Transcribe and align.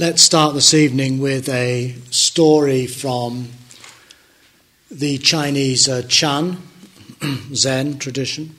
Let's 0.00 0.22
start 0.22 0.54
this 0.54 0.72
evening 0.72 1.18
with 1.18 1.46
a 1.50 1.94
story 2.10 2.86
from 2.86 3.50
the 4.90 5.18
Chinese 5.18 5.90
uh, 5.90 6.00
Chan 6.08 6.56
Zen 7.54 7.98
tradition. 7.98 8.56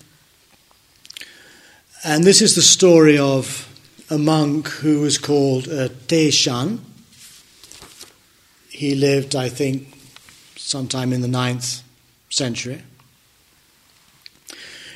And 2.03 2.23
this 2.23 2.43
is 2.43 2.53
the 2.53 2.61
story 2.61 3.17
of 3.17 3.67
a 4.07 4.19
monk 4.19 4.67
who 4.67 5.01
was 5.01 5.17
called 5.17 5.67
uh, 5.67 5.89
Teshan. 6.05 6.77
He 8.69 8.93
lived, 8.93 9.35
I 9.35 9.49
think, 9.49 9.97
sometime 10.57 11.11
in 11.11 11.21
the 11.21 11.27
ninth 11.27 11.81
century. 12.29 12.83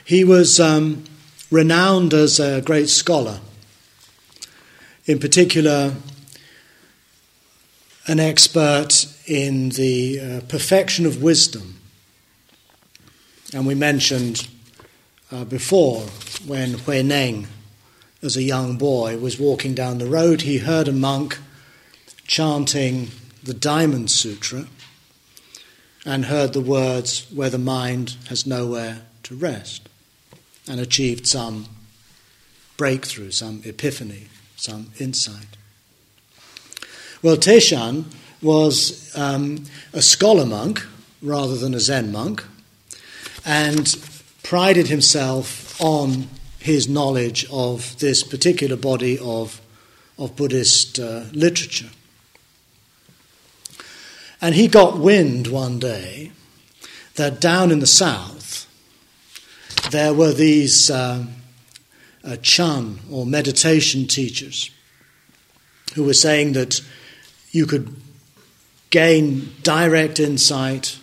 He 0.05 0.23
was 0.23 0.59
um, 0.59 1.05
renowned 1.49 2.13
as 2.13 2.39
a 2.39 2.61
great 2.61 2.89
scholar. 2.89 3.39
In 5.07 5.17
particular, 5.17 5.95
an 8.07 8.19
expert 8.19 9.07
in 9.25 9.69
the 9.69 10.19
uh, 10.19 10.41
perfection 10.47 11.05
of 11.05 11.23
wisdom. 11.23 11.79
And 13.53 13.65
we 13.65 13.73
mentioned 13.75 14.47
uh, 15.31 15.45
before 15.45 16.01
when 16.45 16.73
Hui 16.73 17.01
Neng, 17.01 17.47
as 18.21 18.37
a 18.37 18.43
young 18.43 18.77
boy, 18.77 19.17
was 19.17 19.39
walking 19.39 19.73
down 19.73 19.97
the 19.97 20.05
road, 20.05 20.41
he 20.41 20.59
heard 20.59 20.87
a 20.87 20.93
monk 20.93 21.39
chanting 22.27 23.09
the 23.43 23.53
Diamond 23.53 24.11
Sutra 24.11 24.65
and 26.05 26.25
heard 26.25 26.53
the 26.53 26.61
words, 26.61 27.25
where 27.33 27.49
the 27.49 27.57
mind 27.57 28.15
has 28.29 28.45
nowhere 28.45 29.01
to 29.23 29.35
rest, 29.35 29.89
and 30.67 30.79
achieved 30.79 31.25
some 31.25 31.65
breakthrough, 32.77 33.31
some 33.31 33.61
epiphany, 33.65 34.27
some 34.55 34.91
insight. 34.99 35.57
Well, 37.25 37.37
Teshan 37.37 38.05
was 38.43 39.11
um, 39.17 39.63
a 39.93 40.03
scholar 40.03 40.45
monk 40.45 40.85
rather 41.23 41.57
than 41.57 41.73
a 41.73 41.79
Zen 41.79 42.11
monk 42.11 42.45
and 43.43 43.97
prided 44.43 44.89
himself 44.89 45.81
on 45.81 46.27
his 46.59 46.87
knowledge 46.87 47.47
of 47.51 47.97
this 47.97 48.21
particular 48.21 48.75
body 48.75 49.17
of, 49.17 49.59
of 50.19 50.35
Buddhist 50.35 50.99
uh, 50.99 51.23
literature. 51.31 51.89
And 54.39 54.53
he 54.53 54.67
got 54.67 54.99
wind 54.99 55.47
one 55.47 55.79
day 55.79 56.31
that 57.15 57.41
down 57.41 57.71
in 57.71 57.79
the 57.79 57.87
south 57.87 58.67
there 59.89 60.13
were 60.13 60.31
these 60.31 60.91
uh, 60.91 61.25
uh, 62.23 62.35
Chan 62.43 62.99
or 63.09 63.25
meditation 63.25 64.05
teachers 64.05 64.69
who 65.95 66.03
were 66.03 66.13
saying 66.13 66.53
that 66.53 66.81
you 67.55 67.65
could 67.65 67.95
gain 68.89 69.49
direct 69.63 70.19
insight 70.19 70.99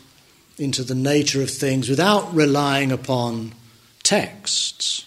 into 0.58 0.84
the 0.84 0.94
nature 0.94 1.40
of 1.40 1.48
things 1.50 1.88
without 1.88 2.34
relying 2.34 2.92
upon 2.92 3.52
texts. 4.02 5.06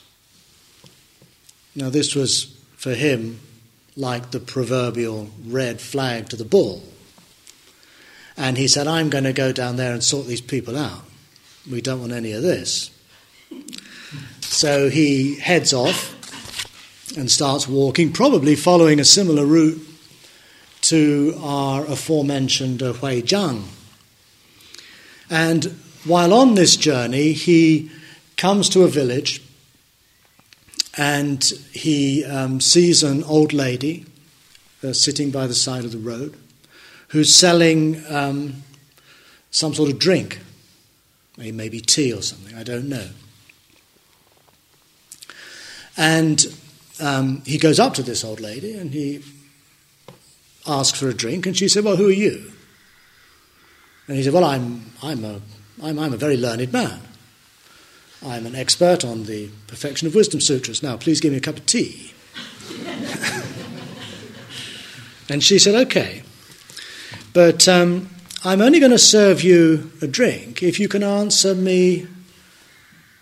Now, 1.76 1.92
this 1.92 2.16
was 2.16 2.46
for 2.78 2.96
him 2.96 3.40
like 3.96 4.32
the 4.32 4.40
proverbial 4.40 5.30
red 5.46 5.80
flag 5.80 6.30
to 6.30 6.36
the 6.36 6.46
bull. 6.46 6.82
And 8.36 8.58
he 8.58 8.68
said, 8.68 8.88
I'm 8.88 9.12
going 9.12 9.24
to 9.26 9.32
go 9.32 9.52
down 9.52 9.76
there 9.76 9.94
and 9.94 10.04
sort 10.04 10.26
these 10.26 10.42
people 10.42 10.76
out. 10.76 11.04
We 11.70 11.80
don't 11.80 12.00
want 12.00 12.12
any 12.12 12.32
of 12.32 12.42
this. 12.42 12.90
So 14.42 14.90
he 14.90 15.40
heads 15.40 15.74
off 15.74 16.12
and 17.16 17.30
starts 17.30 17.68
walking, 17.68 18.12
probably 18.12 18.56
following 18.56 19.00
a 19.00 19.06
similar 19.06 19.46
route 19.46 19.95
to 20.90 21.36
our 21.42 21.84
aforementioned 21.86 22.82
Hui 22.82 23.24
Neng. 23.32 23.64
And 25.30 25.66
while 26.06 26.32
on 26.34 26.54
this 26.54 26.76
journey, 26.76 27.32
he 27.32 27.90
comes 28.38 28.70
to 28.70 28.84
a 28.84 28.88
village 28.88 29.42
and 30.96 31.44
he 31.72 32.24
um, 32.24 32.62
sees 32.62 33.02
an 33.02 33.24
old 33.24 33.52
lady 33.52 34.06
uh, 34.84 34.94
sitting 34.94 35.32
by 35.32 35.48
the 35.48 35.56
side 35.56 35.86
of 35.86 35.92
the 35.92 35.98
road 35.98 36.38
who's 37.10 37.34
selling 37.34 38.04
um, 38.08 38.62
some 39.50 39.74
sort 39.74 39.90
of 39.90 39.98
drink, 39.98 40.40
maybe 41.38 41.82
tea 41.82 42.14
or 42.14 42.22
something, 42.22 42.56
I 42.56 42.64
don't 42.64 42.88
know. 42.88 43.08
And 45.98 46.46
um, 47.02 47.42
he 47.46 47.58
goes 47.58 47.80
up 47.80 47.96
to 47.96 48.04
this 48.04 48.24
old 48.24 48.40
lady 48.40 48.74
and 48.74 48.92
he 48.92 49.24
asked 50.68 50.98
for 50.98 51.10
a 51.10 51.14
drink, 51.14 51.46
and 51.46 51.56
she 51.56 51.68
said, 51.68 51.84
Well, 51.84 51.96
who 51.96 52.08
are 52.08 52.12
you? 52.12 52.52
And 54.08 54.18
he 54.18 54.24
said, 54.24 54.34
Well, 54.34 54.44
I'm, 54.44 54.92
I'm, 55.02 55.24
a, 55.24 55.42
I'm, 55.82 56.00
I'm 56.00 56.14
a 56.14 56.18
very 56.18 56.38
learned 56.38 56.72
man. 56.72 57.02
I'm 58.26 58.46
an 58.46 58.56
expert 58.56 59.04
on 59.06 59.26
the 59.26 59.50
perfection 59.68 60.08
of 60.08 60.16
wisdom 60.16 60.42
sutras. 60.42 60.82
Now, 60.82 60.98
please 60.98 61.22
give 61.22 61.32
me 61.32 61.38
a 61.38 61.42
cup 61.42 61.58
of 61.58 61.66
tea. 61.66 62.14
and 65.30 65.44
she 65.44 65.60
said, 65.60 65.76
Okay, 65.88 66.24
but 67.34 67.68
um, 67.68 68.10
I'm 68.44 68.62
only 68.62 68.80
going 68.80 68.92
to 68.92 68.98
serve 68.98 69.44
you 69.44 69.92
a 70.02 70.08
drink 70.08 70.64
if 70.64 70.80
you 70.80 70.88
can 70.88 71.04
answer 71.04 71.54
me 71.56 72.08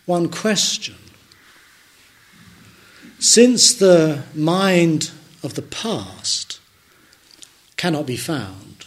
one 0.05 0.29
question. 0.29 0.95
Since 3.19 3.75
the 3.75 4.23
mind 4.35 5.11
of 5.43 5.53
the 5.53 5.61
past 5.61 6.52
cannot 7.83 8.05
be 8.05 8.15
found. 8.15 8.85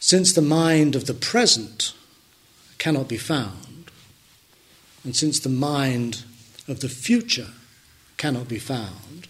Since 0.00 0.32
the 0.32 0.42
mind 0.42 0.96
of 0.96 1.06
the 1.06 1.14
present 1.14 1.92
cannot 2.78 3.06
be 3.06 3.16
found, 3.16 3.92
and 5.04 5.14
since 5.14 5.38
the 5.38 5.48
mind 5.48 6.24
of 6.66 6.80
the 6.80 6.88
future 6.88 7.50
cannot 8.16 8.48
be 8.48 8.58
found, 8.58 9.28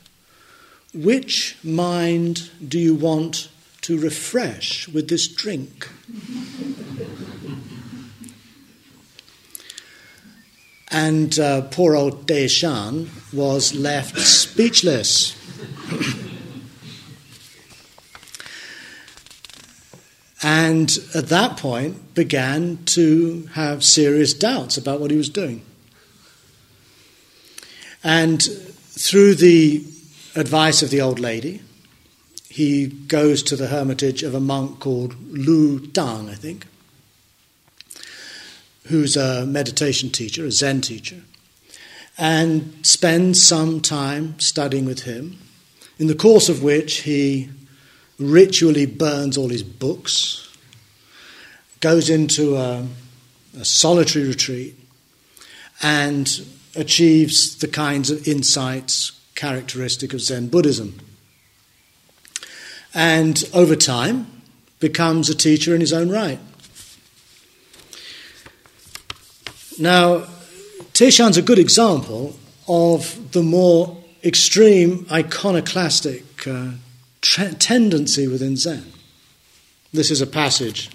which 0.94 1.58
mind 1.62 2.50
do 2.66 2.78
you 2.78 2.94
want 2.94 3.50
to 3.82 4.00
refresh 4.00 4.88
with 4.88 5.10
this 5.10 5.28
drink? 5.28 5.90
and 10.90 11.38
uh, 11.38 11.60
poor 11.60 11.94
old 11.94 12.26
Deshan 12.26 13.10
was 13.34 13.74
left 13.74 14.18
speechless. 14.18 15.36
And 20.42 20.98
at 21.14 21.28
that 21.28 21.56
point 21.56 22.14
began 22.14 22.84
to 22.84 23.48
have 23.54 23.82
serious 23.82 24.32
doubts 24.32 24.76
about 24.76 25.00
what 25.00 25.10
he 25.10 25.16
was 25.16 25.28
doing. 25.28 25.62
And 28.04 28.40
through 28.42 29.34
the 29.34 29.84
advice 30.36 30.82
of 30.82 30.90
the 30.90 31.00
old 31.00 31.18
lady, 31.18 31.62
he 32.48 32.86
goes 32.86 33.42
to 33.44 33.56
the 33.56 33.66
hermitage 33.66 34.22
of 34.22 34.34
a 34.34 34.40
monk 34.40 34.80
called 34.80 35.14
Lu 35.30 35.80
Dang, 35.80 36.28
I 36.30 36.34
think, 36.34 36.66
who's 38.84 39.16
a 39.16 39.44
meditation 39.44 40.10
teacher, 40.10 40.46
a 40.46 40.52
Zen 40.52 40.80
teacher, 40.80 41.22
and 42.16 42.74
spends 42.82 43.42
some 43.42 43.80
time 43.80 44.38
studying 44.38 44.84
with 44.84 45.02
him, 45.02 45.38
in 45.98 46.06
the 46.06 46.14
course 46.14 46.48
of 46.48 46.62
which 46.62 46.98
he 46.98 47.50
ritually 48.18 48.86
burns 48.86 49.36
all 49.36 49.48
his 49.48 49.62
books, 49.62 50.48
goes 51.80 52.10
into 52.10 52.56
a, 52.56 52.86
a 53.58 53.64
solitary 53.64 54.26
retreat, 54.26 54.74
and 55.82 56.44
achieves 56.74 57.56
the 57.58 57.68
kinds 57.68 58.10
of 58.10 58.26
insights 58.26 59.12
characteristic 59.34 60.12
of 60.12 60.20
Zen 60.20 60.48
Buddhism. 60.48 60.98
And 62.94 63.48
over 63.54 63.76
time, 63.76 64.26
becomes 64.80 65.28
a 65.28 65.34
teacher 65.34 65.74
in 65.74 65.80
his 65.80 65.92
own 65.92 66.10
right. 66.10 66.38
Now, 69.78 70.26
Teshan's 70.92 71.36
a 71.36 71.42
good 71.42 71.58
example 71.58 72.36
of 72.66 73.32
the 73.32 73.42
more 73.42 73.96
extreme 74.24 75.06
iconoclastic 75.10 76.46
uh, 76.46 76.70
tra- 77.28 77.54
tendency 77.54 78.26
within 78.26 78.56
Zen. 78.56 78.84
This 79.92 80.10
is 80.10 80.20
a 80.20 80.26
passage 80.26 80.90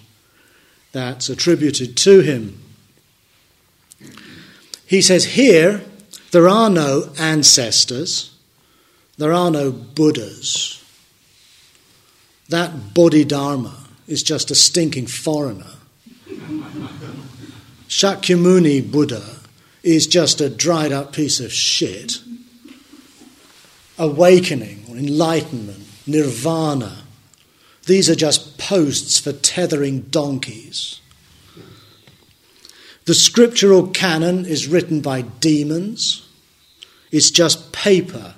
that's 0.92 1.30
attributed 1.30 1.96
to 1.98 2.22
him. 2.22 2.60
He 4.86 5.02
says, 5.02 5.26
Here 5.26 5.84
there 6.32 6.48
are 6.48 6.70
no 6.70 7.12
ancestors, 7.20 8.36
there 9.18 9.34
are 9.34 9.52
no 9.52 9.72
Buddhas. 9.72 10.80
That 12.50 12.94
Bodhidharma 12.94 13.86
is 14.08 14.22
just 14.22 14.52
a 14.52 14.56
stinking 14.56 15.08
foreigner. 15.08 15.72
Shakyamuni 17.88 18.92
Buddha 18.92 19.24
is 19.82 20.08
just 20.08 20.42
a 20.42 20.50
dried 20.50 20.92
up 20.92 21.14
piece 21.14 21.40
of 21.40 21.54
shit. 21.54 22.20
Awakening 23.98 24.86
or 24.90 24.98
enlightenment 24.98 25.83
nirvana. 26.06 27.04
These 27.86 28.10
are 28.10 28.16
just 28.16 28.58
posts 28.58 29.20
for 29.20 29.34
tethering 29.34 30.02
donkeys. 30.04 31.02
The 33.06 33.14
scriptural 33.14 33.88
canon 33.88 34.46
is 34.46 34.68
written 34.68 35.02
by 35.02 35.22
demons. 35.22 36.28
It's 37.12 37.30
just 37.30 37.74
paper 37.74 38.36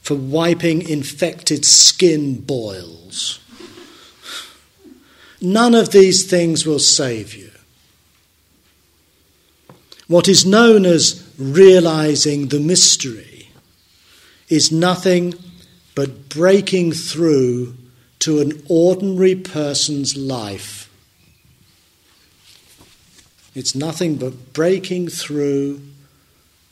for 0.00 0.14
wiping 0.14 0.88
infected 0.88 1.64
skin 1.64 2.40
boils. 2.40 3.40
None 5.40 5.74
of 5.74 5.90
these 5.90 6.24
things 6.24 6.64
will 6.64 6.78
save 6.78 7.34
you. 7.34 7.50
What 10.06 10.28
is 10.28 10.46
known 10.46 10.86
as 10.86 11.28
realizing 11.38 12.48
the 12.48 12.60
mystery 12.60 13.48
is 14.48 14.70
nothing 14.70 15.34
but 15.94 16.28
breaking 16.28 16.92
through 16.92 17.76
to 18.20 18.40
an 18.40 18.62
ordinary 18.68 19.34
person's 19.34 20.16
life. 20.16 20.90
It's 23.54 23.74
nothing 23.74 24.16
but 24.16 24.52
breaking 24.52 25.08
through 25.08 25.80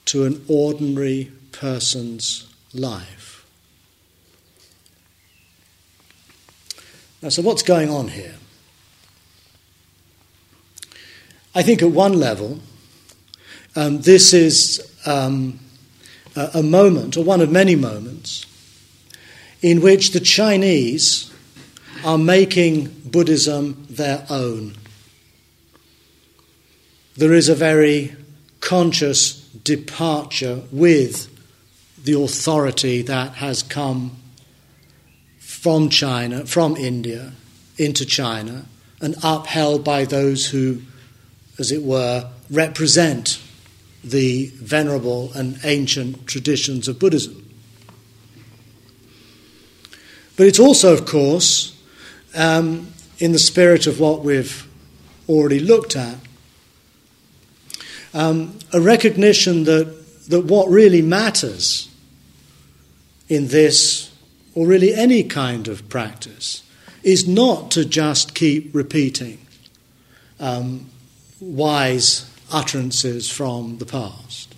to 0.07 0.25
an 0.25 0.45
ordinary 0.49 1.31
person's 1.53 2.53
life. 2.75 3.47
Now, 7.23 7.29
so 7.29 7.43
what's 7.43 7.63
going 7.63 7.89
on 7.89 8.09
here? 8.09 8.35
I 11.55 11.63
think 11.63 11.83
at 11.83 11.91
one 11.91 12.15
level, 12.15 12.59
um, 13.77 14.01
this 14.01 14.33
is 14.33 14.91
um, 15.07 15.61
a, 16.35 16.51
a 16.55 16.63
moment, 16.63 17.17
or 17.17 17.23
one 17.23 17.41
of 17.41 17.51
many 17.51 17.77
moments, 17.77 18.47
in 19.63 19.81
which 19.81 20.11
the 20.11 20.21
Chinese 20.21 21.33
are 22.05 22.19
making 22.19 22.89
Buddhism 23.05 23.87
their 23.89 24.27
own. 24.29 24.75
There 27.17 27.33
is 27.33 27.49
a 27.49 27.55
very 27.55 28.17
conscious 28.61 29.35
departure 29.49 30.63
with 30.73 31.29
the 32.05 32.21
authority 32.21 33.03
that 33.03 33.35
has 33.35 33.63
come 33.63 34.17
from 35.39 35.89
China, 35.89 36.45
from 36.45 36.77
India, 36.77 37.33
into 37.79 38.05
China, 38.05 38.67
and 39.01 39.15
upheld 39.23 39.85
by 39.85 40.05
those 40.05 40.47
who, 40.47 40.83
as 41.59 41.71
it 41.71 41.83
were, 41.83 42.29
represent 42.51 43.41
the 44.03 44.47
venerable 44.57 45.33
and 45.35 45.61
ancient 45.63 46.27
traditions 46.27 46.89
of 46.89 46.99
Buddhism. 46.99 47.42
But 50.37 50.47
it's 50.47 50.59
also, 50.59 50.93
of 50.93 51.07
course, 51.07 51.77
um, 52.35 52.93
in 53.19 53.33
the 53.33 53.39
spirit 53.39 53.87
of 53.87 54.01
what 54.01 54.25
we've 54.25 54.67
already 55.29 55.61
looked 55.61 55.97
at, 55.97 56.17
um, 58.15 58.59
a 58.73 58.81
recognition 58.81 59.65
that, 59.65 60.29
that 60.29 60.45
what 60.45 60.69
really 60.69 61.03
matters 61.03 61.89
in 63.29 63.49
this, 63.49 64.11
or 64.55 64.67
really 64.67 64.95
any 64.95 65.23
kind 65.23 65.69
of 65.69 65.89
practice, 65.89 66.63
is 67.03 67.27
not 67.27 67.71
to 67.71 67.85
just 67.85 68.35
keep 68.35 68.75
repeating 68.75 69.39
um, 70.41 70.87
wise 71.41 72.31
utterances 72.53 73.31
from 73.31 73.79
the 73.79 73.87
past. 73.87 74.55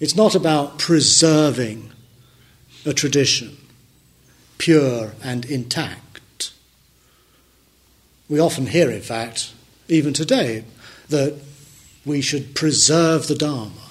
It's 0.00 0.16
not 0.16 0.34
about 0.34 0.78
preserving 0.78 1.92
a 2.84 2.92
tradition 2.92 3.56
pure 4.62 5.10
and 5.24 5.44
intact. 5.46 6.52
We 8.28 8.38
often 8.38 8.66
hear, 8.66 8.92
in 8.92 9.00
fact, 9.00 9.52
even 9.88 10.12
today, 10.12 10.62
that 11.08 11.36
we 12.06 12.20
should 12.20 12.54
preserve 12.54 13.26
the 13.26 13.34
Dharma, 13.34 13.88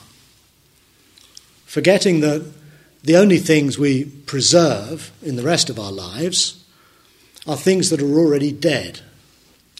forgetting 1.66 2.22
that 2.22 2.50
the 3.04 3.18
only 3.18 3.38
things 3.38 3.78
we 3.78 4.06
preserve 4.06 5.12
in 5.22 5.36
the 5.36 5.44
rest 5.44 5.70
of 5.70 5.78
our 5.78 5.92
lives 5.92 6.64
are 7.46 7.58
things 7.58 7.90
that 7.90 8.02
are 8.02 8.18
already 8.18 8.54
dead, 8.54 9.02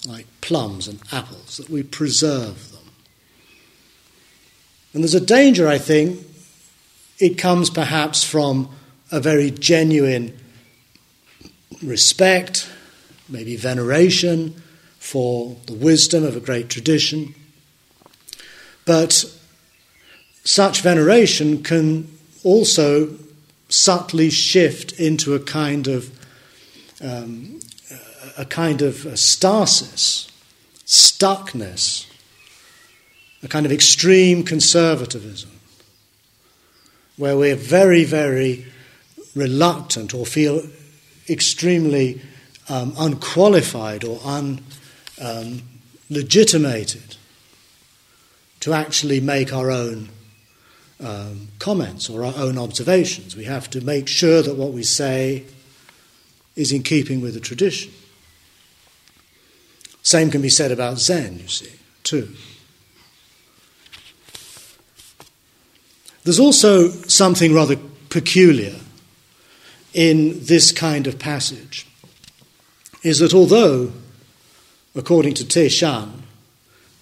like 0.06 0.26
plums 0.42 0.90
and 0.90 1.00
apples, 1.10 1.56
that 1.56 1.70
we 1.70 1.84
preserve 1.84 2.70
them. 2.74 2.92
and 4.94 5.04
there's 5.04 5.16
a 5.16 5.26
danger, 5.26 5.70
I 5.70 5.78
think, 5.78 6.20
it 7.18 7.38
comes 7.38 7.70
perhaps 7.70 8.26
from 8.26 8.68
a 9.10 9.22
very 9.22 9.52
genuine 9.52 10.38
respect, 11.84 12.70
maybe 13.30 13.56
veneration 13.56 14.62
for 15.00 15.56
the 15.66 15.74
wisdom 15.74 16.24
of 16.24 16.36
a 16.36 16.40
great 16.40 16.70
tradition. 16.70 17.34
But 18.86 19.26
such 20.44 20.82
veneration 20.82 21.64
can 21.64 22.18
also 22.44 23.16
subtly 23.70 24.30
shift 24.30 24.94
into 25.00 25.34
a 25.34 25.40
kind 25.40 25.88
of 25.88 26.12
um, 27.02 27.60
a 28.38 28.46
kind 28.46 28.82
of 28.82 29.18
stasis, 29.18 30.30
stuckness 30.86 32.06
a 33.44 33.48
kind 33.48 33.66
of 33.66 33.72
extreme 33.72 34.44
conservatism, 34.44 35.50
where 37.18 37.38
we're 37.38 37.56
very, 37.56 38.04
very 38.04 38.66
reluctant 39.36 40.14
or 40.14 40.26
feel 40.26 40.62
extremely 41.32 42.22
um, 42.70 42.94
unqualified 42.98 44.04
or 44.04 44.20
unlegitimated 45.20 47.02
um, 47.02 47.18
to 48.60 48.74
actually 48.74 49.20
make 49.20 49.54
our 49.54 49.72
own 49.72 50.10
um, 51.00 51.48
comments 51.60 52.10
or 52.10 52.24
our 52.24 52.34
own 52.38 52.58
observations. 52.58 53.36
We 53.36 53.46
have 53.46 53.70
to 53.72 53.82
make 53.82 54.08
sure 54.08 54.42
that 54.42 54.56
what 54.56 54.72
we 54.72 54.84
say 54.84 55.46
is 56.56 56.72
in 56.72 56.84
keeping 56.84 57.22
with 57.22 57.34
the 57.34 57.40
tradition. 57.40 57.92
Same 60.04 60.32
can 60.32 60.42
be 60.42 60.50
said 60.50 60.72
about 60.72 61.00
Zen, 61.00 61.40
you 61.40 61.48
see, 61.48 61.72
too. 62.04 62.30
There's 66.24 66.40
also 66.40 66.90
something 66.90 67.54
rather 67.54 67.78
peculiar 68.10 68.76
in 69.94 70.46
this 70.46 70.72
kind 70.72 71.08
of 71.08 71.20
passage, 71.20 71.88
is 73.04 73.20
that 73.20 73.34
although, 73.34 73.92
according 74.96 75.34
to 75.36 75.44
Teshan, 75.44 76.22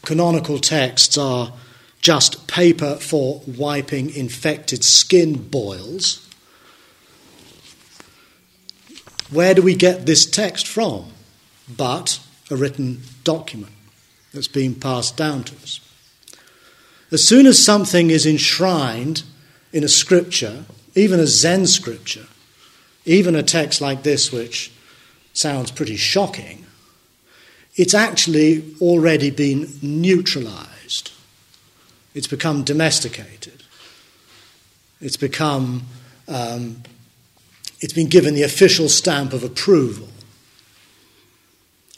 canonical 0.03 0.60
texts 0.60 1.17
are 1.17 1.53
just 2.01 2.48
paper 2.48 2.96
for 2.96 3.41
wiping 3.46 4.10
infected 4.15 4.84
skin 4.84 5.50
boils, 5.50 6.25
where 9.29 9.53
do 9.53 9.62
we 9.62 9.75
get 9.75 10.05
this 10.05 10.25
text 10.25 10.67
from? 10.67 11.12
But 11.75 12.19
a 12.50 12.55
written 12.55 13.01
document 13.24 13.74
that's 14.34 14.48
being 14.48 14.75
passed 14.75 15.17
down 15.17 15.43
to 15.43 15.55
us. 15.58 15.79
As 17.12 17.27
soon 17.27 17.46
as 17.46 17.63
something 17.63 18.10
is 18.10 18.25
enshrined 18.25 19.24
in 19.72 19.84
a 19.84 19.88
scripture, 19.88 20.65
even 20.96 21.19
a 21.19 21.27
Zen 21.27 21.67
scripture, 21.67 22.25
even 23.09 23.35
a 23.35 23.41
text 23.41 23.81
like 23.81 24.03
this, 24.03 24.31
which 24.31 24.71
sounds 25.33 25.71
pretty 25.71 25.95
shocking, 25.95 26.63
it's 27.75 27.95
actually 27.95 28.63
already 28.81 29.31
been 29.31 29.67
neutralized. 29.81 31.11
It's 32.13 32.27
become 32.27 32.63
domesticated. 32.63 33.63
It's 35.01 35.17
become, 35.17 35.87
um, 36.27 36.83
it's 37.79 37.93
been 37.93 38.09
given 38.09 38.35
the 38.35 38.43
official 38.43 38.87
stamp 38.87 39.33
of 39.33 39.43
approval. 39.43 40.09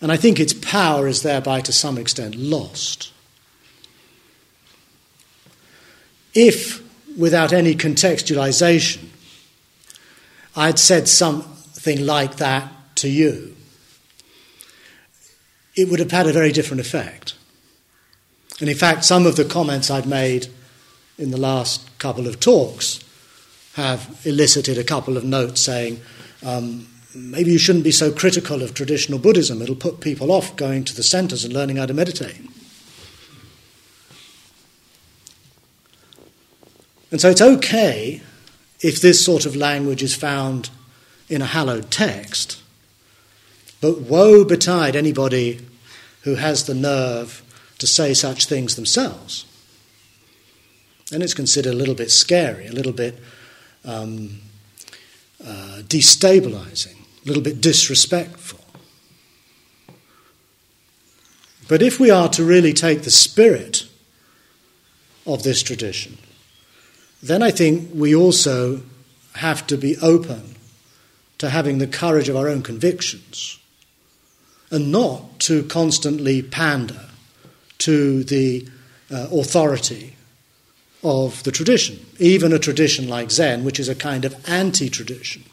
And 0.01 0.13
I 0.13 0.17
think 0.17 0.39
its 0.39 0.53
power 0.53 1.09
is 1.09 1.23
thereby 1.23 1.59
to 1.61 1.73
some 1.73 1.97
extent 1.97 2.35
lost. 2.35 3.11
If, 6.33 6.81
without 7.17 7.51
any 7.51 7.75
contextualization, 7.75 9.10
I'd 10.55 10.79
said 10.79 11.07
something 11.07 12.05
like 12.05 12.37
that 12.37 12.71
to 12.95 13.09
you, 13.09 13.55
it 15.75 15.89
would 15.89 15.99
have 15.99 16.11
had 16.11 16.27
a 16.27 16.33
very 16.33 16.51
different 16.51 16.81
effect. 16.81 17.35
And 18.59 18.69
in 18.69 18.75
fact, 18.75 19.05
some 19.05 19.25
of 19.25 19.37
the 19.37 19.45
comments 19.45 19.89
I've 19.89 20.07
made 20.07 20.47
in 21.17 21.31
the 21.31 21.37
last 21.37 21.97
couple 21.99 22.27
of 22.27 22.39
talks 22.39 22.99
have 23.75 24.21
elicited 24.25 24.77
a 24.77 24.83
couple 24.83 25.17
of 25.17 25.23
notes 25.23 25.61
saying, 25.61 25.99
um, 26.43 26.87
maybe 27.15 27.51
you 27.51 27.57
shouldn't 27.57 27.83
be 27.83 27.91
so 27.91 28.11
critical 28.11 28.61
of 28.61 28.73
traditional 28.73 29.19
Buddhism, 29.19 29.61
it'll 29.61 29.75
put 29.75 30.01
people 30.01 30.31
off 30.31 30.55
going 30.55 30.83
to 30.83 30.95
the 30.95 31.03
centers 31.03 31.45
and 31.45 31.53
learning 31.53 31.77
how 31.77 31.85
to 31.85 31.93
meditate. 31.93 32.41
And 37.11 37.19
so 37.19 37.29
it's 37.29 37.41
okay 37.41 38.21
if 38.81 39.01
this 39.01 39.23
sort 39.23 39.45
of 39.45 39.55
language 39.55 40.03
is 40.03 40.15
found 40.15 40.69
in 41.29 41.41
a 41.41 41.45
hallowed 41.45 41.91
text, 41.91 42.61
but 43.79 44.01
woe 44.01 44.43
betide 44.43 44.95
anybody 44.95 45.59
who 46.21 46.35
has 46.35 46.65
the 46.65 46.73
nerve 46.73 47.43
to 47.79 47.87
say 47.87 48.13
such 48.13 48.45
things 48.45 48.75
themselves. 48.75 49.45
And 51.11 51.23
it's 51.23 51.33
considered 51.33 51.73
a 51.73 51.77
little 51.77 51.95
bit 51.95 52.11
scary, 52.11 52.67
a 52.67 52.71
little 52.71 52.93
bit 52.93 53.19
um, 53.83 54.39
uh, 55.43 55.81
destabilizing, 55.87 56.95
a 56.95 57.27
little 57.27 57.43
bit 57.43 57.59
disrespectful. 57.59 58.59
But 61.67 61.81
if 61.81 61.99
we 61.99 62.11
are 62.11 62.29
to 62.29 62.43
really 62.43 62.73
take 62.73 63.03
the 63.03 63.11
spirit 63.11 63.85
of 65.25 65.43
this 65.43 65.63
tradition, 65.63 66.17
then 67.21 67.43
I 67.43 67.51
think 67.51 67.89
we 67.93 68.15
also 68.15 68.81
have 69.35 69.65
to 69.67 69.77
be 69.77 69.97
open 69.97 70.55
to 71.37 71.49
having 71.49 71.77
the 71.77 71.87
courage 71.87 72.29
of 72.29 72.35
our 72.35 72.47
own 72.47 72.61
convictions 72.61 73.59
and 74.69 74.91
not 74.91 75.39
to 75.39 75.63
constantly 75.63 76.41
pander 76.41 77.09
to 77.79 78.23
the 78.23 78.67
uh, 79.11 79.27
authority 79.31 80.15
of 81.03 81.43
the 81.43 81.51
tradition, 81.51 82.05
even 82.19 82.53
a 82.53 82.59
tradition 82.59 83.07
like 83.07 83.31
Zen, 83.31 83.63
which 83.63 83.79
is 83.79 83.89
a 83.89 83.95
kind 83.95 84.23
of 84.23 84.35
anti 84.47 84.89
tradition. 84.89 85.43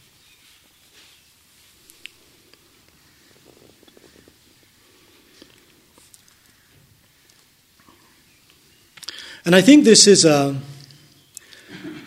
And 9.44 9.56
I 9.56 9.62
think 9.62 9.84
this 9.84 10.06
is 10.06 10.26
a, 10.26 10.60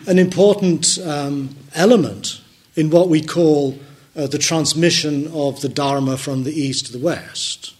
an 0.06 0.18
important 0.18 0.98
um, 1.04 1.54
element 1.74 2.40
in 2.76 2.90
what 2.90 3.08
we 3.08 3.22
call 3.22 3.78
uh, 4.16 4.26
the 4.26 4.38
transmission 4.38 5.30
of 5.32 5.60
the 5.60 5.68
Dharma 5.68 6.16
from 6.16 6.44
the 6.44 6.52
East 6.52 6.86
to 6.86 6.92
the 6.92 7.04
West. 7.04 7.74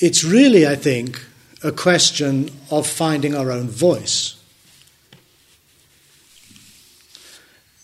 It's 0.00 0.24
really, 0.24 0.66
I 0.66 0.76
think, 0.76 1.24
a 1.62 1.72
question 1.72 2.50
of 2.70 2.86
finding 2.86 3.34
our 3.34 3.50
own 3.52 3.68
voice. 3.68 4.36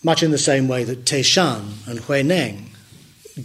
Much 0.03 0.23
in 0.23 0.31
the 0.31 0.37
same 0.37 0.67
way 0.67 0.83
that 0.83 1.05
Teshan 1.05 1.87
and 1.87 1.99
Huineng 1.99 2.69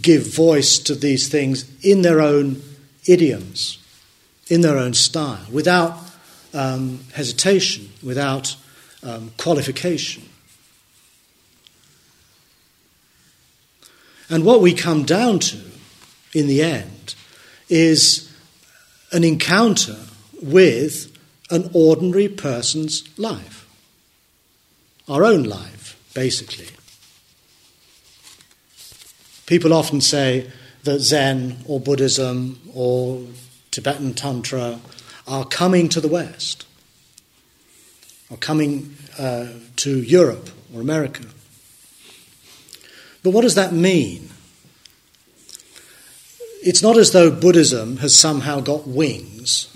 give 0.01 0.33
voice 0.33 0.79
to 0.79 0.95
these 0.95 1.27
things 1.27 1.69
in 1.85 2.01
their 2.01 2.19
own 2.19 2.61
idioms 3.05 3.77
in 4.47 4.61
their 4.61 4.77
own 4.77 4.93
style, 4.93 5.45
without 5.51 5.97
um, 6.53 6.99
hesitation, 7.13 7.89
without 8.01 8.55
um, 9.03 9.31
qualification. 9.37 10.23
And 14.29 14.45
what 14.45 14.61
we 14.61 14.73
come 14.73 15.03
down 15.03 15.39
to 15.39 15.59
in 16.33 16.47
the 16.47 16.63
end 16.63 17.15
is 17.69 18.31
an 19.11 19.23
encounter 19.23 19.97
with 20.41 21.15
an 21.49 21.69
ordinary 21.73 22.27
person's 22.27 23.07
life, 23.17 23.67
our 25.07 25.23
own 25.23 25.43
life, 25.43 25.99
basically. 26.13 26.67
People 29.45 29.73
often 29.73 30.01
say 30.01 30.49
that 30.83 30.99
Zen 30.99 31.57
or 31.65 31.79
Buddhism 31.79 32.59
or 32.73 33.21
Tibetan 33.71 34.13
Tantra 34.13 34.79
are 35.27 35.45
coming 35.45 35.89
to 35.89 36.01
the 36.01 36.07
West, 36.07 36.65
are 38.31 38.37
coming 38.37 38.95
uh, 39.17 39.47
to 39.77 40.01
Europe 40.01 40.49
or 40.73 40.81
America. 40.81 41.23
But 43.23 43.31
what 43.31 43.41
does 43.41 43.55
that 43.55 43.73
mean? 43.73 44.29
It's 46.61 46.81
not 46.81 46.97
as 46.97 47.11
though 47.11 47.31
Buddhism 47.31 47.97
has 47.97 48.17
somehow 48.17 48.59
got 48.59 48.87
wings 48.87 49.69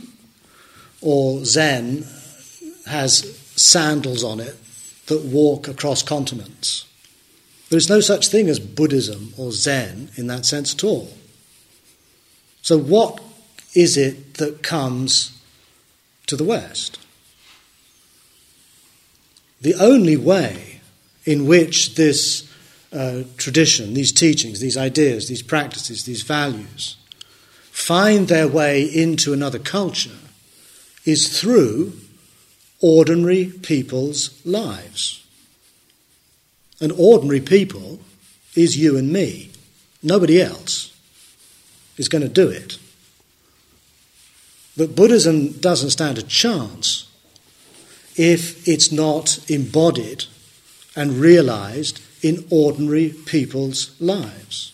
or 1.01 1.43
Zen 1.45 2.05
has 2.85 3.37
sandals 3.55 4.23
on 4.23 4.39
it 4.39 4.55
that 5.07 5.23
walk 5.23 5.67
across 5.67 6.03
continents. 6.03 6.85
There 7.69 7.77
is 7.77 7.89
no 7.89 7.99
such 7.99 8.27
thing 8.29 8.47
as 8.47 8.59
Buddhism 8.59 9.33
or 9.37 9.51
Zen 9.51 10.09
in 10.15 10.27
that 10.27 10.45
sense 10.45 10.73
at 10.73 10.83
all. 10.83 11.09
So, 12.61 12.77
what 12.77 13.21
is 13.73 13.97
it 13.97 14.35
that 14.35 14.63
comes 14.63 15.36
to 16.27 16.35
the 16.35 16.43
West? 16.43 16.99
The 19.61 19.75
only 19.75 20.15
way 20.15 20.81
in 21.25 21.47
which 21.47 21.95
this 21.95 22.49
uh, 22.93 23.23
tradition, 23.37 23.93
these 23.93 24.11
teachings, 24.11 24.59
these 24.59 24.77
ideas, 24.77 25.27
these 25.27 25.41
practices, 25.41 26.05
these 26.05 26.21
values 26.21 26.95
find 27.71 28.27
their 28.27 28.47
way 28.47 28.83
into 28.83 29.33
another 29.33 29.59
culture 29.59 30.17
is 31.05 31.39
through 31.39 31.93
ordinary 32.81 33.45
people's 33.61 34.45
lives. 34.45 35.25
And 36.79 36.91
ordinary 36.91 37.41
people 37.41 37.99
is 38.55 38.77
you 38.77 38.97
and 38.97 39.11
me. 39.11 39.51
Nobody 40.03 40.41
else 40.41 40.95
is 41.97 42.07
going 42.07 42.21
to 42.21 42.29
do 42.29 42.49
it. 42.49 42.77
But 44.77 44.95
Buddhism 44.95 45.53
doesn't 45.53 45.89
stand 45.89 46.19
a 46.19 46.21
chance 46.21 47.09
if 48.15 48.67
it's 48.67 48.91
not 48.91 49.39
embodied 49.49 50.25
and 50.95 51.13
realized 51.13 51.99
in 52.21 52.45
ordinary 52.51 53.09
people's 53.09 53.99
lives. 53.99 54.73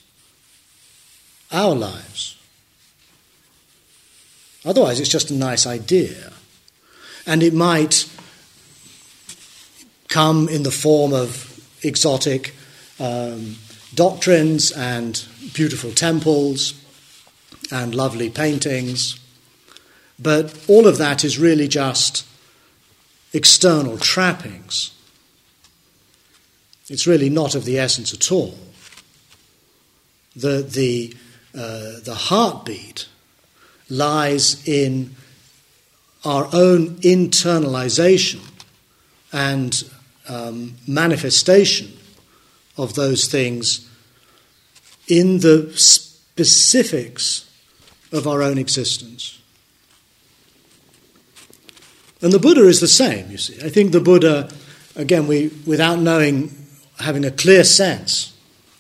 Our 1.51 1.75
lives. 1.75 2.38
Otherwise, 4.65 5.00
it's 5.00 5.10
just 5.10 5.31
a 5.31 5.36
nice 5.36 5.65
idea. 5.65 6.33
And 7.25 7.41
it 7.43 7.53
might 7.53 8.10
come 10.10 10.50
in 10.50 10.63
the 10.63 10.72
form 10.72 11.13
of 11.13 11.50
exotic 11.81 12.53
um, 13.00 13.55
doctrines 13.93 14.72
and 14.72 15.25
beautiful 15.53 15.91
temples 15.91 16.74
and 17.72 17.95
lovely 17.95 18.29
paintings 18.29 19.19
but 20.20 20.58
all 20.67 20.88
of 20.88 20.98
that 20.98 21.24
is 21.24 21.38
really 21.38 21.67
just 21.67 22.25
external 23.34 23.98
trappings. 23.98 24.91
It's 26.89 27.08
really 27.08 27.29
not 27.29 27.55
of 27.55 27.65
the 27.65 27.79
essence 27.79 28.13
at 28.13 28.32
all. 28.32 28.58
The, 30.36 30.62
the, 30.62 31.15
uh, 31.55 32.00
the 32.03 32.15
heartbeat 32.15 33.08
lies 33.89 34.67
in 34.67 35.15
our 36.25 36.48
own 36.53 36.96
internalization 36.98 38.41
and 39.32 39.84
um, 40.27 40.75
manifestation 40.88 41.93
of 42.77 42.96
those 42.96 43.27
things 43.27 43.89
in 45.08 45.39
the 45.39 45.72
specifics 45.75 47.50
of 48.12 48.27
our 48.27 48.41
own 48.41 48.58
existence. 48.58 49.39
And 52.24 52.32
the 52.32 52.39
Buddha 52.39 52.65
is 52.65 52.80
the 52.80 52.88
same, 52.88 53.30
you 53.30 53.38
see. 53.38 53.62
I 53.62 53.68
think 53.68 53.92
the 53.92 54.00
Buddha, 54.00 54.50
again, 54.96 55.27
we, 55.27 55.51
without 55.65 56.00
knowing, 56.00 56.56
having 57.00 57.25
a 57.25 57.32
clear 57.32 57.65
sense 57.65 58.34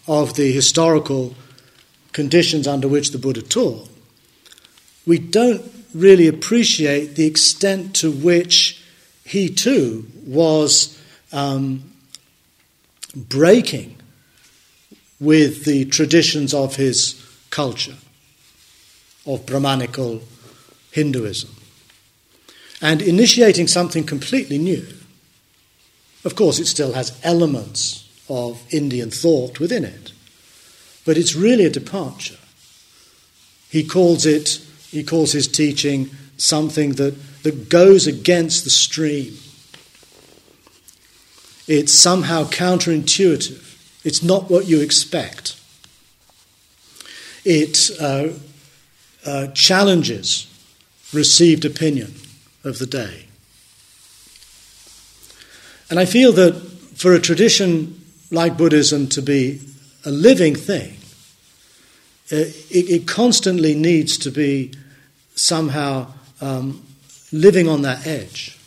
of 0.07 0.35
the 0.35 0.49
historical 0.53 1.35
conditions 2.13 2.67
under 2.69 2.87
which 2.87 3.11
the 3.11 3.17
Buddha 3.17 3.41
taught, 3.41 3.89
we 5.05 5.19
don't 5.19 5.61
really 5.93 6.29
appreciate 6.29 7.15
the 7.15 7.25
extent 7.25 7.93
to 7.97 8.09
which 8.09 8.81
he 9.25 9.49
too 9.49 10.05
was 10.25 10.97
um, 11.33 11.83
breaking 13.13 13.97
with 15.19 15.65
the 15.65 15.83
traditions 15.83 16.53
of 16.53 16.77
his 16.77 17.21
culture, 17.49 17.97
of 19.25 19.45
Brahmanical 19.45 20.21
Hinduism 20.91 21.53
and 22.83 23.01
initiating 23.01 23.65
something 23.65 24.03
completely 24.03 24.57
new. 24.57 24.85
Of 26.25 26.35
course, 26.35 26.59
it 26.59 26.67
still 26.67 26.91
has 26.91 27.17
elements 27.23 28.07
of 28.27 28.61
Indian 28.73 29.09
thought 29.09 29.59
within 29.59 29.85
it, 29.85 30.11
but 31.05 31.17
it's 31.17 31.33
really 31.33 31.65
a 31.65 31.69
departure. 31.69 32.37
He 33.69 33.85
calls 33.85 34.25
it, 34.25 34.61
he 34.91 35.01
calls 35.01 35.31
his 35.31 35.47
teaching 35.47 36.09
something 36.35 36.93
that, 36.93 37.15
that 37.43 37.69
goes 37.69 38.05
against 38.05 38.65
the 38.65 38.69
stream. 38.69 39.37
It's 41.67 41.93
somehow 41.93 42.43
counterintuitive. 42.43 44.03
It's 44.03 44.21
not 44.21 44.49
what 44.49 44.67
you 44.67 44.81
expect. 44.81 45.57
It 47.45 47.91
uh, 47.99 48.29
uh, 49.25 49.47
challenges 49.53 50.47
received 51.13 51.63
opinion 51.63 52.15
of 52.63 52.79
the 52.79 52.85
day. 52.85 53.25
And 55.89 55.99
I 55.99 56.05
feel 56.05 56.31
that 56.33 56.53
for 56.95 57.13
a 57.13 57.19
tradition 57.19 58.01
like 58.31 58.57
Buddhism, 58.57 59.07
to 59.09 59.21
be 59.21 59.61
a 60.05 60.11
living 60.11 60.55
thing, 60.55 60.97
uh, 62.31 62.49
it, 62.71 62.89
it 62.89 63.07
constantly 63.07 63.75
needs 63.75 64.17
to 64.17 64.31
be 64.31 64.71
somehow 65.35 66.07
um, 66.41 66.83
living 67.31 67.67
on 67.67 67.81
that 67.83 68.07
edge, 68.07 68.57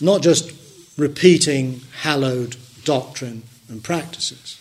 not 0.00 0.22
just 0.22 0.52
repeating 0.98 1.80
hallowed 2.00 2.56
doctrine 2.84 3.42
and 3.68 3.82
practices, 3.82 4.60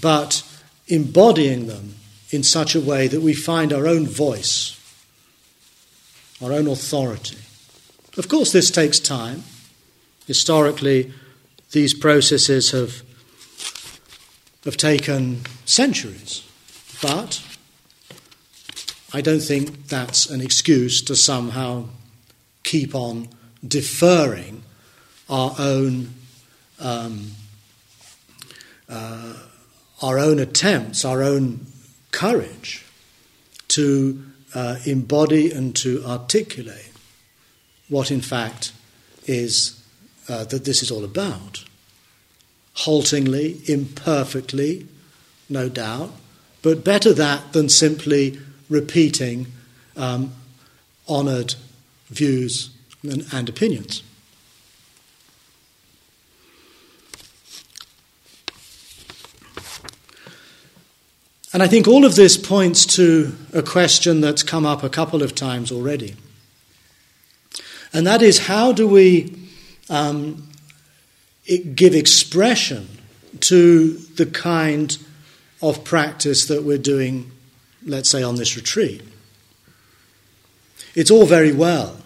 but 0.00 0.42
embodying 0.88 1.66
them 1.66 1.94
in 2.30 2.42
such 2.42 2.74
a 2.74 2.80
way 2.80 3.06
that 3.06 3.20
we 3.20 3.32
find 3.32 3.72
our 3.72 3.86
own 3.86 4.06
voice, 4.06 4.80
our 6.44 6.52
own 6.52 6.66
authority. 6.66 7.38
Of 8.18 8.28
course, 8.28 8.52
this 8.52 8.70
takes 8.70 9.00
time. 9.00 9.42
Historically, 10.26 11.12
these 11.72 11.94
processes 11.94 12.70
have, 12.72 13.02
have 14.64 14.76
taken 14.76 15.40
centuries, 15.64 16.46
but 17.02 17.42
I 19.12 19.20
don't 19.22 19.40
think 19.40 19.88
that's 19.88 20.28
an 20.28 20.40
excuse 20.40 21.00
to 21.02 21.16
somehow 21.16 21.86
keep 22.62 22.94
on 22.94 23.28
deferring 23.66 24.62
our 25.30 25.54
own 25.58 26.14
um, 26.78 27.30
uh, 28.88 29.34
our 30.02 30.18
own 30.18 30.38
attempts, 30.38 31.04
our 31.04 31.22
own 31.22 31.66
courage 32.10 32.84
to 33.68 34.22
uh, 34.54 34.76
embody 34.86 35.50
and 35.50 35.74
to 35.76 36.04
articulate 36.04 36.92
what, 37.88 38.10
in 38.10 38.20
fact, 38.20 38.72
is 39.26 39.82
uh, 40.28 40.44
that 40.44 40.64
this 40.64 40.82
is 40.82 40.90
all 40.90 41.04
about. 41.04 41.64
Haltingly, 42.76 43.68
imperfectly, 43.68 44.86
no 45.48 45.68
doubt, 45.68 46.12
but 46.62 46.84
better 46.84 47.12
that 47.12 47.52
than 47.52 47.68
simply 47.68 48.38
repeating 48.68 49.46
um, 49.96 50.32
honoured 51.08 51.54
views 52.08 52.70
and, 53.02 53.26
and 53.32 53.48
opinions. 53.48 54.02
And 61.54 61.62
I 61.62 61.68
think 61.68 61.86
all 61.86 62.04
of 62.04 62.16
this 62.16 62.36
points 62.36 62.84
to 62.96 63.32
a 63.52 63.62
question 63.62 64.20
that's 64.20 64.42
come 64.42 64.66
up 64.66 64.82
a 64.82 64.88
couple 64.88 65.22
of 65.22 65.36
times 65.36 65.70
already. 65.70 66.16
And 67.92 68.04
that 68.08 68.22
is 68.22 68.48
how 68.48 68.72
do 68.72 68.88
we 68.88 69.36
um, 69.88 70.48
give 71.76 71.94
expression 71.94 72.88
to 73.38 73.92
the 73.92 74.26
kind 74.26 74.98
of 75.62 75.84
practice 75.84 76.46
that 76.46 76.64
we're 76.64 76.76
doing, 76.76 77.30
let's 77.86 78.08
say, 78.08 78.24
on 78.24 78.34
this 78.34 78.56
retreat? 78.56 79.02
It's 80.96 81.10
all 81.12 81.24
very 81.24 81.52
well 81.52 81.96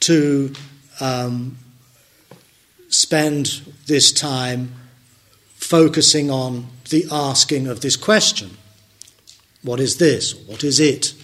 to 0.00 0.52
um, 1.00 1.58
spend 2.88 3.60
this 3.86 4.12
time 4.12 4.72
focusing 5.56 6.30
on 6.30 6.68
the 6.90 7.06
asking 7.10 7.66
of 7.66 7.80
this 7.80 7.96
question 7.96 8.56
What 9.62 9.80
is 9.80 9.98
this? 9.98 10.34
What 10.34 10.64
is 10.64 10.80
it? 10.80 11.14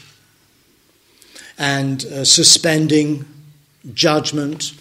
And 1.59 2.05
uh, 2.05 2.25
suspending 2.25 3.25
judgment, 3.93 4.75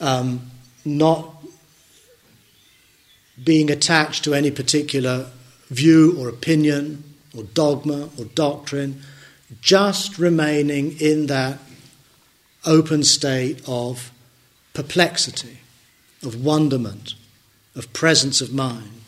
um, 0.00 0.50
not 0.84 1.34
being 3.42 3.70
attached 3.70 4.22
to 4.24 4.34
any 4.34 4.50
particular 4.50 5.30
view 5.70 6.16
or 6.18 6.28
opinion 6.28 7.02
or 7.36 7.42
dogma 7.42 8.08
or 8.16 8.26
doctrine, 8.26 9.02
just 9.60 10.18
remaining 10.18 10.96
in 11.00 11.26
that 11.26 11.58
open 12.64 13.02
state 13.02 13.60
of 13.66 14.12
perplexity, 14.72 15.58
of 16.22 16.44
wonderment, 16.44 17.14
of 17.74 17.92
presence 17.92 18.40
of 18.40 18.52
mind. 18.52 19.03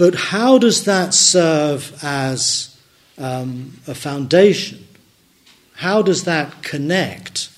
But 0.00 0.14
how 0.14 0.56
does 0.56 0.84
that 0.84 1.12
serve 1.12 1.94
as 2.02 2.74
um, 3.18 3.78
a 3.86 3.94
foundation? 3.94 4.88
How 5.74 6.00
does 6.00 6.24
that 6.24 6.62
connect 6.62 7.50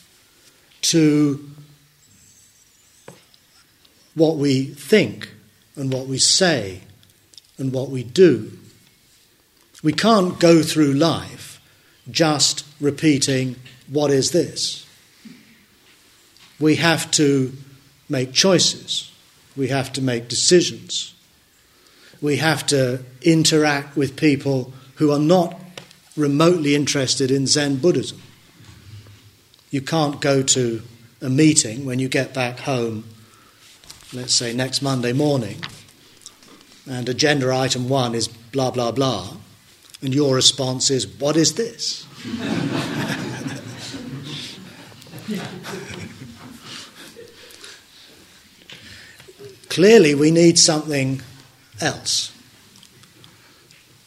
to 0.91 1.49
what 4.17 4.39
we 4.39 4.65
think 4.65 5.33
and 5.77 5.93
what 5.93 6.09
we 6.09 6.19
say 6.19 6.81
and 7.59 7.73
what 7.73 7.91
we 7.91 8.03
do? 8.03 8.59
We 9.85 9.93
can't 9.93 10.41
go 10.41 10.65
through 10.65 10.95
life 10.95 11.61
just 12.11 12.67
repeating, 12.81 13.55
What 13.87 14.11
is 14.11 14.33
this? 14.33 14.85
We 16.59 16.75
have 16.75 17.09
to 17.13 17.53
make 18.09 18.33
choices, 18.33 19.13
we 19.57 19.69
have 19.69 19.93
to 19.93 20.03
make 20.03 20.27
decisions 20.27 21.15
we 22.23 22.37
have 22.37 22.65
to 22.69 23.01
interact 23.21 23.97
with 23.97 24.17
people 24.17 24.73
who 24.95 25.11
are 25.11 25.19
not 25.19 25.61
remotely 26.17 26.75
interested 26.75 27.31
in 27.31 27.47
Zen 27.47 27.77
Buddhism. 27.77 28.23
You 29.71 29.83
can't 29.83 30.21
go 30.21 30.43
to 30.43 30.83
a 31.21 31.29
meeting 31.29 31.85
when 31.85 31.99
you 31.99 32.09
get 32.09 32.33
back 32.33 32.61
home, 32.61 33.05
let's 34.13 34.35
say 34.35 34.55
next 34.55 34.83
Monday 34.83 35.13
morning, 35.13 35.61
and 36.89 37.09
agenda 37.09 37.53
item 37.55 37.89
one 37.89 38.15
is 38.15 38.29
blah, 38.29 38.71
blah, 38.71 38.93
blah, 38.93 39.37
and 40.01 40.15
your 40.15 40.35
response 40.35 40.91
is, 40.91 41.07
What 41.07 41.37
is 41.37 41.55
this? 41.55 42.07
Clearly, 49.69 50.15
we 50.15 50.31
need 50.31 50.59
something 50.59 51.23
else. 51.83 52.33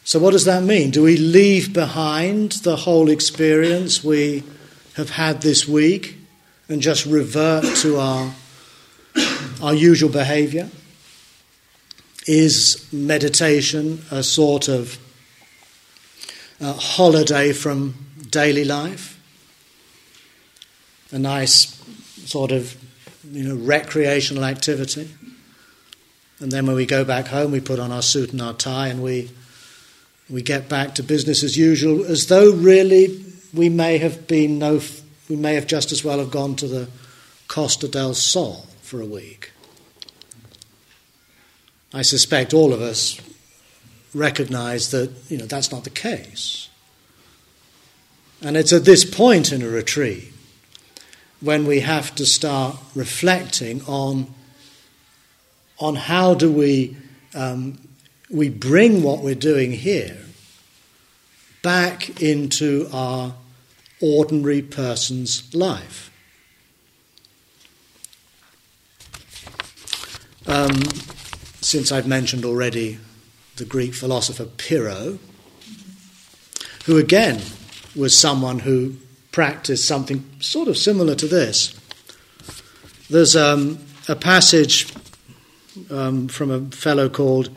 So, 0.06 0.20
what 0.20 0.32
does 0.32 0.46
that 0.46 0.64
mean? 0.64 0.92
Do 0.92 1.02
we 1.02 1.18
leave 1.18 1.74
behind 1.74 2.52
the 2.64 2.76
whole 2.76 3.10
experience 3.10 4.04
we 4.04 4.44
have 4.94 5.10
had 5.10 5.42
this 5.42 5.68
week 5.68 6.18
and 6.70 6.80
just 6.80 7.08
revert 7.08 7.66
to 7.78 7.98
our, 7.98 8.32
our 9.64 9.74
usual 9.74 10.10
behavior? 10.10 10.70
Is 12.28 12.88
meditation 12.94 14.04
a 14.12 14.22
sort 14.22 14.68
of 14.68 15.00
uh, 16.62 16.74
holiday 16.74 17.52
from 17.52 17.96
daily 18.30 18.64
life? 18.64 19.20
A 21.12 21.18
nice 21.18 21.82
sort 22.26 22.52
of 22.52 22.76
you 23.32 23.44
know, 23.44 23.56
recreational 23.56 24.44
activity? 24.44 25.10
And 26.46 26.52
then 26.52 26.68
when 26.68 26.76
we 26.76 26.86
go 26.86 27.04
back 27.04 27.26
home, 27.26 27.50
we 27.50 27.60
put 27.60 27.80
on 27.80 27.92
our 27.92 28.04
suit 28.04 28.32
and 28.32 28.40
our 28.40 28.54
tie 28.54 28.90
and 28.90 29.02
we, 29.02 29.32
we 30.30 30.44
get 30.44 30.70
back 30.70 30.94
to 30.94 31.02
business 31.02 31.44
as 31.44 31.58
usual, 31.58 32.06
as 32.06 32.28
though 32.28 32.54
really 32.54 33.20
we 33.52 33.68
may 33.68 33.98
have 33.98 34.28
been 34.28 34.60
no, 34.60 34.80
we 35.28 35.38
may 35.38 35.56
have 35.56 35.66
just 35.66 35.92
as 35.92 36.04
well 36.04 36.20
have 36.20 36.30
gone 36.30 36.56
to 36.58 36.68
the 36.68 36.88
Costa 37.48 37.88
del 37.88 38.14
Sol 38.14 38.68
for 38.84 39.02
a 39.02 39.08
week. 39.08 39.54
I 41.92 42.04
suspect 42.04 42.54
all 42.54 42.74
of 42.74 42.80
us 42.80 43.20
recognize 44.14 44.92
that 44.92 45.12
you 45.30 45.40
know 45.40 45.48
that's 45.48 45.72
not 45.72 45.84
the 45.84 45.90
case. 45.90 46.70
And 48.44 48.56
it's 48.56 48.72
at 48.72 48.86
this 48.86 49.04
point 49.04 49.52
in 49.52 49.64
a 49.64 49.68
retreat 49.68 50.32
when 51.42 51.66
we 51.66 51.80
have 51.80 52.14
to 52.14 52.26
start 52.28 52.78
reflecting 52.94 53.82
on 53.88 54.35
on 55.80 55.96
how 55.96 56.34
do 56.34 56.52
we, 56.52 56.96
um, 57.34 57.78
we 58.30 58.50
bring 58.50 59.04
what 59.04 59.20
we're 59.20 59.36
doing 59.36 59.72
here 59.72 60.18
back 61.62 62.22
into 62.22 62.88
our 62.94 63.34
ordinary 64.02 64.62
person's 64.62 65.54
life. 65.54 66.12
Um, 70.48 70.84
since 71.62 71.92
I've 71.92 72.08
mentioned 72.08 72.46
already 72.46 73.00
the 73.56 73.66
Greek 73.66 73.96
philosopher 73.96 74.46
Pyrrho, 74.46 75.18
who 76.86 76.98
again 76.98 77.42
was 77.96 78.18
someone 78.18 78.60
who 78.60 78.96
practiced 79.32 79.88
something 79.88 80.24
sort 80.40 80.68
of 80.68 80.78
similar 80.78 81.16
to 81.16 81.28
this. 81.28 81.74
There's 83.10 83.36
um, 83.36 83.80
a 84.08 84.16
passage 84.16 84.94
um, 85.90 86.28
from 86.28 86.52
a 86.52 86.62
fellow 86.76 87.10
called 87.10 87.50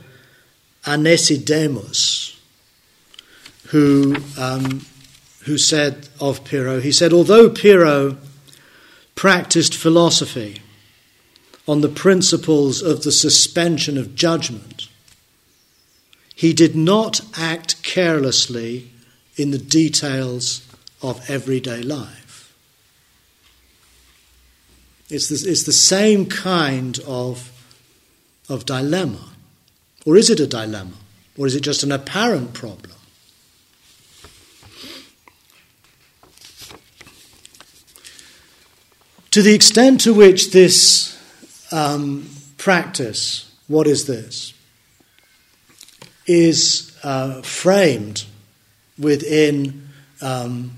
Aenesidemus, 0.84 2.38
who, 3.68 4.16
um, 4.38 4.86
who 5.44 5.58
said 5.58 6.08
of 6.20 6.44
Pyrrho, 6.44 6.80
he 6.80 6.92
said, 6.92 7.12
although 7.12 7.50
Pyrrho 7.50 8.16
practiced 9.14 9.74
philosophy 9.74 10.62
on 11.66 11.80
the 11.80 11.88
principles 11.88 12.80
of 12.80 13.02
the 13.02 13.12
suspension 13.12 13.98
of 13.98 14.14
judgment, 14.14 14.88
he 16.34 16.52
did 16.52 16.76
not 16.76 17.20
act 17.36 17.82
carelessly 17.82 18.88
in 19.36 19.50
the 19.50 19.58
details 19.58 20.66
of 21.02 21.28
everyday 21.28 21.82
life. 21.82 22.54
It's 25.10 25.28
the, 25.28 25.50
it's 25.50 25.64
the 25.64 25.72
same 25.72 26.26
kind 26.26 26.98
of, 27.06 27.50
of 28.48 28.66
dilemma. 28.66 29.32
Or 30.06 30.16
is 30.16 30.30
it 30.30 30.40
a 30.40 30.46
dilemma? 30.46 30.96
Or 31.36 31.46
is 31.46 31.54
it 31.54 31.60
just 31.60 31.82
an 31.82 31.92
apparent 31.92 32.54
problem? 32.54 32.94
To 39.32 39.42
the 39.42 39.54
extent 39.54 40.00
to 40.00 40.14
which 40.14 40.52
this 40.52 41.16
um, 41.70 42.28
practice, 42.56 43.54
what 43.68 43.86
is 43.86 44.06
this, 44.06 44.54
is 46.26 46.98
uh, 47.02 47.42
framed 47.42 48.24
within 48.98 49.88
um, 50.20 50.72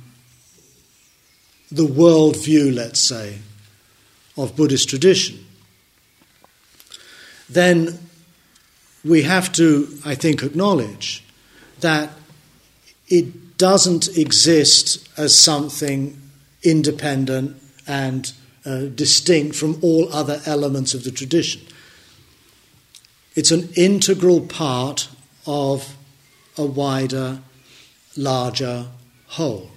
the 1.70 1.87
worldview, 1.87 2.74
let's 2.74 3.00
say, 3.00 3.38
of 4.37 4.56
Buddhist 4.56 4.88
tradition, 4.88 5.44
then 7.53 7.99
we 9.05 9.23
have 9.23 9.53
to, 9.53 9.89
I 10.05 10.15
think, 10.15 10.43
acknowledge 10.43 11.25
that 11.81 12.11
it 13.09 13.59
doesn't 13.59 14.17
exist 14.17 15.09
as 15.19 15.37
something 15.37 16.21
independent 16.63 17.61
and 17.87 18.33
uh, 18.65 18.87
distinct 18.95 19.57
from 19.57 19.79
all 19.83 20.13
other 20.13 20.41
elements 20.47 20.95
of 20.95 21.05
the 21.05 21.11
tradition. 21.11 21.63
It's 23.35 23.51
an 23.51 23.71
integral 23.75 24.43
part 24.43 25.09
of 25.47 25.97
a 26.57 26.65
wider, 26.65 27.41
larger 28.17 28.87
whole. 29.29 29.71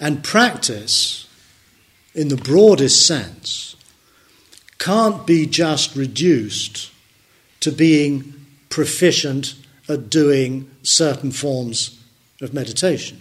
And 0.00 0.24
practice, 0.24 1.28
in 2.14 2.28
the 2.28 2.36
broadest 2.36 3.06
sense, 3.06 3.75
can't 4.78 5.26
be 5.26 5.46
just 5.46 5.96
reduced 5.96 6.90
to 7.60 7.72
being 7.72 8.34
proficient 8.68 9.54
at 9.88 10.10
doing 10.10 10.70
certain 10.82 11.30
forms 11.30 11.98
of 12.40 12.52
meditation. 12.52 13.20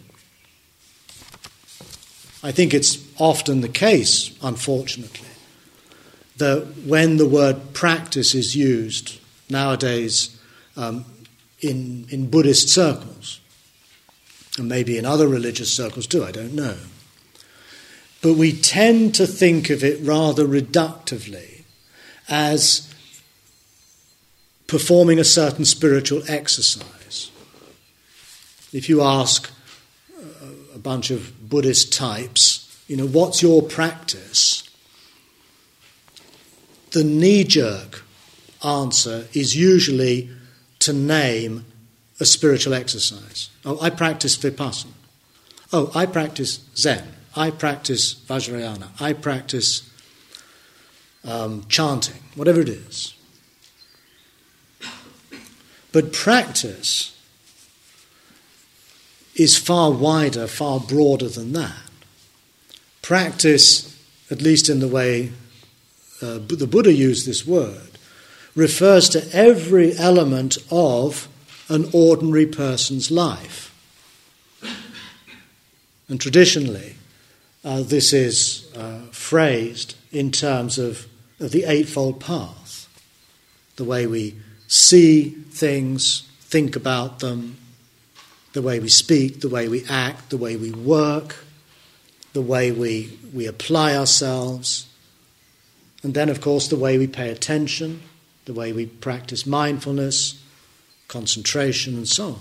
I 2.44 2.52
think 2.52 2.74
it's 2.74 3.00
often 3.20 3.62
the 3.62 3.70
case, 3.70 4.38
unfortunately, 4.42 5.30
that 6.38 6.66
when 6.86 7.18
the 7.18 7.28
word 7.28 7.74
practice 7.74 8.36
is 8.36 8.56
used 8.56 9.20
nowadays 9.50 10.40
um, 10.78 11.06
in, 11.62 12.06
in 12.10 12.30
Buddhist 12.30 12.70
circles, 12.70 13.40
and 14.58 14.70
maybe 14.70 14.98
in 14.98 15.06
other 15.06 15.28
religious 15.28 15.74
circles 15.74 16.08
too, 16.08 16.24
I 16.24 16.32
don't 16.32 16.54
know. 16.54 16.78
But 18.26 18.38
we 18.38 18.54
tend 18.54 19.14
to 19.16 19.28
think 19.28 19.70
of 19.70 19.84
it 19.84 20.02
rather 20.02 20.48
reductively 20.48 21.62
as 22.28 22.92
performing 24.66 25.20
a 25.20 25.24
certain 25.24 25.64
spiritual 25.64 26.24
exercise. 26.28 27.30
If 28.74 28.90
you 28.90 29.04
ask 29.04 29.52
a 30.74 30.80
bunch 30.80 31.12
of 31.12 31.48
Buddhist 31.48 31.94
types, 31.94 32.84
you 32.88 32.98
know, 32.98 33.06
what's 33.06 33.44
your 33.44 33.62
practice? 33.62 34.68
The 36.94 37.04
knee 37.04 37.44
jerk 37.44 38.02
answer 38.64 39.28
is 39.34 39.56
usually 39.56 40.32
to 40.80 40.94
name 40.94 41.64
a 42.20 42.26
spiritual 42.26 42.74
exercise. 42.74 43.52
Oh, 43.64 43.80
I 43.80 43.92
practice 43.92 44.36
Vipassana. 44.36 44.94
Oh, 45.72 45.92
I 45.94 46.08
practice 46.08 46.62
Zen. 46.76 47.15
I 47.36 47.52
practice 47.52 48.14
Vajrayana. 48.14 48.90
I 49.00 49.14
practice 49.14 49.90
um, 51.26 51.66
chanting, 51.68 52.22
whatever 52.36 52.62
it 52.62 52.70
is. 52.70 53.14
But 55.92 56.14
practice 56.14 57.18
is 59.36 59.58
far 59.58 59.92
wider, 59.92 60.48
far 60.48 60.80
broader 60.80 61.28
than 61.28 61.54
that. 61.54 61.90
Practice, 63.02 63.98
at 64.32 64.42
least 64.42 64.70
in 64.70 64.80
the 64.80 64.88
way 64.88 65.32
uh, 66.22 66.40
the 66.40 66.68
Buddha 66.68 66.94
used 66.94 67.28
this 67.28 67.46
word, 67.46 67.98
refers 68.56 69.10
to 69.10 69.28
every 69.34 69.98
element 69.98 70.58
of 70.72 71.28
an 71.68 71.90
ordinary 71.94 72.46
person's 72.46 73.12
life. 73.12 73.74
And 76.08 76.22
traditionally, 76.22 76.95
uh, 77.66 77.82
this 77.82 78.14
is 78.14 78.72
uh, 78.78 79.00
phrased 79.12 79.96
in 80.12 80.32
terms 80.32 80.78
of, 80.78 81.08
of 81.40 81.52
the 81.52 81.66
Eightfold 81.66 82.22
Path 82.22 82.88
the 83.76 83.84
way 83.84 84.08
we 84.08 84.36
see 84.68 85.30
things, 85.30 86.22
think 86.40 86.76
about 86.76 87.20
them, 87.20 87.58
the 88.54 88.62
way 88.62 88.80
we 88.80 88.88
speak, 88.88 89.42
the 89.42 89.50
way 89.50 89.68
we 89.68 89.84
act, 89.90 90.30
the 90.30 90.38
way 90.38 90.56
we 90.56 90.72
work, 90.72 91.36
the 92.34 92.42
way 92.42 92.72
we, 92.72 93.18
we 93.34 93.48
apply 93.48 93.96
ourselves, 93.96 94.88
and 96.04 96.14
then, 96.14 96.30
of 96.30 96.40
course, 96.40 96.68
the 96.68 96.78
way 96.78 96.98
we 96.98 97.08
pay 97.08 97.32
attention, 97.32 98.02
the 98.46 98.54
way 98.54 98.72
we 98.72 98.86
practice 98.86 99.46
mindfulness, 99.46 100.42
concentration, 101.08 101.96
and 101.96 102.08
so 102.08 102.28
on. 102.28 102.40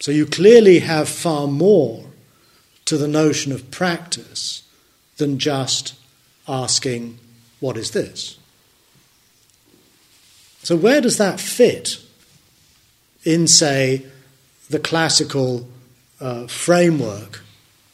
So 0.00 0.10
you 0.10 0.26
clearly 0.26 0.80
have 0.80 1.08
far 1.08 1.46
more 1.46 2.07
to 2.88 2.96
the 2.96 3.06
notion 3.06 3.52
of 3.52 3.70
practice 3.70 4.62
than 5.18 5.38
just 5.38 5.94
asking, 6.48 7.18
What 7.60 7.76
is 7.76 7.90
this? 7.90 8.38
So, 10.62 10.74
where 10.74 11.02
does 11.02 11.18
that 11.18 11.38
fit 11.38 12.00
in, 13.24 13.46
say, 13.46 14.06
the 14.70 14.78
classical 14.78 15.68
uh, 16.18 16.46
framework 16.46 17.42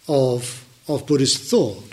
of, 0.07 0.64
of 0.87 1.07
Buddhist 1.09 1.42
thought? 1.42 1.92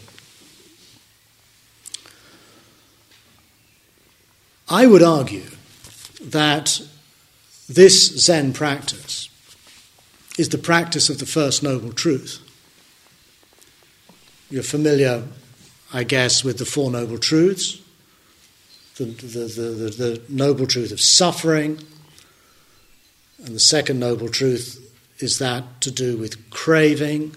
I 4.70 4.86
would 4.86 5.02
argue 5.02 5.50
that 6.22 6.80
this 7.68 8.16
Zen 8.20 8.54
practice 8.54 9.28
is 10.38 10.50
the 10.50 10.60
practice 10.60 11.10
of 11.10 11.18
the 11.18 11.26
First 11.26 11.64
Noble 11.64 11.94
Truth. 11.94 12.41
You're 14.52 14.62
familiar, 14.62 15.24
I 15.92 16.04
guess, 16.04 16.44
with 16.44 16.60
the 16.60 16.66
Four 16.66 16.92
Noble 16.92 17.18
Truths 17.18 17.82
the, 18.98 19.06
the, 19.06 19.40
the, 19.46 19.90
the, 19.90 20.22
Noble 20.30 20.68
Truth 20.68 20.92
of 20.92 21.02
suffering, 21.02 21.80
and 23.44 23.56
the 23.56 23.60
second 23.60 24.00
Noble 24.00 24.30
Truth 24.30 24.78
is 25.20 25.40
that 25.40 25.82
to 25.82 25.92
do 25.92 26.18
with 26.18 26.50
craving, 26.50 27.36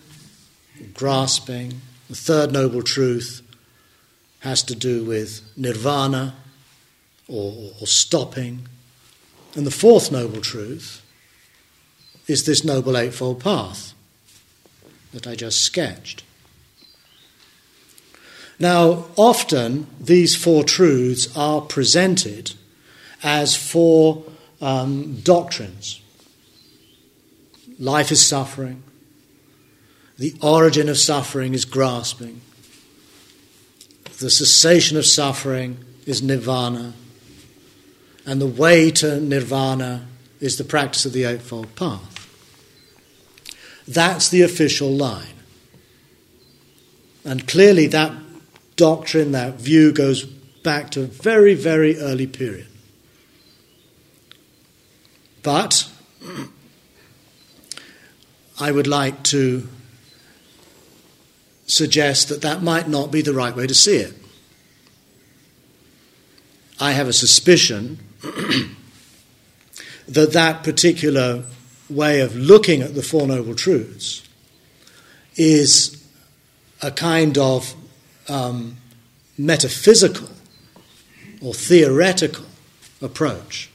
grasping. 0.92 1.80
The 2.08 2.16
third 2.16 2.52
Noble 2.52 2.82
Truth 2.82 3.42
has 4.40 4.62
to 4.64 4.74
do 4.74 5.04
with 5.04 5.40
nirvana 5.56 6.34
or, 7.28 7.72
or 7.80 7.86
stopping. 7.86 8.68
And 9.54 9.66
the 9.66 9.70
fourth 9.70 10.12
Noble 10.12 10.40
Truth 10.40 11.02
is 12.26 12.44
this 12.44 12.64
Noble 12.64 12.96
Eightfold 12.96 13.40
Path 13.40 13.94
that 15.12 15.26
I 15.26 15.34
just 15.34 15.62
sketched. 15.62 16.24
Now, 18.64 19.04
often 19.16 19.88
these 20.00 20.34
four 20.34 20.64
truths 20.64 21.36
are 21.36 21.60
presented 21.60 22.54
as 23.22 23.54
four 23.54 24.24
um, 24.62 25.16
doctrines 25.20 26.00
life 27.78 28.10
is 28.10 28.24
suffering, 28.24 28.82
the 30.16 30.34
origin 30.40 30.88
of 30.88 30.96
suffering 30.96 31.52
is 31.52 31.66
grasping, 31.66 32.40
the 34.18 34.30
cessation 34.30 34.96
of 34.96 35.04
suffering 35.04 35.84
is 36.06 36.22
nirvana, 36.22 36.94
and 38.24 38.40
the 38.40 38.46
way 38.46 38.90
to 38.92 39.20
nirvana 39.20 40.06
is 40.40 40.56
the 40.56 40.64
practice 40.64 41.04
of 41.04 41.12
the 41.12 41.24
Eightfold 41.24 41.76
Path. 41.76 42.26
That's 43.86 44.30
the 44.30 44.40
official 44.40 44.90
line. 44.90 45.36
And 47.26 47.46
clearly, 47.46 47.88
that 47.88 48.23
doctrine, 48.76 49.32
that 49.32 49.54
view 49.54 49.92
goes 49.92 50.24
back 50.24 50.90
to 50.90 51.02
a 51.02 51.06
very, 51.06 51.54
very 51.54 51.98
early 51.98 52.26
period. 52.26 52.66
But 55.42 55.88
I 58.58 58.70
would 58.70 58.86
like 58.86 59.22
to 59.24 59.68
suggest 61.66 62.28
that 62.28 62.42
that 62.42 62.62
might 62.62 62.88
not 62.88 63.10
be 63.10 63.22
the 63.22 63.34
right 63.34 63.54
way 63.54 63.66
to 63.66 63.74
see 63.74 63.96
it. 63.96 64.14
I 66.80 66.92
have 66.92 67.08
a 67.08 67.12
suspicion 67.12 67.98
that 70.08 70.32
that 70.32 70.62
particular 70.62 71.44
way 71.88 72.20
of 72.20 72.34
looking 72.34 72.82
at 72.82 72.94
the 72.94 73.02
Four 73.02 73.26
Noble 73.26 73.54
Truths 73.54 74.26
is 75.36 76.02
a 76.82 76.90
kind 76.90 77.38
of 77.38 77.74
um, 78.28 78.76
metaphysical 79.38 80.28
or 81.42 81.54
theoretical 81.54 82.46
approach, 83.02 83.70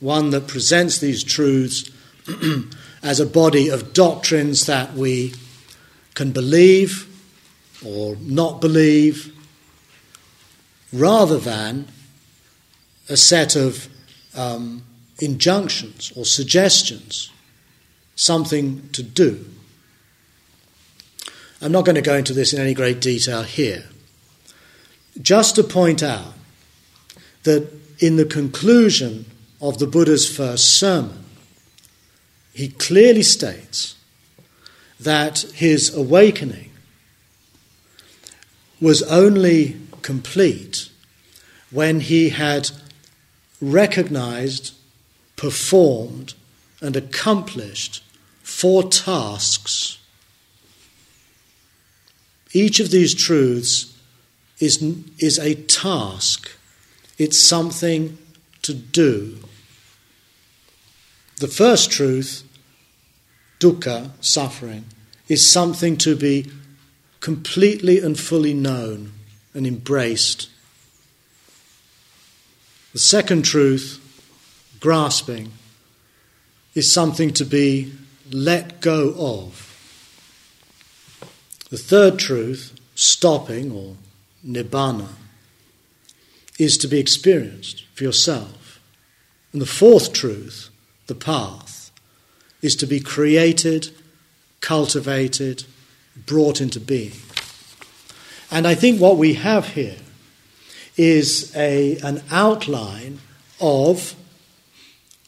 one 0.00 0.30
that 0.30 0.46
presents 0.46 0.98
these 0.98 1.22
truths 1.22 1.90
as 3.02 3.20
a 3.20 3.26
body 3.26 3.68
of 3.68 3.92
doctrines 3.92 4.66
that 4.66 4.94
we 4.94 5.34
can 6.14 6.32
believe 6.32 7.06
or 7.84 8.16
not 8.20 8.60
believe, 8.60 9.34
rather 10.92 11.38
than 11.38 11.86
a 13.08 13.16
set 13.16 13.56
of 13.56 13.88
um, 14.34 14.82
injunctions 15.18 16.12
or 16.16 16.24
suggestions, 16.24 17.30
something 18.16 18.88
to 18.90 19.02
do. 19.02 19.44
I'm 21.62 21.72
not 21.72 21.84
going 21.84 21.96
to 21.96 22.02
go 22.02 22.16
into 22.16 22.32
this 22.32 22.52
in 22.52 22.60
any 22.60 22.74
great 22.74 23.00
detail 23.00 23.42
here. 23.42 23.84
Just 25.20 25.56
to 25.56 25.62
point 25.62 26.02
out 26.02 26.34
that 27.42 27.68
in 27.98 28.16
the 28.16 28.24
conclusion 28.24 29.26
of 29.60 29.78
the 29.78 29.86
Buddha's 29.86 30.28
first 30.28 30.78
sermon, 30.78 31.24
he 32.54 32.68
clearly 32.68 33.22
states 33.22 33.96
that 34.98 35.40
his 35.54 35.94
awakening 35.94 36.70
was 38.80 39.02
only 39.04 39.76
complete 40.02 40.88
when 41.70 42.00
he 42.00 42.30
had 42.30 42.70
recognized, 43.60 44.74
performed, 45.36 46.34
and 46.80 46.96
accomplished 46.96 48.02
four 48.42 48.88
tasks. 48.88 49.98
Each 52.52 52.80
of 52.80 52.90
these 52.90 53.14
truths 53.14 53.89
is, 54.60 54.82
is 55.18 55.38
a 55.38 55.54
task, 55.54 56.50
it's 57.18 57.40
something 57.40 58.18
to 58.62 58.74
do. 58.74 59.38
The 61.38 61.48
first 61.48 61.90
truth, 61.90 62.44
dukkha, 63.58 64.10
suffering, 64.20 64.84
is 65.28 65.50
something 65.50 65.96
to 65.98 66.14
be 66.14 66.50
completely 67.20 67.98
and 67.98 68.18
fully 68.18 68.54
known 68.54 69.12
and 69.54 69.66
embraced 69.66 70.48
the 72.92 72.98
second 72.98 73.44
truth, 73.44 74.00
grasping, 74.80 75.52
is 76.74 76.92
something 76.92 77.32
to 77.34 77.44
be 77.44 77.92
let 78.32 78.80
go 78.80 79.14
of. 79.16 79.66
The 81.70 81.78
third 81.78 82.18
truth, 82.18 82.74
stopping 82.96 83.70
or 83.70 83.94
nibbana, 84.46 85.08
is 86.58 86.76
to 86.78 86.88
be 86.88 86.98
experienced 86.98 87.84
for 87.94 88.04
yourself. 88.04 88.80
And 89.52 89.60
the 89.60 89.66
fourth 89.66 90.12
truth, 90.12 90.70
the 91.06 91.14
path, 91.14 91.90
is 92.62 92.76
to 92.76 92.86
be 92.86 93.00
created, 93.00 93.90
cultivated, 94.60 95.64
brought 96.26 96.60
into 96.60 96.80
being. 96.80 97.12
And 98.50 98.66
I 98.66 98.74
think 98.74 99.00
what 99.00 99.16
we 99.16 99.34
have 99.34 99.68
here 99.68 99.96
is 100.96 101.54
a, 101.56 101.96
an 101.98 102.22
outline 102.30 103.20
of 103.60 104.14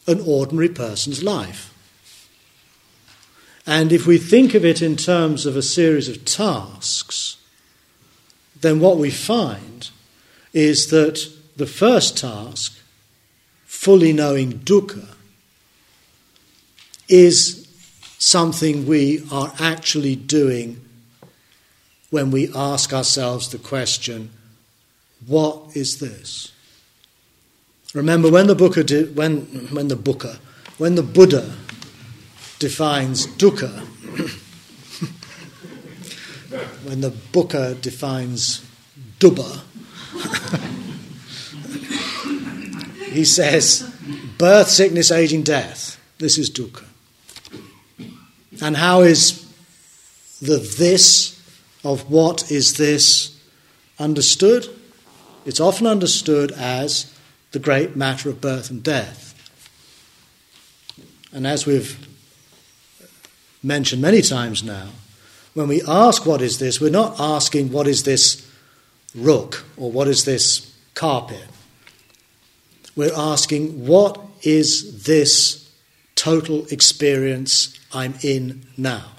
an 0.07 0.21
ordinary 0.25 0.69
person's 0.69 1.23
life. 1.23 1.69
And 3.65 3.91
if 3.93 4.05
we 4.05 4.17
think 4.17 4.53
of 4.53 4.65
it 4.65 4.81
in 4.81 4.97
terms 4.97 5.45
of 5.45 5.55
a 5.55 5.61
series 5.61 6.09
of 6.09 6.25
tasks, 6.25 7.37
then 8.63 8.79
what 8.79 8.97
we 8.97 9.11
find 9.11 9.89
is 10.53 10.87
that 10.87 11.19
the 11.57 11.67
first 11.67 12.17
task, 12.17 12.79
fully 13.65 14.13
knowing 14.13 14.53
dukkha, 14.53 15.15
is 17.09 17.67
something 18.17 18.87
we 18.87 19.21
are 19.31 19.53
actually 19.59 20.15
doing 20.15 20.79
when 22.09 22.31
we 22.31 22.49
ask 22.55 22.93
ourselves 22.93 23.49
the 23.49 23.57
question 23.57 24.31
what 25.27 25.75
is 25.75 25.99
this? 25.99 26.51
Remember 27.93 28.31
when 28.31 28.47
the 28.47 28.55
Buddha 28.55 28.83
di- 28.83 29.03
when 29.03 29.41
when 29.71 29.87
the 29.89 29.95
Buddha 29.95 30.39
when 30.77 30.95
the 30.95 31.03
Buddha 31.03 31.53
defines 32.59 33.27
dukkha, 33.27 33.85
when 36.83 37.01
the 37.01 37.09
Buddha 37.09 37.75
defines 37.75 38.65
dukkha, 39.19 39.61
he 43.11 43.25
says 43.25 43.89
birth, 44.37 44.69
sickness, 44.69 45.11
aging, 45.11 45.43
death. 45.43 45.99
This 46.17 46.37
is 46.37 46.49
dukkha. 46.49 46.85
And 48.61 48.77
how 48.77 49.01
is 49.01 49.45
the 50.41 50.57
this 50.57 51.39
of 51.83 52.09
what 52.09 52.51
is 52.51 52.77
this 52.77 53.39
understood? 53.99 54.67
It's 55.45 55.59
often 55.59 55.87
understood 55.87 56.51
as 56.51 57.13
the 57.51 57.59
great 57.59 57.95
matter 57.95 58.29
of 58.29 58.41
birth 58.41 58.69
and 58.69 58.83
death. 58.83 59.29
And 61.31 61.47
as 61.47 61.65
we've 61.65 62.07
mentioned 63.61 64.01
many 64.01 64.21
times 64.21 64.63
now, 64.63 64.89
when 65.53 65.67
we 65.67 65.81
ask 65.87 66.25
what 66.25 66.41
is 66.41 66.59
this, 66.59 66.81
we're 66.81 66.89
not 66.89 67.19
asking 67.19 67.71
what 67.71 67.87
is 67.87 68.03
this 68.03 68.49
rook 69.15 69.63
or 69.77 69.91
what 69.91 70.07
is 70.07 70.25
this 70.25 70.75
carpet. 70.95 71.45
We're 72.95 73.15
asking 73.15 73.85
what 73.85 74.19
is 74.41 75.03
this 75.03 75.71
total 76.15 76.65
experience 76.67 77.79
I'm 77.93 78.15
in 78.21 78.65
now? 78.77 79.11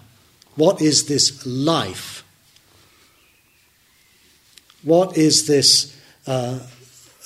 What 0.57 0.81
is 0.81 1.07
this 1.07 1.45
life? 1.47 2.25
What 4.83 5.17
is 5.17 5.47
this 5.47 5.97
uh, 6.27 6.61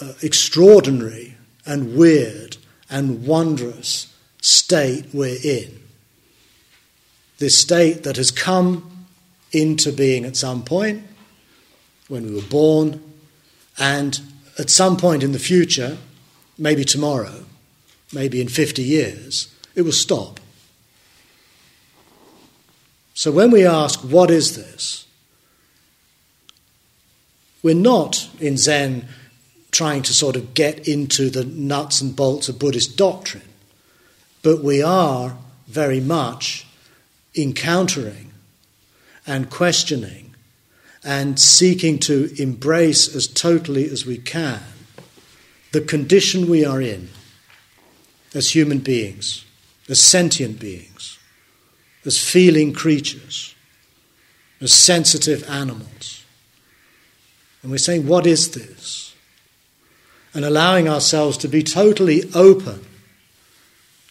uh, 0.00 0.12
extraordinary 0.22 1.34
and 1.66 1.96
weird 1.96 2.56
and 2.88 3.26
wondrous 3.26 4.12
state 4.40 5.06
we're 5.12 5.38
in. 5.42 5.80
This 7.38 7.58
state 7.58 8.04
that 8.04 8.16
has 8.16 8.30
come 8.30 8.97
into 9.52 9.92
being 9.92 10.24
at 10.24 10.36
some 10.36 10.62
point 10.62 11.04
when 12.08 12.24
we 12.24 12.34
were 12.34 12.48
born, 12.48 13.02
and 13.78 14.20
at 14.58 14.70
some 14.70 14.96
point 14.96 15.22
in 15.22 15.32
the 15.32 15.38
future, 15.38 15.98
maybe 16.56 16.84
tomorrow, 16.84 17.44
maybe 18.12 18.40
in 18.40 18.48
50 18.48 18.82
years, 18.82 19.54
it 19.74 19.82
will 19.82 19.92
stop. 19.92 20.40
So 23.14 23.30
when 23.30 23.50
we 23.50 23.66
ask, 23.66 24.00
what 24.00 24.30
is 24.30 24.56
this? 24.56 25.06
We're 27.62 27.74
not 27.74 28.28
in 28.40 28.56
Zen 28.56 29.08
trying 29.70 30.02
to 30.02 30.14
sort 30.14 30.36
of 30.36 30.54
get 30.54 30.88
into 30.88 31.28
the 31.28 31.44
nuts 31.44 32.00
and 32.00 32.16
bolts 32.16 32.48
of 32.48 32.58
Buddhist 32.58 32.96
doctrine, 32.96 33.42
but 34.42 34.62
we 34.62 34.82
are 34.82 35.36
very 35.66 36.00
much 36.00 36.66
encountering 37.36 38.27
and 39.28 39.50
questioning 39.50 40.34
and 41.04 41.38
seeking 41.38 41.98
to 42.00 42.32
embrace 42.42 43.14
as 43.14 43.28
totally 43.28 43.88
as 43.88 44.04
we 44.04 44.18
can 44.18 44.60
the 45.72 45.80
condition 45.80 46.48
we 46.48 46.64
are 46.64 46.80
in 46.80 47.08
as 48.34 48.54
human 48.54 48.78
beings, 48.78 49.44
as 49.88 50.02
sentient 50.02 50.58
beings, 50.58 51.18
as 52.04 52.18
feeling 52.18 52.72
creatures, 52.72 53.54
as 54.60 54.72
sensitive 54.72 55.48
animals. 55.48 56.24
And 57.62 57.70
we're 57.70 57.78
saying, 57.78 58.06
what 58.06 58.26
is 58.26 58.52
this? 58.52 59.14
And 60.34 60.44
allowing 60.44 60.88
ourselves 60.88 61.36
to 61.38 61.48
be 61.48 61.62
totally 61.62 62.22
open 62.34 62.84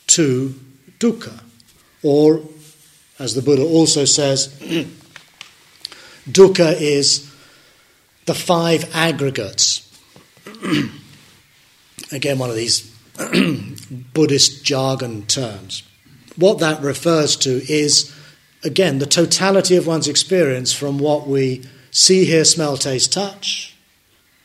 to 0.07 0.53
dukkha. 0.99 1.41
Or, 2.03 2.41
as 3.19 3.33
the 3.33 3.41
Buddha 3.41 3.63
also 3.63 4.05
says, 4.05 4.59
dukkha 6.29 6.79
is 6.79 7.31
the 8.25 8.33
five 8.33 8.93
aggregates. 8.93 9.83
Again, 12.11 12.39
one 12.39 12.49
of 12.49 12.55
these 12.55 12.93
Buddhist 14.13 14.63
jargon 14.63 15.25
terms. 15.25 15.83
What 16.35 16.59
that 16.59 16.81
refers 16.81 17.35
to 17.37 17.49
is 17.71 18.13
again, 18.63 18.99
the 18.99 19.05
totality 19.05 19.75
of 19.75 19.87
one's 19.87 20.07
experience 20.07 20.73
from 20.73 20.99
what 20.99 21.27
we 21.27 21.63
see, 21.91 22.25
hear, 22.25 22.45
smell, 22.45 22.77
taste, 22.77 23.13
touch, 23.13 23.75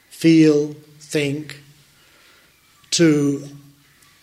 feel, 0.09 0.75
think, 0.99 1.61
to 2.91 3.49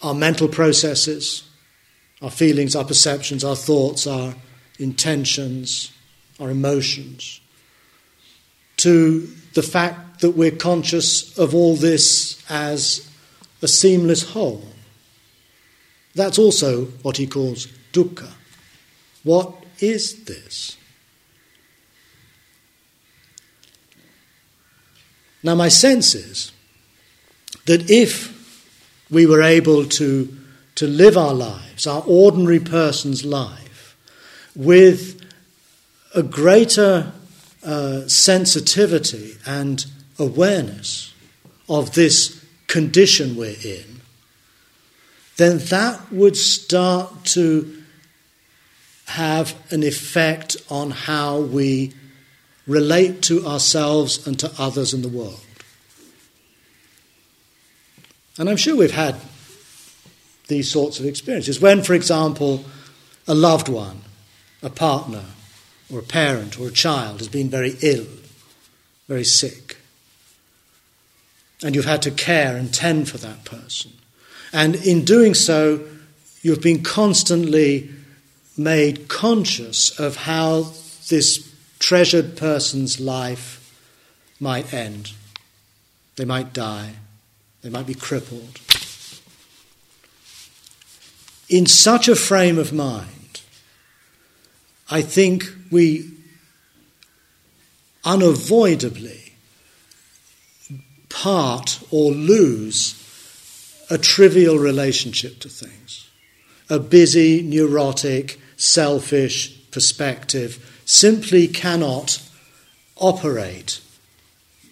our 0.02 0.13
mental 0.13 0.48
processes, 0.48 1.48
our 2.22 2.32
feelings, 2.32 2.76
our 2.76 2.86
perceptions, 2.86 3.43
our 3.43 3.56
thoughts, 3.56 4.08
our 4.08 4.36
intentions, 4.80 5.91
our 6.39 6.50
emotions, 6.50 7.38
to 8.80 9.28
the 9.54 9.63
fact 9.63 10.22
that 10.22 10.32
we're 10.32 10.52
conscious 10.52 11.38
of 11.38 11.56
all 11.56 11.76
this 11.76 12.44
as 12.50 13.10
a 13.62 13.68
seamless 13.68 14.32
whole. 14.32 14.63
That's 16.15 16.39
also 16.39 16.86
what 17.04 17.18
he 17.18 17.28
calls 17.28 17.68
dukkha. 17.94 18.30
What 19.24 19.54
is 19.80 20.24
this? 20.26 20.78
Now, 25.42 25.56
my 25.56 25.70
sense 25.70 26.15
is 26.15 26.52
that 27.65 27.89
if 27.89 28.36
we 29.10 29.26
were 29.26 29.42
able 29.42 29.86
to, 29.86 30.38
to 30.76 30.88
live 30.88 31.18
our 31.18 31.34
lives, 31.34 31.88
our 31.88 32.04
ordinary 32.06 32.60
person's 32.60 33.24
life, 33.24 33.96
with 34.56 35.22
a 36.13 36.24
greater 36.24 37.13
uh, 37.63 38.08
sensitivity 38.08 39.36
and 39.45 39.86
awareness 40.17 41.13
of 41.67 41.93
this 41.93 42.43
condition 42.67 43.36
we're 43.36 43.56
in, 43.63 44.02
then 45.38 45.58
that 45.58 46.12
would 46.12 46.36
start 46.36 47.26
to 47.26 47.84
have 49.06 49.56
an 49.72 49.84
effect 49.84 50.58
on 50.69 50.91
how 50.91 51.39
we 51.39 51.93
relate 52.67 53.24
to 53.24 53.45
ourselves 53.45 54.28
and 54.28 54.39
to 54.39 54.52
others 54.60 54.93
in 54.93 55.02
the 55.02 55.10
world. 55.10 55.39
And 58.38 58.50
I'm 58.50 58.58
sure 58.58 58.76
we've 58.76 58.91
had 58.91 59.15
these 60.48 60.72
sorts 60.72 61.00
of 61.00 61.06
experiences. 61.06 61.60
When, 61.60 61.82
for 61.82 61.93
example, 61.93 62.63
a 63.28 63.34
loved 63.34 63.69
one, 63.69 64.02
a 64.62 64.69
partner, 64.69 65.26
or 65.91 65.99
a 65.99 66.04
parent, 66.04 66.60
or 66.60 66.67
a 66.67 66.71
child 66.71 67.19
has 67.19 67.28
been 67.28 67.49
very 67.49 67.75
ill, 67.82 68.06
very 69.08 69.23
sick, 69.23 69.78
and 71.63 71.75
you've 71.75 71.86
had 71.86 72.02
to 72.04 72.12
care 72.12 72.56
and 72.56 72.73
tend 72.73 73.10
for 73.10 73.17
that 73.17 73.43
person. 73.43 73.91
And 74.54 74.75
in 74.75 75.04
doing 75.04 75.34
so, 75.34 75.86
you've 76.41 76.62
been 76.62 76.84
constantly 76.84 77.89
made 78.58 79.08
conscious 79.08 79.97
of 79.99 80.15
how 80.15 80.73
this 81.10 81.54
treasured 81.80 82.38
person's 82.38 82.99
life 82.99 83.56
might 84.39 84.73
end. 84.73 85.13
They 86.15 86.25
might 86.25 86.54
die. 86.54 86.93
They 87.62 87.69
might 87.69 87.88
be 87.88 87.93
crippled. 87.93 88.60
In 91.49 91.65
such 91.65 92.08
a 92.08 92.15
frame 92.15 92.58
of 92.58 92.71
mind, 92.71 93.41
I 94.89 95.02
think 95.02 95.45
we 95.71 96.12
unavoidably 98.03 99.34
part 101.10 101.79
or 101.91 102.12
lose 102.12 102.95
a 103.89 103.97
trivial 103.97 104.58
relationship 104.58 105.39
to 105.39 105.49
things, 105.49 106.10
a 106.69 106.79
busy, 106.79 107.41
neurotic, 107.41 108.39
selfish 108.58 109.69
perspective 109.71 110.82
simply 110.86 111.47
cannot 111.47 112.21
operate 112.97 113.82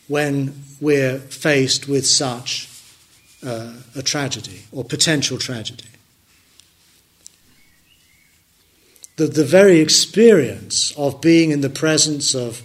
when 0.07 0.63
we're 0.79 1.19
faced 1.19 1.87
with 1.87 2.05
such 2.05 2.69
uh, 3.45 3.73
a 3.95 4.01
tragedy 4.01 4.63
or 4.71 4.83
potential 4.83 5.37
tragedy. 5.37 5.85
The, 9.17 9.27
the 9.27 9.45
very 9.45 9.79
experience 9.79 10.91
of 10.97 11.21
being 11.21 11.51
in 11.51 11.61
the 11.61 11.69
presence 11.69 12.33
of, 12.33 12.61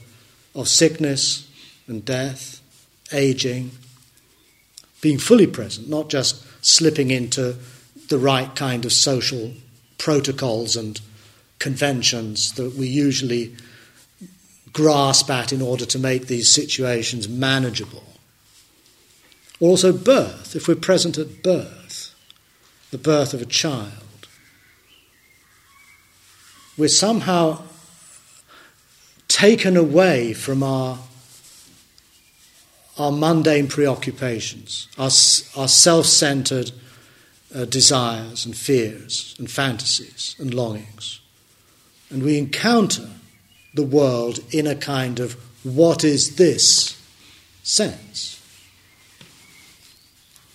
of 0.54 0.68
sickness 0.68 1.48
and 1.86 2.04
death, 2.04 2.60
aging, 3.12 3.72
being 5.00 5.18
fully 5.18 5.46
present, 5.46 5.88
not 5.88 6.08
just 6.08 6.44
slipping 6.64 7.10
into 7.10 7.56
the 8.08 8.18
right 8.18 8.54
kind 8.54 8.84
of 8.84 8.92
social 8.92 9.52
protocols 9.98 10.76
and 10.76 11.00
conventions 11.58 12.52
that 12.52 12.74
we 12.74 12.86
usually 12.86 13.54
grasp 14.72 15.30
at 15.30 15.52
in 15.52 15.62
order 15.62 15.84
to 15.86 15.98
make 15.98 16.26
these 16.26 16.50
situations 16.50 17.28
manageable. 17.28 18.04
Also, 19.60 19.92
birth, 19.92 20.56
if 20.56 20.66
we're 20.66 20.74
present 20.74 21.18
at 21.18 21.42
birth, 21.42 22.14
the 22.90 22.98
birth 22.98 23.32
of 23.32 23.40
a 23.42 23.46
child, 23.46 23.92
we're 26.76 26.88
somehow 26.88 27.62
taken 29.28 29.76
away 29.76 30.32
from 30.32 30.62
our, 30.62 30.98
our 32.98 33.12
mundane 33.12 33.68
preoccupations, 33.68 34.88
our, 34.98 35.10
our 35.56 35.68
self 35.68 36.06
centered 36.06 36.72
uh, 37.54 37.64
desires 37.64 38.46
and 38.46 38.56
fears 38.56 39.34
and 39.38 39.50
fantasies 39.50 40.36
and 40.38 40.54
longings. 40.54 41.20
And 42.10 42.22
we 42.22 42.38
encounter 42.38 43.08
the 43.74 43.84
world 43.84 44.40
in 44.50 44.66
a 44.66 44.74
kind 44.74 45.18
of 45.18 45.34
what 45.64 46.04
is 46.04 46.36
this 46.36 47.00
sense 47.62 48.38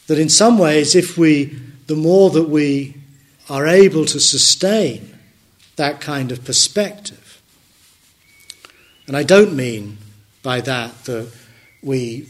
that 0.08 0.20
in 0.20 0.30
some 0.30 0.58
ways, 0.58 0.96
if 0.96 1.18
we, 1.18 1.46
the 1.88 1.96
more 1.96 2.30
that 2.30 2.50
we 2.50 2.96
are 3.50 3.68
able 3.68 4.06
to 4.06 4.20
sustain 4.20 5.17
that 5.78 6.02
kind 6.02 6.32
of 6.32 6.44
perspective, 6.44 7.42
and 9.08 9.16
I 9.16 9.24
don't 9.24 9.56
mean 9.56 9.98
by 10.44 10.62
that 10.62 11.06
that 11.06 11.32
we, 11.82 12.28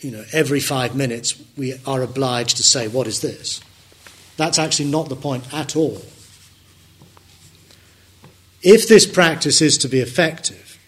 you 0.00 0.10
know, 0.10 0.24
every 0.32 0.60
five 0.60 0.96
minutes 0.96 1.40
we 1.56 1.74
are 1.86 2.02
obliged 2.02 2.56
to 2.56 2.62
say, 2.62 2.88
What 2.88 3.06
is 3.06 3.20
this? 3.20 3.60
That's 4.36 4.58
actually 4.58 4.90
not 4.90 5.08
the 5.08 5.16
point 5.16 5.52
at 5.52 5.76
all. 5.76 6.02
If 8.62 8.88
this 8.88 9.06
practice 9.06 9.60
is 9.60 9.76
to 9.78 9.88
be 9.88 10.00
effective, 10.00 10.78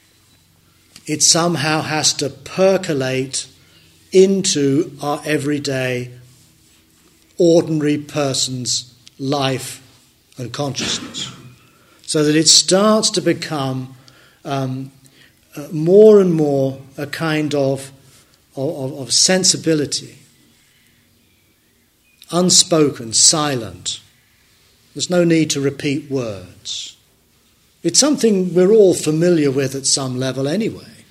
it 1.06 1.22
somehow 1.22 1.82
has 1.82 2.14
to 2.14 2.30
percolate 2.30 3.46
into 4.12 4.96
our 5.02 5.20
everyday 5.24 6.10
ordinary 7.38 7.98
person's 7.98 8.94
life 9.18 9.82
and 10.38 10.52
consciousness. 10.52 11.35
So 12.06 12.22
that 12.22 12.36
it 12.36 12.46
starts 12.46 13.10
to 13.10 13.20
become 13.20 13.96
um, 14.44 14.92
uh, 15.56 15.66
more 15.72 16.20
and 16.20 16.32
more 16.32 16.78
a 16.96 17.06
kind 17.06 17.52
of, 17.54 17.90
of, 18.54 18.98
of 19.00 19.12
sensibility, 19.12 20.18
unspoken, 22.30 23.12
silent. 23.12 24.00
There's 24.94 25.10
no 25.10 25.24
need 25.24 25.50
to 25.50 25.60
repeat 25.60 26.08
words. 26.08 26.96
It's 27.82 27.98
something 27.98 28.54
we're 28.54 28.72
all 28.72 28.94
familiar 28.94 29.50
with 29.50 29.74
at 29.74 29.84
some 29.84 30.16
level 30.16 30.46
anyway. 30.46 31.04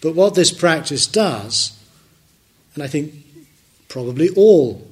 But 0.00 0.14
what 0.14 0.34
this 0.34 0.52
practice 0.52 1.06
does, 1.06 1.78
and 2.74 2.82
I 2.82 2.86
think 2.86 3.14
probably 3.88 4.30
all 4.30 4.86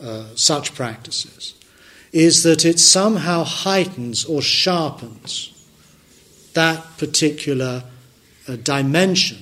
uh, 0.00 0.26
such 0.34 0.74
practices 0.74 1.54
is 2.12 2.42
that 2.42 2.64
it 2.64 2.78
somehow 2.78 3.42
heightens 3.42 4.24
or 4.24 4.42
sharpens 4.42 5.48
that 6.52 6.84
particular 6.98 7.84
uh, 8.46 8.56
dimension 8.56 9.38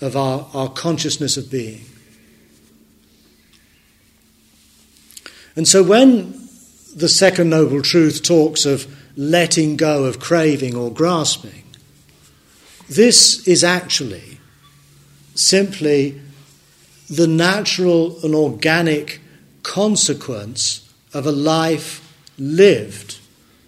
of 0.00 0.16
our, 0.16 0.48
our 0.52 0.68
consciousness 0.68 1.36
of 1.36 1.50
being. 1.50 1.84
And 5.54 5.68
so 5.68 5.82
when 5.82 6.32
the 6.94 7.08
Second 7.08 7.50
Noble 7.50 7.82
Truth 7.82 8.22
talks 8.22 8.64
of 8.64 8.92
letting 9.16 9.76
go 9.76 10.04
of 10.04 10.18
craving 10.18 10.74
or 10.74 10.92
grasping, 10.92 11.64
this 12.88 13.46
is 13.46 13.62
actually 13.62 14.38
simply 15.34 16.20
the 17.08 17.26
natural 17.26 18.18
and 18.24 18.34
organic 18.34 19.20
consequence 19.62 20.89
of 21.12 21.26
a 21.26 21.32
life 21.32 22.06
lived 22.38 23.18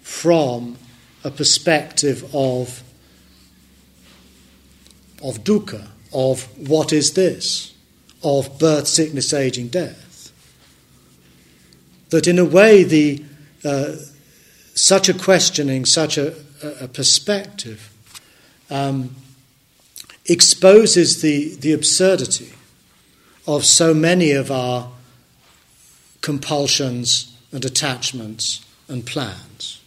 from 0.01 0.77
a 1.23 1.31
perspective 1.31 2.23
of, 2.33 2.83
of 5.23 5.43
dukkha, 5.43 5.87
of 6.13 6.43
what 6.67 6.93
is 6.93 7.13
this, 7.13 7.73
of 8.23 8.59
birth, 8.59 8.87
sickness, 8.87 9.33
aging, 9.33 9.67
death. 9.67 10.31
That 12.09 12.27
in 12.27 12.39
a 12.39 12.45
way, 12.45 12.83
the, 12.83 13.23
uh, 13.65 13.95
such 14.75 15.09
a 15.09 15.13
questioning, 15.13 15.85
such 15.85 16.17
a, 16.17 16.35
a 16.79 16.87
perspective, 16.87 17.91
um, 18.69 19.15
exposes 20.25 21.21
the, 21.21 21.55
the 21.55 21.73
absurdity 21.73 22.53
of 23.45 23.65
so 23.65 23.93
many 23.93 24.31
of 24.31 24.51
our 24.51 24.89
compulsions 26.21 27.32
and 27.53 27.63
attachments 27.63 28.65
and 28.89 29.05
plans. 29.05 29.81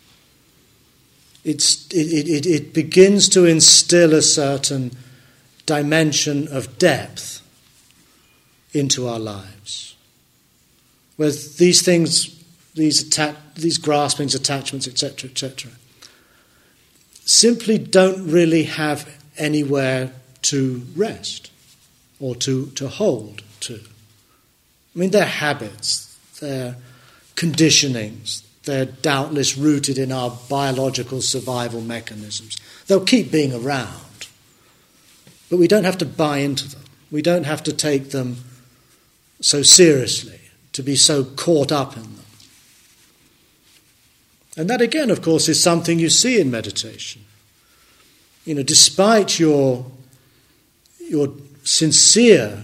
It's, 1.45 1.87
it, 1.89 2.29
it, 2.29 2.47
it 2.47 2.73
begins 2.73 3.29
to 3.31 3.45
instill 3.45 4.15
a 4.15 4.23
certain 4.23 4.93
dimension 5.67 6.49
of 6.49 6.79
depth 6.79 7.43
into 8.73 9.07
our 9.07 9.19
lives. 9.19 9.97
Where 11.17 11.31
these 11.31 11.83
things, 11.83 12.43
these, 12.75 13.07
atta- 13.07 13.37
these 13.55 13.79
graspings, 13.79 14.35
attachments, 14.35 14.87
etc., 14.89 15.31
etc., 15.31 15.73
simply 17.25 17.79
don't 17.79 18.31
really 18.31 18.65
have 18.65 19.09
anywhere 19.37 20.13
to 20.43 20.83
rest 20.95 21.51
or 22.21 22.35
to, 22.37 22.67
to 22.71 22.89
hold 22.89 23.43
to. 23.61 23.75
I 23.75 24.99
mean, 24.99 25.11
they're 25.11 25.25
habits, 25.27 26.17
they're 26.41 26.77
conditionings, 27.37 28.43
they're 28.65 28.87
doubtless 28.87 29.57
rooted 29.57 29.97
in 29.97 30.11
our 30.11 30.37
biological 30.51 31.23
survival 31.23 31.81
mechanisms. 31.81 32.57
They'll 32.87 33.05
keep 33.05 33.31
being 33.31 33.55
around, 33.55 34.27
but 35.49 35.59
we 35.59 35.69
don't 35.69 35.85
have 35.85 35.99
to 35.99 36.07
buy 36.07 36.39
into 36.39 36.69
them. 36.69 36.83
We 37.11 37.23
don't 37.23 37.45
have 37.45 37.63
to 37.65 37.73
take 37.73 38.11
them 38.11 38.39
so 39.41 39.63
seriously, 39.63 40.41
to 40.73 40.83
be 40.83 40.97
so 40.97 41.25
caught 41.25 41.71
up 41.71 41.97
in 41.97 42.03
them. 42.03 42.25
And 44.57 44.71
that, 44.71 44.81
again, 44.81 45.11
of 45.11 45.23
course, 45.23 45.49
is 45.49 45.63
something 45.63 45.99
you 45.99 46.09
see 46.09 46.41
in 46.41 46.51
meditation. 46.51 47.23
You 48.45 48.55
know, 48.55 48.63
despite 48.63 49.39
your, 49.39 49.85
your 50.99 51.29
sincere 51.63 52.63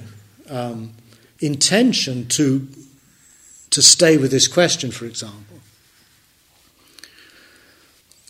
um, 0.49 0.95
intention 1.41 2.27
to, 2.29 2.66
to 3.73 3.83
stay 3.83 4.16
with 4.16 4.31
this 4.31 4.49
question, 4.49 4.91
for 4.91 5.07
example, 5.07 5.59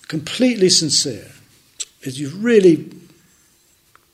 completely 0.08 0.68
sincere, 0.68 1.30
if 2.02 2.18
you 2.18 2.30
really 2.30 2.90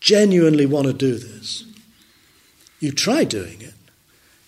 genuinely 0.01 0.67
want 0.67 0.87
to 0.87 0.93
do 0.93 1.17
this, 1.17 1.65
you 2.81 2.93
try 2.93 3.25
doing 3.25 3.61
it, 3.61 3.75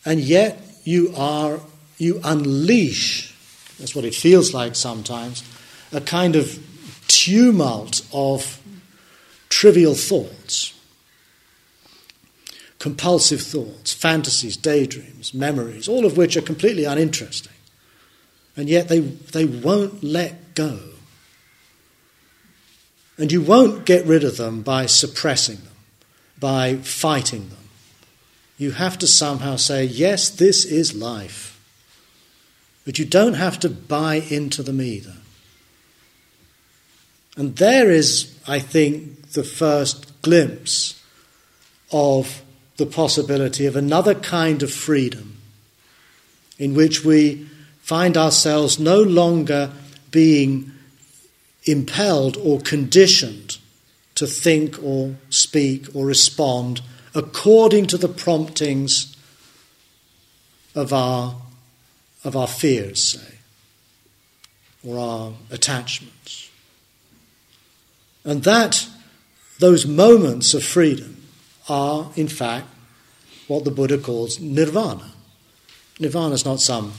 and 0.05 0.20
yet 0.20 0.61
you 0.85 1.12
are 1.16 1.61
you 1.99 2.20
unleash 2.24 3.31
that's 3.78 3.95
what 3.95 4.05
it 4.05 4.14
feels 4.14 4.55
like 4.55 4.74
sometimes 4.74 5.43
a 5.93 6.01
kind 6.01 6.37
of 6.37 6.59
tumult 7.09 8.03
of 8.12 8.61
trivial 9.49 9.95
thoughts 9.95 10.80
compulsive 12.81 13.41
thoughts 13.41 13.93
fantasies 13.93 14.57
daydreams 14.57 15.33
memories 15.33 15.87
all 15.87 16.05
of 16.05 16.16
which 16.16 16.37
are 16.37 16.43
completely 16.43 16.85
uninteresting 16.85 17.53
and 18.57 18.68
yet 18.68 18.89
they 18.89 18.99
they 18.99 19.45
won't 19.45 20.03
let 20.03 20.55
go 20.57 20.81
and 23.16 23.31
you 23.31 23.41
won't 23.41 23.85
get 23.85 24.05
rid 24.05 24.24
of 24.24 24.37
them 24.37 24.62
by 24.62 24.87
suppressing 24.87 25.57
them 25.57 25.76
by 26.41 26.74
fighting 26.76 27.49
them 27.51 27.61
you 28.61 28.72
have 28.72 28.99
to 28.99 29.07
somehow 29.07 29.57
say, 29.57 29.85
yes, 29.85 30.28
this 30.28 30.66
is 30.66 30.95
life. 30.95 31.59
But 32.85 32.99
you 32.99 33.07
don't 33.07 33.33
have 33.33 33.59
to 33.61 33.70
buy 33.70 34.16
into 34.16 34.62
them 34.62 34.83
either. 34.83 35.14
And 37.39 37.57
there 37.57 37.91
is, 37.91 38.39
I 38.47 38.59
think, 38.59 39.31
the 39.31 39.45
first 39.45 40.20
glimpse 40.20 41.03
of 41.91 42.43
the 42.81 42.87
possibility 42.87 43.66
of 43.66 43.76
another 43.76 44.14
kind 44.14 44.62
of 44.62 44.72
freedom 44.72 45.37
in 46.59 46.74
which 46.74 47.05
we 47.05 47.47
find 47.83 48.16
ourselves 48.16 48.81
no 48.81 49.01
longer 49.01 49.70
being 50.11 50.72
impelled 51.64 52.37
or 52.39 52.59
conditioned 52.61 53.59
to 54.14 54.26
think 54.26 54.83
or 54.83 55.14
speak 55.28 55.87
or 55.95 56.07
respond 56.07 56.81
according 57.14 57.87
to 57.87 57.99
the 57.99 58.09
promptings 58.09 59.14
of 60.74 60.93
our, 60.93 61.37
of 62.24 62.35
our 62.35 62.49
fears, 62.49 63.03
say, 63.03 63.35
or 64.87 64.99
our 64.99 65.33
attachments. 65.51 66.51
And 68.24 68.43
that, 68.45 68.87
those 69.59 69.85
moments 69.85 70.55
of 70.55 70.64
freedom 70.64 71.20
are, 71.68 72.11
in 72.16 72.28
fact, 72.28 72.66
what 73.51 73.64
the 73.64 73.70
Buddha 73.72 73.98
calls 73.98 74.38
nirvana. 74.38 75.11
Nirvana 75.98 76.34
is 76.34 76.44
not 76.44 76.61
some 76.61 76.92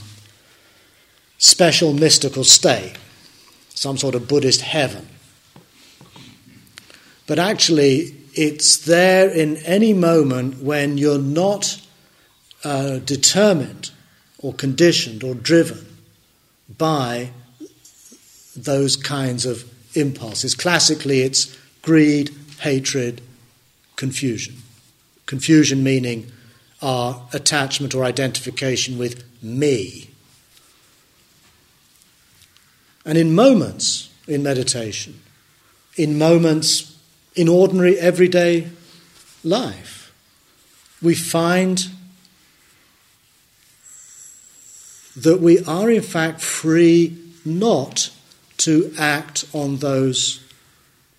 special 1.38 1.94
mystical 1.94 2.44
state, 2.44 2.92
some 3.70 3.96
sort 3.96 4.14
of 4.14 4.28
Buddhist 4.28 4.60
heaven. 4.60 5.08
But 7.26 7.38
actually, 7.38 8.14
it's 8.34 8.84
there 8.84 9.30
in 9.30 9.56
any 9.64 9.94
moment 9.94 10.62
when 10.62 10.98
you're 10.98 11.18
not 11.18 11.80
uh, 12.64 12.98
determined 12.98 13.90
or 14.36 14.52
conditioned 14.52 15.24
or 15.24 15.34
driven 15.34 15.86
by 16.76 17.30
those 18.54 18.94
kinds 18.94 19.46
of 19.46 19.64
impulses. 19.96 20.54
Classically, 20.54 21.22
it's 21.22 21.56
greed, 21.80 22.30
hatred, 22.60 23.22
confusion. 23.96 24.56
Confusion 25.24 25.82
meaning 25.82 26.30
our 26.82 27.22
attachment 27.32 27.94
or 27.94 28.04
identification 28.04 28.98
with 28.98 29.24
me. 29.42 30.10
And 33.04 33.16
in 33.16 33.34
moments 33.34 34.10
in 34.26 34.42
meditation, 34.42 35.20
in 35.96 36.18
moments 36.18 36.96
in 37.34 37.48
ordinary, 37.48 37.98
everyday 37.98 38.68
life. 39.42 40.12
We 41.00 41.14
find 41.14 41.84
that 45.16 45.40
we 45.40 45.64
are, 45.64 45.90
in 45.90 46.02
fact, 46.02 46.40
free 46.40 47.18
not 47.44 48.10
to 48.58 48.92
act 48.98 49.44
on 49.52 49.78
those 49.78 50.42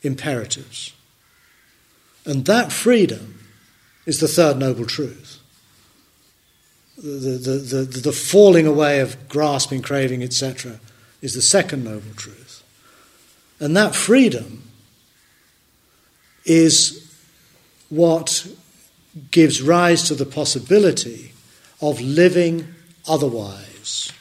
imperatives. 0.01 0.93
And 2.25 2.45
that 2.45 2.71
freedom 2.71 3.39
is 4.05 4.19
the 4.19 4.27
third 4.27 4.57
noble 4.57 4.85
truth. 4.85 5.22
The, 6.97 7.09
the, 7.37 7.57
the, 7.57 7.99
the, 8.01 8.11
falling 8.11 8.67
away 8.67 8.99
of 8.99 9.27
grasping, 9.27 9.81
craving, 9.81 10.21
etc., 10.21 10.79
is 11.21 11.33
the 11.33 11.41
second 11.41 11.83
noble 11.83 12.13
truth. 12.15 12.63
And 13.59 13.75
that 13.75 13.95
freedom 13.95 14.63
is 16.45 17.15
what 17.89 18.47
gives 19.31 19.61
rise 19.61 20.03
to 20.03 20.15
the 20.15 20.25
possibility 20.25 21.33
of 21.81 21.99
living 22.01 22.67
otherwise, 23.07 24.11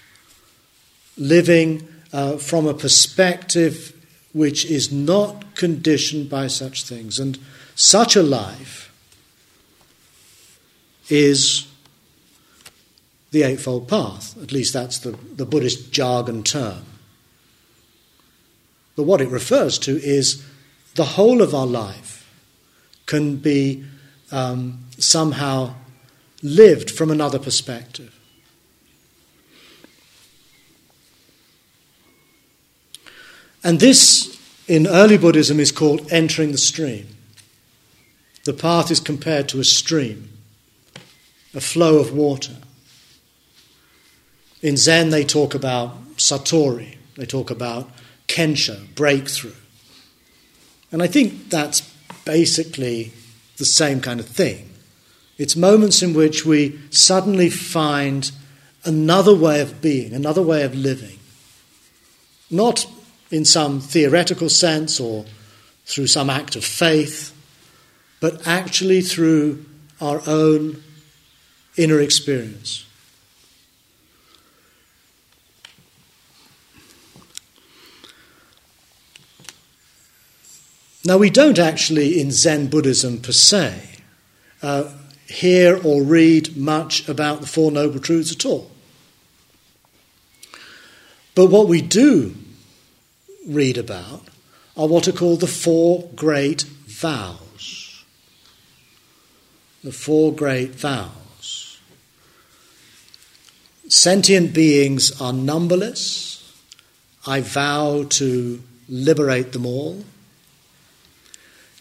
living 1.17 1.87
uh, 2.13 2.37
from 2.37 2.67
a 2.67 2.75
perspective 2.75 3.93
which 4.33 4.65
is 4.65 4.91
not 4.91 5.55
conditioned 5.55 6.29
by 6.29 6.47
such 6.47 6.85
things. 6.85 7.19
And 7.19 7.39
such 7.75 8.17
a 8.17 8.23
life 8.23 8.93
is 11.09 11.67
the 13.33 13.43
Eightfold 13.43 13.89
Path. 13.89 14.41
At 14.41 14.53
least 14.53 14.73
that's 14.73 14.99
the, 14.99 15.13
the 15.35 15.45
Buddhist 15.47 15.91
jargon 15.93 16.43
term. 16.43 16.85
But 18.95 19.05
what 19.05 19.21
it 19.21 19.29
refers 19.29 19.79
to 19.81 20.01
is 20.03 20.45
the 20.95 21.05
whole 21.05 21.43
of 21.43 21.55
our 21.55 21.67
life 21.67 22.31
can 23.07 23.37
be 23.37 23.85
um, 24.31 24.85
somehow 24.99 25.75
lived 26.43 26.91
from 26.91 27.11
another 27.11 27.39
perspective. 27.39 28.19
And 33.65 33.81
this, 33.81 34.39
in 34.67 34.87
early 34.87 35.17
Buddhism, 35.17 35.61
is 35.61 35.73
called 35.73 36.13
entering 36.13 36.53
the 36.53 36.59
stream. 36.59 37.09
The 38.45 38.53
path 38.53 38.91
is 38.91 38.99
compared 38.99 39.49
to 39.51 39.61
a 39.61 39.65
stream, 39.65 40.31
a 41.55 41.61
flow 41.61 41.99
of 41.99 42.13
water. 42.13 42.57
In 44.63 44.77
Zen, 44.77 45.11
they 45.11 45.25
talk 45.25 45.55
about 45.55 46.17
satori, 46.17 46.97
they 47.17 47.27
talk 47.27 47.51
about 47.51 47.91
kensho, 48.29 48.95
breakthrough. 48.95 49.55
And 50.93 51.03
I 51.03 51.09
think 51.09 51.51
that's 51.51 51.81
basically 52.25 53.13
the 53.57 53.65
same 53.65 54.01
kind 54.01 54.21
of 54.21 54.27
thing. 54.27 54.71
It's 55.39 55.57
moments 55.57 56.03
in 56.03 56.15
which 56.15 56.47
we 56.47 56.79
suddenly 56.91 57.51
find 57.51 58.31
another 58.85 59.35
way 59.35 59.61
of 59.61 59.81
being, 59.81 60.13
another 60.13 60.43
way 60.43 60.63
of 60.63 60.75
living, 60.75 61.19
not 62.51 62.87
in 63.31 63.45
some 63.45 63.81
theoretical 63.81 64.49
sense 64.49 65.01
or 65.01 65.25
through 65.87 66.07
some 66.07 66.31
act 66.31 66.55
of 66.55 66.65
faith, 66.65 67.35
but 68.21 68.47
actually 68.47 69.01
through 69.01 69.65
our 70.01 70.23
own 70.27 70.83
inner 71.77 72.01
experience. 72.01 72.85
Now, 81.05 81.19
we 81.19 81.31
don't 81.31 81.59
actually, 81.59 82.21
in 82.21 82.31
Zen 82.31 82.69
Buddhism 82.69 83.21
per 83.21 83.33
se, 83.33 83.99
uh, 84.63 84.93
hear 85.27 85.81
or 85.85 86.03
read 86.03 86.57
much 86.57 87.09
about 87.09 87.41
the 87.41 87.47
Four 87.47 87.73
Noble 87.73 87.99
Truths 87.99 88.33
at 88.33 88.47
all. 88.47 88.71
But 91.35 91.47
what 91.47 91.67
we 91.67 91.83
do 91.83 92.35
read 93.47 93.79
about 93.79 94.29
are 94.77 94.87
what 94.87 95.09
are 95.09 95.13
called 95.13 95.41
the 95.41 95.47
Four 95.47 96.09
Great 96.15 96.63
Vows. 96.63 98.05
The 99.83 99.93
Four 99.93 100.33
Great 100.33 100.71
Vows. 100.71 101.81
Sentient 103.89 104.53
beings 104.55 105.21
are 105.21 105.33
numberless. 105.33 106.63
I 107.27 107.41
vow 107.41 108.05
to 108.11 108.63
liberate 108.89 109.53
them 109.53 109.67
all. 109.67 110.05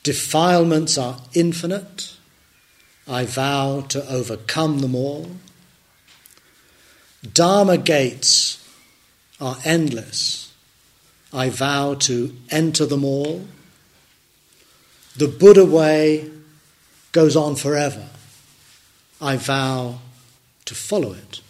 Defilements 0.03 0.97
are 0.97 1.19
infinite. 1.33 2.15
I 3.07 3.25
vow 3.25 3.81
to 3.89 4.07
overcome 4.09 4.79
them 4.79 4.95
all. 4.95 5.31
Dharma 7.33 7.77
gates 7.77 8.57
are 9.39 9.57
endless. 9.63 10.53
I 11.33 11.49
vow 11.49 11.93
to 11.95 12.35
enter 12.49 12.85
them 12.85 13.05
all. 13.05 13.47
The 15.15 15.27
Buddha 15.27 15.65
way 15.65 16.31
goes 17.11 17.35
on 17.35 17.55
forever. 17.55 18.07
I 19.21 19.35
vow 19.35 19.99
to 20.65 20.75
follow 20.75 21.13
it. 21.13 21.41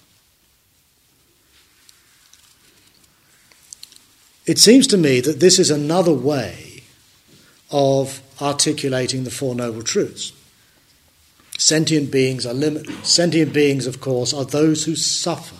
It 4.45 4.57
seems 4.57 4.87
to 4.87 4.97
me 4.97 5.21
that 5.21 5.39
this 5.39 5.59
is 5.59 5.69
another 5.69 6.13
way 6.13 6.83
of 7.69 8.21
articulating 8.41 9.23
the 9.23 9.31
Four 9.31 9.55
Noble 9.55 9.83
Truths. 9.83 10.33
Sentient 11.57 12.11
beings 12.11 12.45
are 12.45 12.53
limitless. 12.53 13.07
Sentient 13.07 13.53
beings, 13.53 13.85
of 13.85 14.01
course, 14.01 14.33
are 14.33 14.45
those 14.45 14.85
who 14.85 14.95
suffer. 14.95 15.55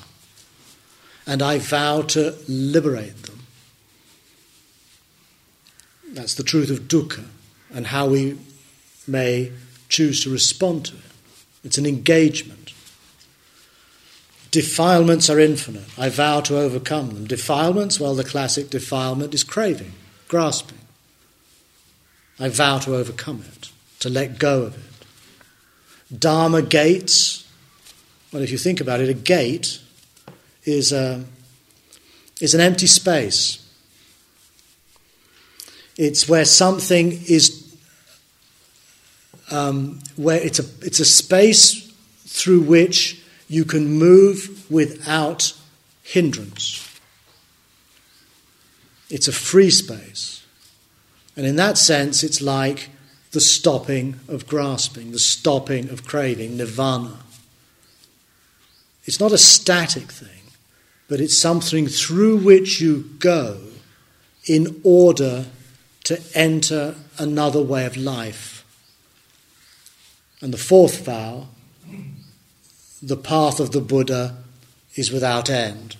And 1.28 1.42
I 1.42 1.60
vow 1.60 2.02
to 2.02 2.36
liberate 2.48 3.24
them. 3.24 3.40
That's 6.14 6.34
the 6.34 6.44
truth 6.44 6.72
of 6.72 6.88
dukkha 6.88 7.26
and 7.74 7.88
how 7.88 8.08
we 8.08 8.38
may 9.08 9.52
choose 9.88 10.24
to 10.24 10.32
respond 10.32 10.86
to 10.86 10.96
it. 10.96 11.02
It's 11.64 11.78
an 11.78 11.86
engagement. 11.86 12.74
Defilements 14.50 15.30
are 15.30 15.40
infinite. 15.40 15.86
I 15.98 16.10
vow 16.10 16.42
to 16.42 16.58
overcome 16.58 17.12
them. 17.12 17.28
Defilements, 17.28 18.00
well, 18.00 18.16
the 18.16 18.24
classic 18.24 18.70
defilement 18.70 19.34
is 19.34 19.44
craving, 19.44 19.94
grasping. 20.28 20.80
I 22.42 22.50
vow 22.50 22.80
to 22.80 22.96
overcome 22.96 23.44
it, 23.48 23.70
to 24.00 24.10
let 24.10 24.39
go 24.39 24.64
of 24.64 24.76
it. 24.76 26.18
Dharma 26.20 26.64
gates, 26.64 27.48
well, 28.34 28.42
if 28.42 28.52
you 28.52 28.58
think 28.58 28.82
about 28.82 29.00
it, 29.00 29.10
a 29.10 29.14
gate 29.14 29.80
is, 30.66 30.92
a, 30.92 31.24
is 32.42 32.56
an 32.56 32.60
empty 32.60 32.88
space. 32.88 33.64
It's 35.98 36.28
where 36.28 36.46
something 36.46 37.12
is, 37.12 37.78
um, 39.52 40.00
where 40.16 40.42
it's 40.42 40.58
a, 40.58 40.66
it's 40.84 41.00
a 41.00 41.06
space 41.06 41.94
through 42.26 42.62
which 42.62 43.22
you 43.50 43.66
can 43.66 43.88
move 43.88 44.66
without 44.72 45.54
hindrance. 46.02 47.00
It's 49.12 49.28
a 49.28 49.32
free 49.32 49.70
space. 49.70 50.41
And 51.42 51.48
in 51.48 51.56
that 51.56 51.80
sense, 51.80 52.24
it's 52.24 52.39
like 52.39 52.92
the 53.32 53.42
stopping 53.42 54.20
of 54.28 54.46
grasping, 54.46 55.12
the 55.12 55.18
stopping 55.18 55.89
of 55.89 56.06
craving, 56.06 56.56
nirvana. 56.56 57.18
It's 59.06 59.20
not 59.20 59.32
a 59.32 59.39
static 59.39 60.12
thing, 60.12 60.52
but 61.08 61.20
it's 61.20 61.36
something 61.36 61.88
through 61.88 62.38
which 62.38 62.80
you 62.80 63.10
go 63.18 63.60
in 64.46 64.82
order 64.84 65.48
to 66.04 66.22
enter 66.36 66.94
another 67.18 67.64
way 67.64 67.88
of 67.88 67.98
life. 67.98 68.64
And 70.42 70.54
the 70.54 70.60
fourth 70.60 71.04
vow, 71.04 71.48
the 73.02 73.18
path 73.18 73.60
of 73.60 73.72
the 73.72 73.82
Buddha 73.82 74.38
is 74.94 75.12
without 75.12 75.50
end. 75.50 75.96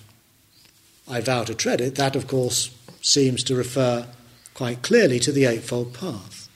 I 1.10 1.20
vow 1.20 1.42
to 1.42 1.54
tread 1.56 1.80
it. 1.80 1.96
That, 1.96 2.14
of 2.14 2.28
course, 2.28 2.70
seems 3.00 3.42
to 3.42 3.56
refer 3.56 4.06
quite 4.54 4.82
clearly 4.82 5.18
to 5.20 5.32
the 5.32 5.44
Eightfold 5.44 5.94
Path. 5.94 6.48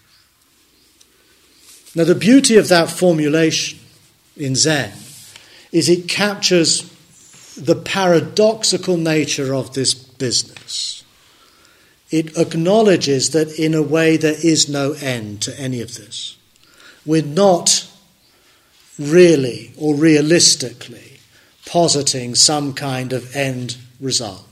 Now, 1.94 2.04
the 2.04 2.14
beauty 2.14 2.56
of 2.56 2.68
that 2.68 2.90
formulation 2.90 3.78
in 4.36 4.54
Zen 4.54 4.92
is 5.72 5.88
it 5.88 6.08
captures 6.08 6.92
the 7.56 7.74
paradoxical 7.74 8.96
nature 8.96 9.54
of 9.54 9.72
this 9.72 9.94
business. 9.94 11.04
It 12.10 12.36
acknowledges 12.36 13.30
that, 13.30 13.58
in 13.58 13.74
a 13.74 13.82
way, 13.82 14.16
there 14.16 14.36
is 14.44 14.68
no 14.68 14.92
end 14.92 15.42
to 15.42 15.58
any 15.58 15.80
of 15.80 15.94
this. 15.94 16.36
We're 17.04 17.22
not 17.22 17.88
really 18.98 19.72
or 19.78 19.94
realistically 19.94 21.18
positing 21.64 22.34
some 22.34 22.74
kind 22.74 23.12
of 23.12 23.34
end 23.34 23.76
result. 24.00 24.46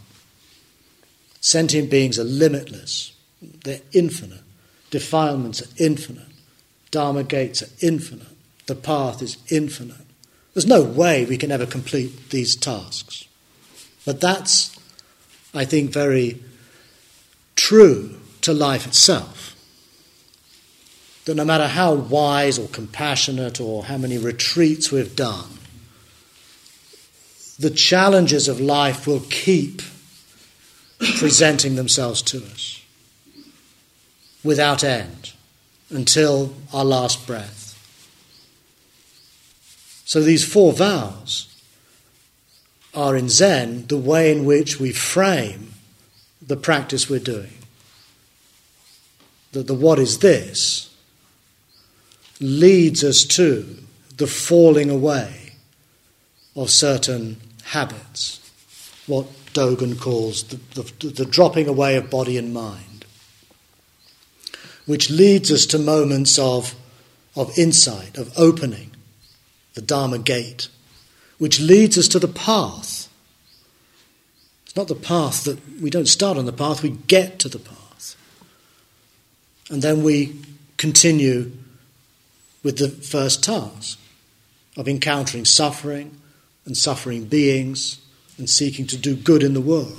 Sentient 1.40 1.90
beings 1.90 2.18
are 2.18 2.24
limitless. 2.24 3.13
They're 3.64 3.80
infinite. 3.92 4.40
Defilements 4.90 5.60
are 5.62 5.70
infinite. 5.76 6.28
Dharma 6.90 7.24
gates 7.24 7.62
are 7.62 7.68
infinite. 7.80 8.28
The 8.66 8.74
path 8.74 9.22
is 9.22 9.38
infinite. 9.50 9.96
There's 10.54 10.66
no 10.66 10.82
way 10.82 11.24
we 11.24 11.36
can 11.36 11.50
ever 11.50 11.66
complete 11.66 12.30
these 12.30 12.54
tasks. 12.54 13.26
But 14.06 14.20
that's, 14.20 14.76
I 15.52 15.64
think, 15.64 15.90
very 15.90 16.40
true 17.56 18.20
to 18.42 18.52
life 18.52 18.86
itself. 18.86 19.56
That 21.24 21.34
no 21.34 21.44
matter 21.44 21.66
how 21.66 21.94
wise 21.94 22.58
or 22.58 22.68
compassionate 22.68 23.60
or 23.60 23.84
how 23.84 23.98
many 23.98 24.18
retreats 24.18 24.92
we've 24.92 25.16
done, 25.16 25.58
the 27.58 27.70
challenges 27.70 28.46
of 28.46 28.60
life 28.60 29.06
will 29.06 29.24
keep 29.30 29.82
presenting 31.18 31.74
themselves 31.74 32.22
to 32.22 32.38
us 32.44 32.83
without 34.44 34.84
end 34.84 35.32
until 35.90 36.54
our 36.72 36.84
last 36.84 37.26
breath. 37.26 37.62
So 40.04 40.20
these 40.20 40.46
four 40.46 40.72
vows 40.72 41.48
are 42.92 43.16
in 43.16 43.28
Zen 43.28 43.86
the 43.86 43.96
way 43.96 44.30
in 44.30 44.44
which 44.44 44.78
we 44.78 44.92
frame 44.92 45.72
the 46.46 46.56
practice 46.56 47.08
we're 47.08 47.18
doing. 47.18 47.54
That 49.52 49.66
the 49.66 49.74
what 49.74 49.98
is 49.98 50.18
this 50.18 50.94
leads 52.40 53.02
us 53.02 53.24
to 53.24 53.78
the 54.16 54.26
falling 54.26 54.90
away 54.90 55.52
of 56.54 56.70
certain 56.70 57.40
habits, 57.64 58.40
what 59.06 59.26
Dogen 59.54 59.98
calls 59.98 60.44
the, 60.44 60.56
the, 60.80 61.08
the 61.08 61.24
dropping 61.24 61.66
away 61.66 61.96
of 61.96 62.10
body 62.10 62.36
and 62.36 62.52
mind 62.52 62.93
which 64.86 65.10
leads 65.10 65.50
us 65.50 65.66
to 65.66 65.78
moments 65.78 66.38
of, 66.38 66.74
of 67.36 67.56
insight, 67.58 68.16
of 68.18 68.32
opening, 68.38 68.90
the 69.74 69.82
Dharma 69.82 70.18
gate, 70.18 70.68
which 71.38 71.60
leads 71.60 71.98
us 71.98 72.08
to 72.08 72.18
the 72.18 72.28
path. 72.28 73.08
It's 74.64 74.76
not 74.76 74.88
the 74.88 74.94
path 74.94 75.44
that 75.44 75.58
we 75.80 75.90
don't 75.90 76.08
start 76.08 76.36
on 76.36 76.46
the 76.46 76.52
path, 76.52 76.82
we 76.82 76.90
get 76.90 77.38
to 77.40 77.48
the 77.48 77.58
path. 77.58 78.16
And 79.70 79.82
then 79.82 80.02
we 80.02 80.36
continue 80.76 81.52
with 82.62 82.78
the 82.78 82.88
first 82.88 83.42
task 83.42 83.98
of 84.76 84.88
encountering 84.88 85.44
suffering 85.44 86.20
and 86.66 86.76
suffering 86.76 87.24
beings 87.24 88.00
and 88.38 88.48
seeking 88.48 88.86
to 88.88 88.96
do 88.96 89.14
good 89.14 89.42
in 89.42 89.54
the 89.54 89.60
world. 89.60 89.96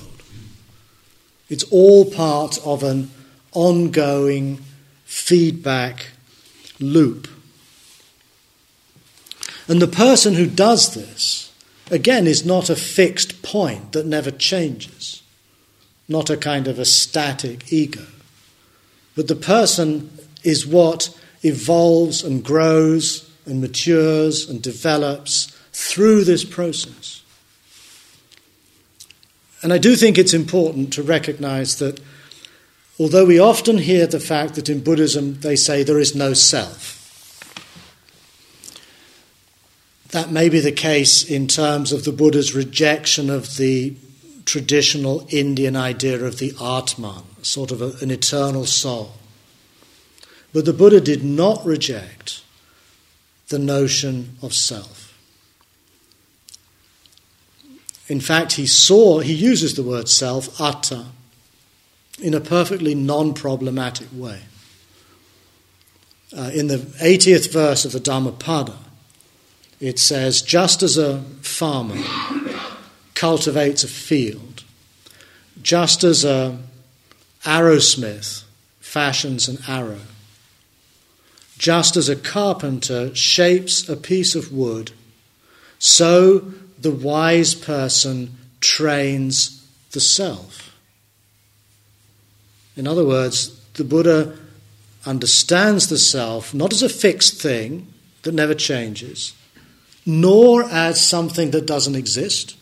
It's 1.49 1.63
all 1.65 2.11
part 2.11 2.57
of 2.65 2.83
an 2.83 3.11
ongoing 3.53 4.63
feedback 5.05 6.07
loop. 6.79 7.29
And 9.67 9.81
the 9.81 9.87
person 9.87 10.35
who 10.35 10.45
does 10.45 10.93
this, 10.93 11.51
again, 11.89 12.27
is 12.27 12.45
not 12.45 12.69
a 12.69 12.75
fixed 12.75 13.41
point 13.41 13.93
that 13.93 14.05
never 14.05 14.29
changes. 14.29 15.23
not 16.07 16.29
a 16.29 16.37
kind 16.37 16.67
of 16.67 16.79
a 16.79 16.85
static 16.85 17.71
ego. 17.71 18.05
But 19.15 19.27
the 19.27 19.35
person 19.35 20.11
is 20.43 20.67
what 20.67 21.17
evolves 21.43 22.23
and 22.23 22.43
grows 22.43 23.29
and 23.45 23.61
matures 23.61 24.49
and 24.49 24.61
develops 24.61 25.47
through 25.71 26.23
this 26.23 26.43
process. 26.43 27.21
And 29.61 29.73
I 29.73 29.77
do 29.77 29.95
think 29.95 30.17
it's 30.17 30.33
important 30.33 30.93
to 30.93 31.03
recognize 31.03 31.79
that 31.79 31.99
although 32.99 33.25
we 33.25 33.39
often 33.39 33.77
hear 33.77 34.07
the 34.07 34.19
fact 34.19 34.55
that 34.55 34.69
in 34.69 34.83
Buddhism 34.83 35.39
they 35.41 35.55
say 35.55 35.83
there 35.83 35.99
is 35.99 36.15
no 36.15 36.33
self, 36.33 36.93
that 40.09 40.31
may 40.31 40.47
be 40.47 40.59
the 40.59 40.71
case 40.71 41.29
in 41.29 41.47
terms 41.47 41.91
of 41.91 42.05
the 42.05 42.11
Buddha's 42.11 42.55
rejection 42.55 43.29
of 43.29 43.57
the 43.57 43.95
traditional 44.45 45.27
Indian 45.29 45.75
idea 45.75 46.23
of 46.23 46.37
the 46.37 46.53
Atman, 46.61 47.23
sort 47.41 47.71
of 47.71 47.81
a, 47.81 47.93
an 48.01 48.11
eternal 48.11 48.65
soul. 48.65 49.13
But 50.53 50.65
the 50.65 50.73
Buddha 50.73 51.01
did 51.01 51.23
not 51.23 51.65
reject 51.65 52.41
the 53.49 53.59
notion 53.59 54.37
of 54.41 54.53
self. 54.53 55.13
In 58.07 58.21
fact, 58.21 58.53
he 58.53 58.67
saw, 58.67 59.19
he 59.19 59.33
uses 59.33 59.75
the 59.75 59.83
word 59.83 60.07
self, 60.07 60.61
atta, 60.61 61.07
in 62.21 62.33
a 62.33 62.39
perfectly 62.39 62.95
non 62.95 63.33
problematic 63.33 64.07
way. 64.13 64.41
Uh, 66.35 66.51
in 66.53 66.67
the 66.67 66.77
80th 66.77 67.51
verse 67.51 67.85
of 67.85 67.91
the 67.91 67.99
Dhammapada, 67.99 68.77
it 69.79 69.99
says, 69.99 70.41
just 70.41 70.83
as 70.83 70.97
a 70.97 71.21
farmer 71.41 72.01
cultivates 73.13 73.83
a 73.83 73.87
field, 73.87 74.63
just 75.61 76.03
as 76.03 76.25
a 76.25 76.57
arrowsmith 77.43 78.43
fashions 78.79 79.47
an 79.47 79.59
arrow, 79.67 80.01
just 81.57 81.95
as 81.95 82.09
a 82.09 82.15
carpenter 82.15 83.13
shapes 83.15 83.87
a 83.87 83.95
piece 83.95 84.35
of 84.35 84.51
wood, 84.51 84.91
so 85.79 86.39
the 86.79 86.91
wise 86.91 87.55
person 87.55 88.35
trains 88.59 89.65
the 89.91 89.99
self. 89.99 90.64
In 92.75 92.87
other 92.87 93.05
words, 93.05 93.59
the 93.73 93.83
Buddha 93.83 94.37
understands 95.05 95.87
the 95.87 95.97
self 95.97 96.53
not 96.53 96.73
as 96.73 96.81
a 96.81 96.89
fixed 96.89 97.41
thing 97.41 97.87
that 98.23 98.33
never 98.33 98.55
changes, 98.55 99.33
nor 100.05 100.63
as 100.63 100.99
something 100.99 101.51
that 101.51 101.65
doesn't 101.65 101.95
exist, 101.95 102.55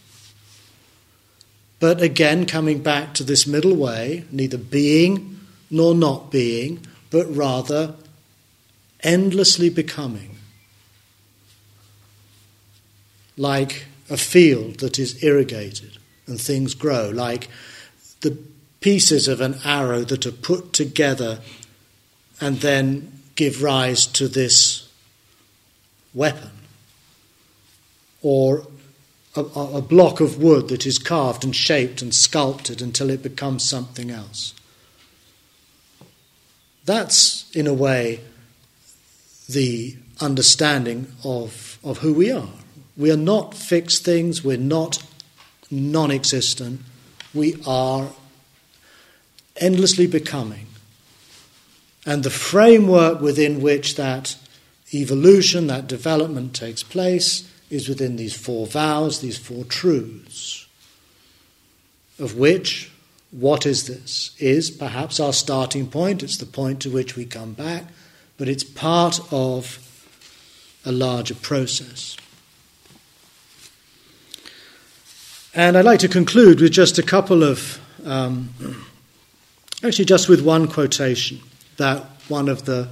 but 1.83 2.01
again, 2.01 2.45
coming 2.45 2.81
back 2.81 3.13
to 3.15 3.25
this 3.25 3.45
middle 3.45 3.75
way, 3.75 4.23
neither 4.31 4.57
being 4.57 5.41
nor 5.69 5.93
not 5.93 6.31
being, 6.31 6.85
but 7.11 7.25
rather 7.35 7.95
endlessly 9.01 9.69
becoming. 9.69 10.37
Like 13.35 13.85
a 14.09 14.15
field 14.15 14.79
that 14.79 14.97
is 14.97 15.21
irrigated 15.23 15.97
and 16.25 16.39
things 16.39 16.73
grow, 16.73 17.09
like 17.09 17.49
the 18.21 18.37
pieces 18.83 19.29
of 19.29 19.39
an 19.39 19.57
arrow 19.63 20.01
that 20.01 20.25
are 20.25 20.31
put 20.31 20.73
together 20.73 21.39
and 22.41 22.57
then 22.59 23.11
give 23.35 23.63
rise 23.63 24.05
to 24.05 24.27
this 24.27 24.91
weapon, 26.13 26.51
or 28.21 28.67
a, 29.35 29.41
a 29.41 29.81
block 29.81 30.19
of 30.19 30.37
wood 30.37 30.67
that 30.67 30.85
is 30.85 30.99
carved 30.99 31.45
and 31.45 31.55
shaped 31.55 32.01
and 32.01 32.13
sculpted 32.13 32.81
until 32.81 33.09
it 33.09 33.23
becomes 33.23 33.67
something 33.67 34.11
else. 34.11 34.53
That's, 36.85 37.49
in 37.55 37.65
a 37.65 37.73
way, 37.73 38.19
the 39.47 39.95
understanding 40.19 41.07
of, 41.23 41.79
of 41.83 41.99
who 41.99 42.13
we 42.13 42.31
are. 42.31 42.49
We 42.97 43.11
are 43.11 43.17
not 43.17 43.55
fixed 43.55 44.03
things, 44.03 44.43
we're 44.43 44.57
not 44.57 45.01
non 45.71 46.11
existent, 46.11 46.81
we 47.33 47.55
are 47.65 48.09
endlessly 49.57 50.07
becoming. 50.07 50.67
And 52.05 52.23
the 52.23 52.29
framework 52.29 53.21
within 53.21 53.61
which 53.61 53.95
that 53.95 54.35
evolution, 54.93 55.67
that 55.67 55.87
development 55.87 56.53
takes 56.53 56.83
place, 56.83 57.49
is 57.69 57.89
within 57.89 58.17
these 58.17 58.35
four 58.35 58.67
vows, 58.67 59.21
these 59.21 59.37
four 59.37 59.63
truths, 59.63 60.67
of 62.19 62.37
which 62.37 62.91
what 63.31 63.65
is 63.65 63.87
this? 63.87 64.35
Is 64.37 64.69
perhaps 64.69 65.19
our 65.19 65.33
starting 65.33 65.87
point, 65.87 66.21
it's 66.21 66.37
the 66.37 66.45
point 66.45 66.81
to 66.81 66.91
which 66.91 67.15
we 67.15 67.25
come 67.25 67.53
back, 67.53 67.85
but 68.37 68.47
it's 68.47 68.63
part 68.63 69.19
of 69.31 69.79
a 70.85 70.91
larger 70.91 71.33
process. 71.33 72.15
And 75.55 75.77
I'd 75.77 75.85
like 75.85 75.99
to 76.01 76.07
conclude 76.07 76.61
with 76.61 76.71
just 76.71 76.99
a 76.99 77.03
couple 77.03 77.43
of, 77.43 77.79
um, 78.05 78.53
actually, 79.83 80.05
just 80.05 80.29
with 80.29 80.41
one 80.41 80.67
quotation 80.67 81.41
that 81.77 82.05
one 82.29 82.47
of 82.47 82.65
the 82.65 82.87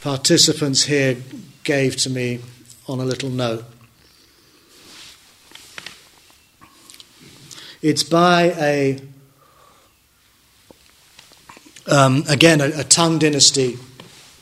participants 0.00 0.84
here 0.84 1.16
gave 1.64 1.96
to 1.96 2.10
me 2.10 2.40
on 2.86 3.00
a 3.00 3.04
little 3.04 3.30
note. 3.30 3.64
It's 7.82 8.02
by 8.02 8.54
a, 8.58 9.00
um, 11.86 12.24
again, 12.28 12.60
a, 12.60 12.80
a, 12.80 12.84
Tang 12.84 13.18
dynasty, 13.18 13.78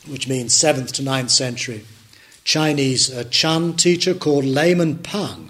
which 0.07 0.27
means 0.27 0.53
7th 0.53 0.91
to 0.93 1.03
9th 1.03 1.29
century, 1.29 1.85
Chinese 2.43 3.13
uh, 3.13 3.25
Chan 3.25 3.73
teacher 3.73 4.13
called 4.13 4.45
Layman 4.45 4.97
P'ang. 4.97 5.49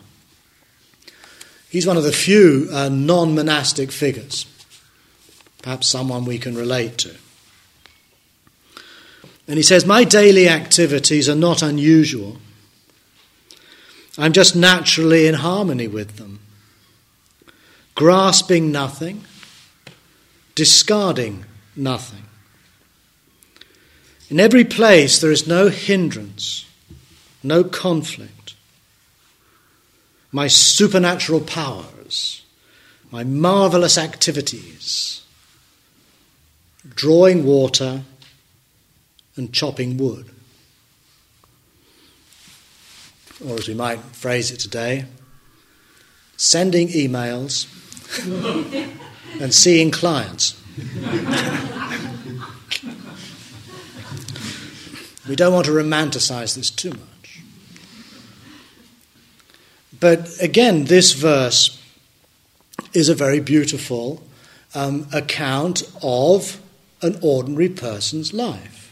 He's 1.69 1.85
one 1.85 1.97
of 1.97 2.03
the 2.03 2.11
few 2.11 2.69
uh, 2.71 2.89
non 2.89 3.35
monastic 3.35 3.91
figures, 3.91 4.45
perhaps 5.67 5.87
someone 5.87 6.23
we 6.23 6.37
can 6.37 6.55
relate 6.55 6.97
to. 6.97 7.13
And 9.49 9.57
he 9.57 9.63
says, 9.63 9.85
My 9.85 10.05
daily 10.05 10.47
activities 10.47 11.27
are 11.27 11.35
not 11.35 11.61
unusual. 11.61 12.37
I'm 14.17 14.31
just 14.31 14.55
naturally 14.55 15.27
in 15.27 15.33
harmony 15.33 15.89
with 15.89 16.15
them 16.15 16.39
grasping 17.95 18.71
nothing, 18.71 19.25
discarding 20.55 21.43
nothing. 21.75 22.23
In 24.29 24.39
every 24.39 24.63
place, 24.63 25.19
there 25.19 25.31
is 25.31 25.47
no 25.47 25.67
hindrance, 25.67 26.65
no 27.43 27.65
conflict. 27.65 28.53
My 30.31 30.47
supernatural 30.47 31.41
powers, 31.41 32.45
my 33.11 33.25
marvelous 33.25 33.97
activities, 33.97 35.23
drawing 36.95 37.45
water 37.45 38.01
and 39.35 39.53
chopping 39.53 39.97
wood. 39.97 40.29
Or 43.45 43.55
as 43.55 43.67
we 43.67 43.75
might 43.75 43.99
phrase 43.99 44.51
it 44.51 44.59
today, 44.59 45.05
sending 46.37 46.87
emails 46.89 47.67
and 49.41 49.53
seeing 49.53 49.91
clients. 49.91 50.59
we 55.27 55.35
don't 55.35 55.53
want 55.53 55.65
to 55.65 55.71
romanticize 55.71 56.55
this 56.55 56.69
too 56.69 56.91
much. 56.91 57.41
But 59.99 60.29
again, 60.41 60.85
this 60.85 61.13
verse 61.13 61.81
is 62.93 63.09
a 63.09 63.15
very 63.15 63.39
beautiful 63.39 64.23
um, 64.73 65.07
account 65.13 65.83
of 66.01 66.59
an 67.01 67.17
ordinary 67.21 67.69
person's 67.69 68.33
life. 68.33 68.83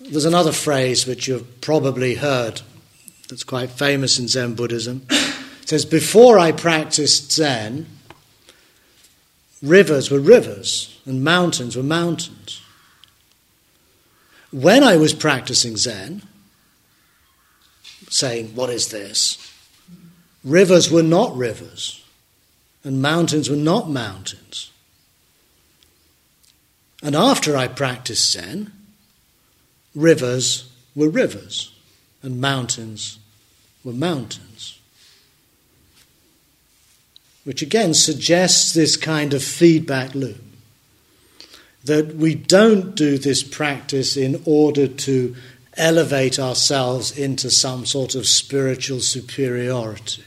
There's 0.00 0.26
another 0.26 0.52
phrase 0.52 1.06
which 1.06 1.28
you've 1.28 1.60
probably 1.62 2.16
heard 2.16 2.60
that's 3.28 3.44
quite 3.44 3.70
famous 3.70 4.18
in 4.18 4.28
Zen 4.28 4.54
Buddhism. 4.54 5.06
It 5.08 5.68
says, 5.70 5.86
Before 5.86 6.38
I 6.38 6.52
practiced 6.52 7.32
Zen, 7.32 7.86
rivers 9.62 10.10
were 10.10 10.20
rivers 10.20 11.00
and 11.06 11.24
mountains 11.24 11.74
were 11.74 11.82
mountains. 11.82 12.60
When 14.52 14.84
I 14.84 14.96
was 14.96 15.14
practicing 15.14 15.78
Zen, 15.78 16.22
saying, 18.10 18.54
What 18.54 18.68
is 18.68 18.88
this? 18.88 19.38
Rivers 20.44 20.90
were 20.90 21.02
not 21.02 21.34
rivers 21.34 22.03
and 22.84 23.02
mountains 23.02 23.50
were 23.50 23.56
not 23.56 23.90
mountains. 23.90 24.70
And 27.02 27.16
after 27.16 27.56
I 27.56 27.66
practiced 27.68 28.32
Zen, 28.32 28.70
rivers 29.94 30.70
were 30.94 31.08
rivers 31.08 31.72
and 32.22 32.40
mountains 32.40 33.18
were 33.82 33.92
mountains. 33.92 34.78
which 37.44 37.60
again 37.60 37.94
suggests 37.94 38.72
this 38.72 38.96
kind 38.96 39.34
of 39.34 39.44
feedback 39.44 40.14
loop. 40.14 40.42
That 41.84 42.16
we 42.16 42.34
don't 42.34 42.94
do 42.94 43.18
this 43.18 43.42
practice 43.42 44.16
in 44.16 44.42
order 44.46 44.88
to 44.88 45.36
elevate 45.76 46.38
ourselves 46.38 47.16
into 47.16 47.50
some 47.50 47.84
sort 47.84 48.14
of 48.14 48.26
spiritual 48.26 49.00
superiority. 49.00 50.24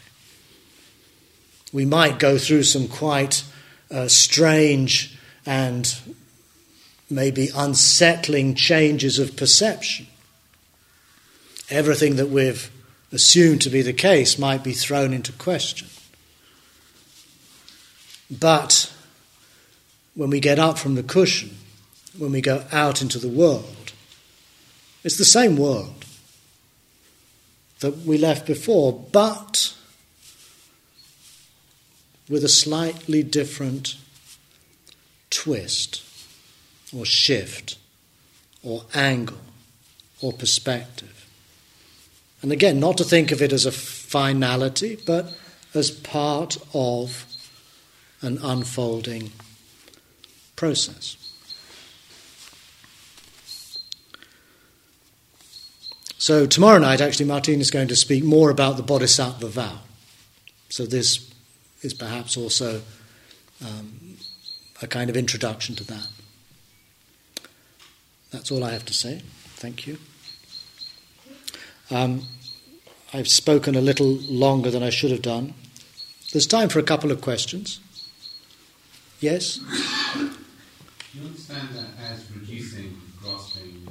We 1.73 1.85
might 1.85 2.19
go 2.19 2.37
through 2.37 2.63
some 2.63 2.87
quite 2.87 3.43
uh, 3.91 4.07
strange 4.07 5.17
and 5.45 5.99
maybe 7.09 7.49
unsettling 7.55 8.55
changes 8.55 9.19
of 9.19 9.35
perception. 9.35 10.07
Everything 11.69 12.15
that 12.17 12.29
we've 12.29 12.71
assumed 13.11 13.61
to 13.61 13.69
be 13.69 13.81
the 13.81 13.93
case 13.93 14.37
might 14.37 14.63
be 14.63 14.73
thrown 14.73 15.13
into 15.13 15.31
question. 15.33 15.87
But 18.29 18.93
when 20.15 20.29
we 20.29 20.39
get 20.39 20.59
up 20.59 20.77
from 20.77 20.95
the 20.95 21.03
cushion, 21.03 21.55
when 22.17 22.31
we 22.31 22.41
go 22.41 22.65
out 22.71 23.01
into 23.01 23.19
the 23.19 23.29
world, 23.29 23.93
it's 25.03 25.17
the 25.17 25.25
same 25.25 25.55
world 25.55 26.05
that 27.79 27.99
we 27.99 28.17
left 28.17 28.45
before, 28.45 28.91
but 29.11 29.76
with 32.29 32.43
a 32.43 32.49
slightly 32.49 33.23
different 33.23 33.95
twist 35.29 36.03
or 36.95 37.05
shift 37.05 37.77
or 38.63 38.83
angle 38.93 39.37
or 40.21 40.33
perspective. 40.33 41.25
And 42.41 42.51
again, 42.51 42.79
not 42.79 42.97
to 42.97 43.03
think 43.03 43.31
of 43.31 43.41
it 43.41 43.51
as 43.51 43.65
a 43.65 43.71
finality, 43.71 44.97
but 45.05 45.35
as 45.73 45.91
part 45.91 46.57
of 46.73 47.25
an 48.21 48.39
unfolding 48.41 49.31
process. 50.55 51.15
So, 56.17 56.45
tomorrow 56.45 56.79
night, 56.79 56.99
actually, 56.99 57.27
Martin 57.27 57.61
is 57.61 57.71
going 57.71 57.87
to 57.87 57.95
speak 57.95 58.23
more 58.23 58.49
about 58.49 58.75
the 58.75 58.83
Bodhisattva 58.83 59.47
vow. 59.47 59.79
So, 60.69 60.85
this 60.85 61.26
is 61.87 61.93
perhaps 61.93 62.37
also 62.37 62.81
um, 63.65 64.17
a 64.81 64.87
kind 64.87 65.09
of 65.09 65.17
introduction 65.17 65.73
to 65.75 65.83
that. 65.85 66.07
That's 68.31 68.51
all 68.51 68.63
I 68.63 68.71
have 68.71 68.85
to 68.85 68.93
say. 68.93 69.21
Thank 69.55 69.87
you. 69.87 69.97
Um, 71.89 72.27
I've 73.13 73.29
spoken 73.29 73.75
a 73.75 73.81
little 73.81 74.19
longer 74.29 74.69
than 74.69 74.83
I 74.83 74.89
should 74.89 75.11
have 75.11 75.21
done. 75.21 75.53
There's 76.33 76.45
time 76.45 76.67
for 76.67 76.79
a 76.79 76.83
couple 76.83 77.09
of 77.09 77.21
questions. 77.21 77.79
Yes? 79.21 79.57
Do 79.57 79.63
you 81.13 81.25
understand 81.25 81.69
that 81.69 82.11
as 82.11 82.29
reducing 82.35 83.01
grasping, 83.23 83.87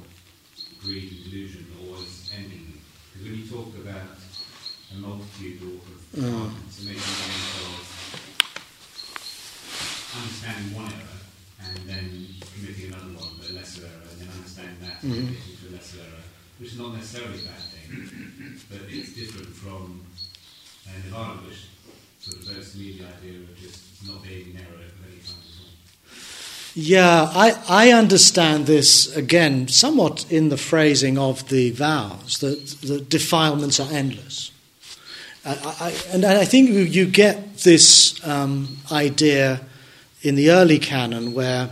greed, 0.81 1.11
and 1.11 1.23
delusion, 1.25 1.65
or 1.81 1.97
as 1.97 2.31
ending? 2.37 2.79
Because 3.11 3.27
when 3.27 3.39
you 3.39 3.47
talk 3.47 3.73
about 3.75 4.15
a 4.93 4.95
multitude 4.99 5.61
of 5.63 5.81
departments, 6.13 6.79
mm. 6.79 6.85
making 6.85 7.01
of 7.01 7.97
understanding 10.17 10.73
one 10.73 10.91
error 10.93 11.21
and 11.59 11.77
then 11.89 12.27
committing 12.55 12.93
another 12.93 13.13
one, 13.19 13.33
but 13.37 13.49
a 13.49 13.53
lesser 13.53 13.85
error, 13.85 14.07
and 14.11 14.21
then 14.21 14.29
understanding 14.33 14.77
that 14.81 15.03
and 15.03 15.13
mm-hmm. 15.13 15.73
Getting 15.97 16.09
to 16.09 16.13
a 16.13 16.15
lesser 16.15 16.15
error, 16.15 16.23
which 16.59 16.71
is 16.71 16.79
not 16.79 16.93
necessarily 16.93 17.39
a 17.39 17.43
bad 17.43 17.61
thing, 17.61 18.59
but 18.69 18.79
it's 18.89 19.13
different 19.13 19.47
from 19.47 20.05
uh, 20.87 20.91
Nirvana, 21.03 21.41
which 21.41 21.65
sort 22.19 22.37
of 22.37 22.55
boasts 22.55 22.75
me 22.75 22.99
the 22.99 23.05
idea 23.05 23.39
of 23.39 23.57
just 23.59 24.07
not 24.07 24.23
being 24.23 24.55
an 24.55 24.57
error 24.57 24.75
of 24.75 25.05
any 25.05 25.21
kind 25.21 25.37
at 25.39 25.57
all. 25.61 25.73
Yeah, 26.75 27.31
I, 27.33 27.63
I 27.67 27.91
understand 27.91 28.67
this 28.67 29.15
again 29.15 29.67
somewhat 29.67 30.31
in 30.31 30.49
the 30.49 30.57
phrasing 30.57 31.17
of 31.17 31.49
the 31.49 31.71
vows 31.71 32.39
that 32.39 32.67
the 32.81 32.99
defilements 33.01 33.79
are 33.79 33.91
endless. 33.91 34.51
I, 35.45 35.75
I, 35.79 36.13
and 36.13 36.25
I 36.25 36.45
think 36.45 36.69
you 36.69 37.05
get 37.05 37.59
this 37.59 38.25
um, 38.27 38.77
idea 38.91 39.61
in 40.21 40.35
the 40.35 40.51
early 40.51 40.77
canon 40.77 41.33
where 41.33 41.69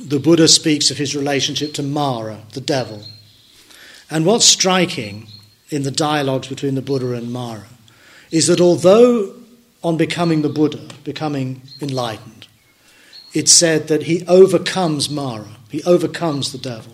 the 0.00 0.18
Buddha 0.18 0.48
speaks 0.48 0.90
of 0.90 0.96
his 0.96 1.14
relationship 1.14 1.74
to 1.74 1.82
Mara, 1.82 2.40
the 2.54 2.60
devil. 2.60 3.02
And 4.12 4.26
what's 4.26 4.44
striking 4.44 5.28
in 5.70 5.84
the 5.84 5.90
dialogues 5.90 6.46
between 6.46 6.74
the 6.74 6.82
Buddha 6.82 7.14
and 7.14 7.32
Mara 7.32 7.64
is 8.30 8.46
that 8.46 8.60
although 8.60 9.34
on 9.82 9.96
becoming 9.96 10.42
the 10.42 10.50
Buddha, 10.50 10.86
becoming 11.02 11.62
enlightened, 11.80 12.46
it's 13.32 13.50
said 13.50 13.88
that 13.88 14.02
he 14.02 14.26
overcomes 14.26 15.08
Mara, 15.08 15.56
he 15.70 15.82
overcomes 15.84 16.52
the 16.52 16.58
devil. 16.58 16.92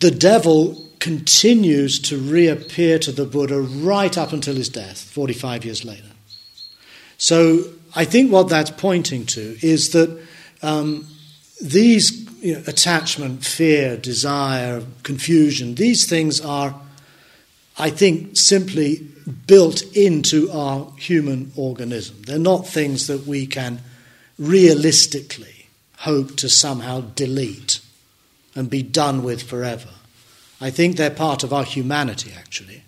The 0.00 0.10
devil 0.10 0.88
continues 1.00 2.00
to 2.00 2.16
reappear 2.16 2.98
to 3.00 3.12
the 3.12 3.26
Buddha 3.26 3.60
right 3.60 4.16
up 4.16 4.32
until 4.32 4.54
his 4.54 4.70
death, 4.70 4.98
45 4.98 5.66
years 5.66 5.84
later. 5.84 6.12
So 7.18 7.64
I 7.94 8.06
think 8.06 8.32
what 8.32 8.48
that's 8.48 8.70
pointing 8.70 9.26
to 9.26 9.58
is 9.60 9.90
that 9.90 10.18
um, 10.62 11.06
these 11.60 12.25
you 12.46 12.54
know, 12.54 12.62
attachment, 12.68 13.44
fear, 13.44 13.96
desire, 13.96 14.80
confusion, 15.02 15.74
these 15.74 16.06
things 16.06 16.40
are, 16.40 16.80
I 17.76 17.90
think, 17.90 18.36
simply 18.36 19.04
built 19.48 19.82
into 19.96 20.48
our 20.52 20.92
human 20.96 21.50
organism. 21.56 22.22
They're 22.22 22.38
not 22.38 22.68
things 22.68 23.08
that 23.08 23.26
we 23.26 23.48
can 23.48 23.80
realistically 24.38 25.66
hope 25.98 26.36
to 26.36 26.48
somehow 26.48 27.00
delete 27.16 27.80
and 28.54 28.70
be 28.70 28.84
done 28.84 29.24
with 29.24 29.42
forever. 29.42 29.90
I 30.60 30.70
think 30.70 30.96
they're 30.96 31.10
part 31.10 31.42
of 31.42 31.52
our 31.52 31.64
humanity, 31.64 32.30
actually. 32.38 32.84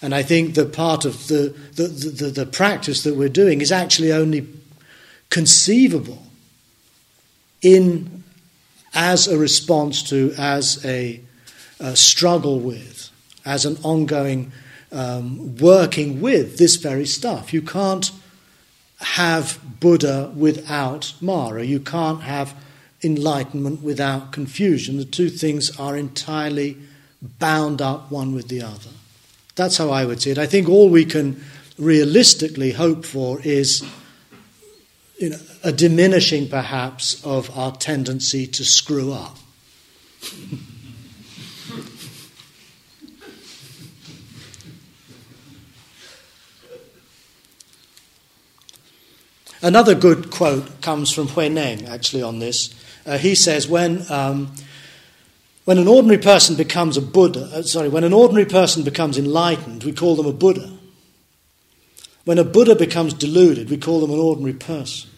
And 0.00 0.14
I 0.14 0.22
think 0.22 0.54
that 0.54 0.72
part 0.72 1.04
of 1.04 1.28
the, 1.28 1.54
the, 1.74 1.88
the, 1.88 2.30
the, 2.30 2.46
practice 2.46 3.02
that 3.02 3.14
we're 3.14 3.28
doing 3.28 3.60
is 3.60 3.72
actually 3.72 4.12
only 4.12 4.46
conceivable 5.28 6.22
in 7.60 8.24
as 8.96 9.28
a 9.28 9.38
response 9.38 10.02
to, 10.04 10.34
as 10.38 10.84
a, 10.84 11.20
a 11.78 11.94
struggle 11.94 12.58
with, 12.58 13.10
as 13.44 13.66
an 13.66 13.76
ongoing 13.84 14.50
um, 14.90 15.56
working 15.58 16.20
with 16.20 16.56
this 16.56 16.76
very 16.76 17.06
stuff. 17.06 17.52
You 17.52 17.60
can't 17.60 18.10
have 19.00 19.60
Buddha 19.78 20.32
without 20.34 21.12
Mara. 21.20 21.62
You 21.62 21.78
can't 21.78 22.22
have 22.22 22.54
enlightenment 23.04 23.82
without 23.82 24.32
confusion. 24.32 24.96
The 24.96 25.04
two 25.04 25.28
things 25.28 25.78
are 25.78 25.96
entirely 25.96 26.78
bound 27.38 27.82
up 27.82 28.10
one 28.10 28.34
with 28.34 28.48
the 28.48 28.62
other. 28.62 28.90
That's 29.54 29.76
how 29.76 29.90
I 29.90 30.06
would 30.06 30.22
see 30.22 30.30
it. 30.30 30.38
I 30.38 30.46
think 30.46 30.68
all 30.68 30.88
we 30.88 31.04
can 31.04 31.44
realistically 31.78 32.72
hope 32.72 33.04
for 33.04 33.40
is 33.42 33.84
you 35.18 35.30
know, 35.30 35.38
a 35.66 35.72
diminishing, 35.72 36.48
perhaps, 36.48 37.20
of 37.24 37.50
our 37.58 37.72
tendency 37.72 38.46
to 38.46 38.64
screw 38.64 39.12
up. 39.12 39.36
Another 49.60 49.96
good 49.96 50.30
quote 50.30 50.80
comes 50.82 51.10
from 51.10 51.26
Hui 51.26 51.48
Neng, 51.48 51.84
actually, 51.86 52.22
on 52.22 52.38
this. 52.38 52.72
Uh, 53.04 53.18
he 53.18 53.34
says, 53.34 53.66
when, 53.66 54.08
um, 54.08 54.54
when 55.64 55.78
an 55.78 55.88
ordinary 55.88 56.22
person 56.22 56.54
becomes 56.54 56.96
a 56.96 57.02
Buddha, 57.02 57.50
uh, 57.52 57.62
sorry, 57.62 57.88
when 57.88 58.04
an 58.04 58.12
ordinary 58.12 58.46
person 58.46 58.84
becomes 58.84 59.18
enlightened, 59.18 59.82
we 59.82 59.92
call 59.92 60.14
them 60.14 60.26
a 60.26 60.32
Buddha. 60.32 60.78
When 62.24 62.38
a 62.38 62.44
Buddha 62.44 62.76
becomes 62.76 63.14
deluded, 63.14 63.68
we 63.68 63.78
call 63.78 64.00
them 64.00 64.12
an 64.12 64.20
ordinary 64.20 64.52
person. 64.52 65.10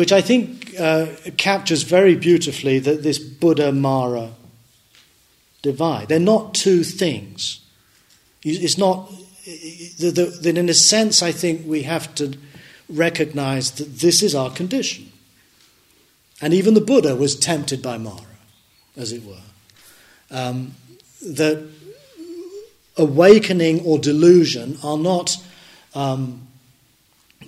Which 0.00 0.12
I 0.12 0.22
think 0.22 0.80
uh, 0.80 1.08
captures 1.36 1.82
very 1.82 2.16
beautifully 2.16 2.78
that 2.78 3.02
this 3.02 3.18
Buddha 3.18 3.70
Mara 3.70 4.30
divide. 5.60 6.08
They're 6.08 6.18
not 6.18 6.54
two 6.54 6.84
things. 6.84 7.60
It's 8.42 8.78
not 8.78 9.12
that 9.98 10.54
in 10.56 10.70
a 10.70 10.72
sense, 10.72 11.22
I 11.22 11.32
think 11.32 11.66
we 11.66 11.82
have 11.82 12.14
to 12.14 12.32
recognize 12.88 13.72
that 13.72 13.98
this 13.98 14.22
is 14.22 14.34
our 14.34 14.50
condition. 14.50 15.12
And 16.40 16.54
even 16.54 16.72
the 16.72 16.80
Buddha 16.80 17.14
was 17.14 17.36
tempted 17.36 17.82
by 17.82 17.98
Mara, 17.98 18.38
as 18.96 19.12
it 19.12 19.22
were. 19.22 19.44
Um, 20.30 20.76
that 21.20 21.68
awakening 22.96 23.84
or 23.84 23.98
delusion 23.98 24.78
are 24.82 24.96
not, 24.96 25.36
um, 25.94 26.48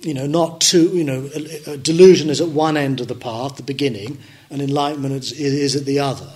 you 0.03 0.13
know, 0.13 0.27
not 0.27 0.61
two, 0.61 0.89
you 0.89 1.03
know, 1.03 1.27
delusion 1.77 2.29
is 2.29 2.41
at 2.41 2.49
one 2.49 2.77
end 2.77 2.99
of 2.99 3.07
the 3.07 3.15
path, 3.15 3.55
the 3.55 3.63
beginning, 3.63 4.19
and 4.49 4.61
enlightenment 4.61 5.15
is, 5.15 5.31
is 5.31 5.75
at 5.75 5.85
the 5.85 5.99
other. 5.99 6.31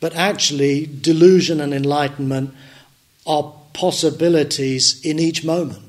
But 0.00 0.14
actually, 0.14 0.86
delusion 0.86 1.60
and 1.60 1.72
enlightenment 1.72 2.54
are 3.26 3.54
possibilities 3.72 5.00
in 5.04 5.18
each 5.18 5.44
moment. 5.44 5.82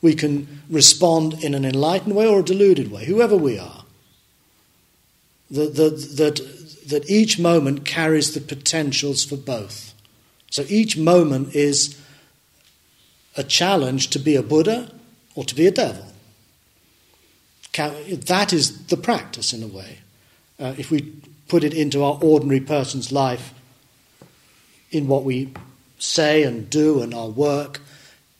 We 0.00 0.14
can 0.14 0.62
respond 0.70 1.44
in 1.44 1.54
an 1.54 1.64
enlightened 1.64 2.14
way 2.14 2.26
or 2.26 2.40
a 2.40 2.44
deluded 2.44 2.90
way, 2.90 3.04
whoever 3.04 3.36
we 3.36 3.58
are. 3.58 3.84
That, 5.50 5.74
that, 5.76 6.16
that, 6.16 6.88
that 6.88 7.10
each 7.10 7.38
moment 7.38 7.84
carries 7.84 8.32
the 8.32 8.40
potentials 8.40 9.24
for 9.24 9.36
both. 9.36 9.94
So 10.50 10.64
each 10.68 10.96
moment 10.96 11.54
is 11.54 12.00
a 13.36 13.44
challenge 13.44 14.08
to 14.10 14.18
be 14.18 14.36
a 14.36 14.42
Buddha 14.42 14.90
or 15.34 15.44
to 15.44 15.54
be 15.54 15.66
a 15.66 15.70
devil. 15.70 16.13
That 17.76 18.52
is 18.52 18.86
the 18.86 18.96
practice, 18.96 19.52
in 19.52 19.62
a 19.62 19.66
way. 19.66 19.98
Uh, 20.58 20.74
if 20.78 20.90
we 20.90 21.12
put 21.48 21.64
it 21.64 21.74
into 21.74 22.02
our 22.02 22.18
ordinary 22.22 22.60
person's 22.60 23.10
life, 23.10 23.52
in 24.94 25.08
what 25.08 25.24
we 25.24 25.52
say 25.98 26.44
and 26.44 26.70
do 26.70 27.02
and 27.02 27.12
our 27.12 27.28
work, 27.28 27.80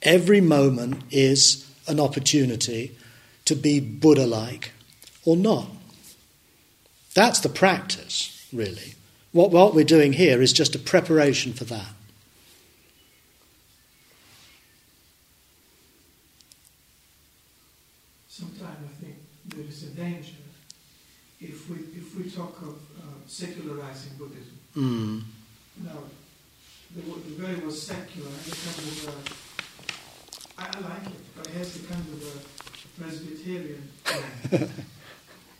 every 0.02 0.40
moment 0.40 1.02
is 1.10 1.68
an 1.88 1.98
opportunity 1.98 2.96
to 3.44 3.54
be 3.54 3.80
Buddha 3.80 4.26
like 4.26 4.72
or 5.24 5.36
not. 5.36 5.66
That's 7.14 7.40
the 7.40 7.48
practice, 7.48 8.46
really. 8.52 8.94
What, 9.32 9.50
what 9.50 9.74
we're 9.74 9.84
doing 9.84 10.12
here 10.12 10.40
is 10.40 10.52
just 10.52 10.74
a 10.74 10.78
preparation 10.78 11.52
for 11.52 11.64
that. 11.64 11.88
Sometimes 18.28 18.78
I 18.84 19.04
think 19.04 19.16
there 19.46 19.64
is 19.64 19.82
a 19.84 19.86
danger 19.88 20.32
if 21.44 21.68
we, 21.68 21.76
if 21.96 22.16
we 22.16 22.30
talk 22.30 22.56
of 22.62 22.76
uh, 22.98 23.02
secularizing 23.26 24.16
Buddhism. 24.18 24.58
Mm. 24.76 25.22
Now, 25.84 25.98
the, 26.94 27.02
the 27.02 27.42
very 27.42 27.56
word 27.56 27.72
secular 27.72 28.30
has 28.30 28.54
kind 28.64 28.88
of 28.88 29.08
a, 29.08 30.62
I, 30.62 30.66
I 30.66 30.94
like 30.94 31.06
it, 31.06 31.20
but 31.36 31.46
it 31.48 31.54
has 31.54 31.76
a 31.76 31.86
kind 31.86 32.00
of 32.00 32.22
a 32.22 33.00
Presbyterian 33.00 33.88
and, 34.52 34.70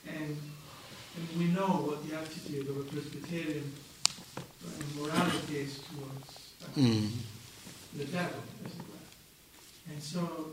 and 0.06 1.28
we 1.38 1.46
know 1.46 1.66
what 1.66 2.08
the 2.08 2.16
attitude 2.16 2.68
of 2.68 2.76
a 2.76 2.82
Presbyterian 2.84 3.72
uh, 4.38 5.00
morality 5.00 5.58
is 5.58 5.80
towards 5.80 6.52
uh, 6.62 6.80
mm. 6.80 7.10
the 7.96 8.04
devil, 8.04 8.40
as 8.64 8.72
it 8.72 8.78
were. 8.78 9.92
And 9.92 10.02
so 10.02 10.50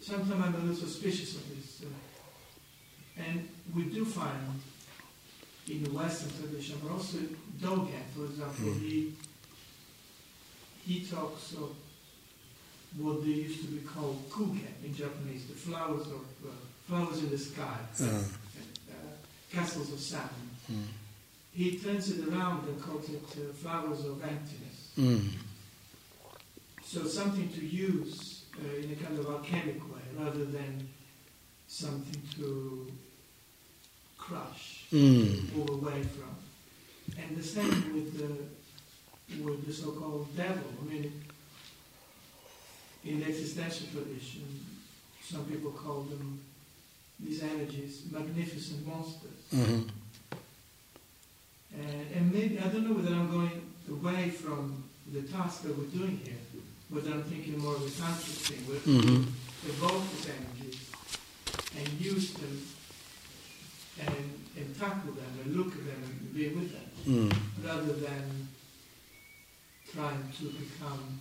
sometimes 0.00 0.32
I'm 0.32 0.54
a 0.54 0.58
little 0.58 0.74
suspicious 0.74 1.34
of 1.36 1.48
this. 1.48 1.82
Uh, 1.82 2.07
and 3.18 3.48
we 3.74 3.82
do 3.84 4.04
find 4.04 4.60
in 5.68 5.84
the 5.84 5.90
Western 5.90 6.30
tradition, 6.38 6.78
but 6.82 6.92
also 6.92 7.18
Dogen, 7.60 8.02
for 8.14 8.24
example, 8.24 8.64
Mm. 8.72 8.80
he 8.80 9.12
he 10.86 11.04
talks 11.04 11.52
of 11.52 11.74
what 12.96 13.22
they 13.22 13.30
used 13.46 13.60
to 13.60 13.66
be 13.66 13.80
called 13.80 14.28
kuge 14.30 14.64
in 14.84 14.94
Japanese, 14.94 15.46
the 15.46 15.54
flowers 15.54 16.06
of 16.06 16.24
uh, 16.46 16.50
flowers 16.86 17.18
in 17.18 17.28
the 17.30 17.38
sky, 17.38 17.78
Uh, 18.00 18.04
uh, 18.04 18.94
castles 19.52 19.92
of 19.92 20.00
sand. 20.00 20.30
mm. 20.72 20.84
He 21.52 21.76
turns 21.78 22.08
it 22.10 22.26
around 22.28 22.66
and 22.68 22.80
calls 22.80 23.08
it 23.10 23.22
uh, 23.36 23.52
flowers 23.52 24.04
of 24.06 24.22
emptiness. 24.22 24.78
Mm. 24.96 25.32
So 26.84 27.06
something 27.06 27.48
to 27.52 27.64
use 27.66 28.44
uh, 28.56 28.76
in 28.82 28.90
a 28.92 28.96
kind 28.96 29.18
of 29.18 29.26
alchemic 29.26 29.80
way, 29.92 30.02
rather 30.16 30.46
than 30.46 30.88
something 31.66 32.22
to 32.36 32.90
crush, 34.28 34.84
Mm. 34.92 35.54
move 35.54 35.70
away 35.70 36.02
from. 36.02 36.34
And 37.22 37.36
the 37.36 37.42
same 37.42 37.94
with 37.94 38.18
the 38.18 38.30
with 39.44 39.66
the 39.66 39.72
so-called 39.72 40.34
devil. 40.36 40.64
I 40.80 40.84
mean, 40.90 41.12
in 43.04 43.20
the 43.20 43.26
existential 43.26 43.86
tradition, 43.92 44.64
some 45.22 45.44
people 45.44 45.70
call 45.72 46.02
them 46.02 46.40
these 47.20 47.42
energies 47.42 48.02
magnificent 48.10 48.86
monsters. 48.86 49.42
Mhm. 49.52 49.88
And, 51.74 52.06
and 52.14 52.32
maybe, 52.32 52.58
I 52.58 52.68
don't 52.68 52.86
know 52.88 52.94
whether 52.94 53.14
I'm 53.14 53.30
going 53.30 53.60
away 53.90 54.30
from 54.30 54.82
the 55.12 55.22
task 55.22 55.62
that 55.62 55.76
we're 55.76 55.92
doing 55.98 56.20
here, 56.24 56.40
whether 56.88 57.10
I'm 57.12 57.24
thinking 57.24 57.58
more 57.58 57.76
of 57.76 57.82
a 57.82 57.90
tantric 57.90 58.38
thing, 58.48 58.60
where 58.66 58.80
Mhm. 58.80 59.26
evoke 59.68 60.02
these 60.12 60.26
energies 60.36 60.78
and 61.76 62.00
use 62.00 62.32
them 62.32 62.54
and 65.06 65.16
them 65.16 65.32
and 65.44 65.56
look 65.56 65.72
at 65.72 65.84
them 65.86 66.02
and 66.04 66.34
be 66.34 66.48
with 66.48 66.72
them, 66.72 66.82
Mm. 67.06 67.36
rather 67.64 67.92
than 67.92 68.48
trying 69.92 70.32
to 70.38 70.44
become 70.50 71.20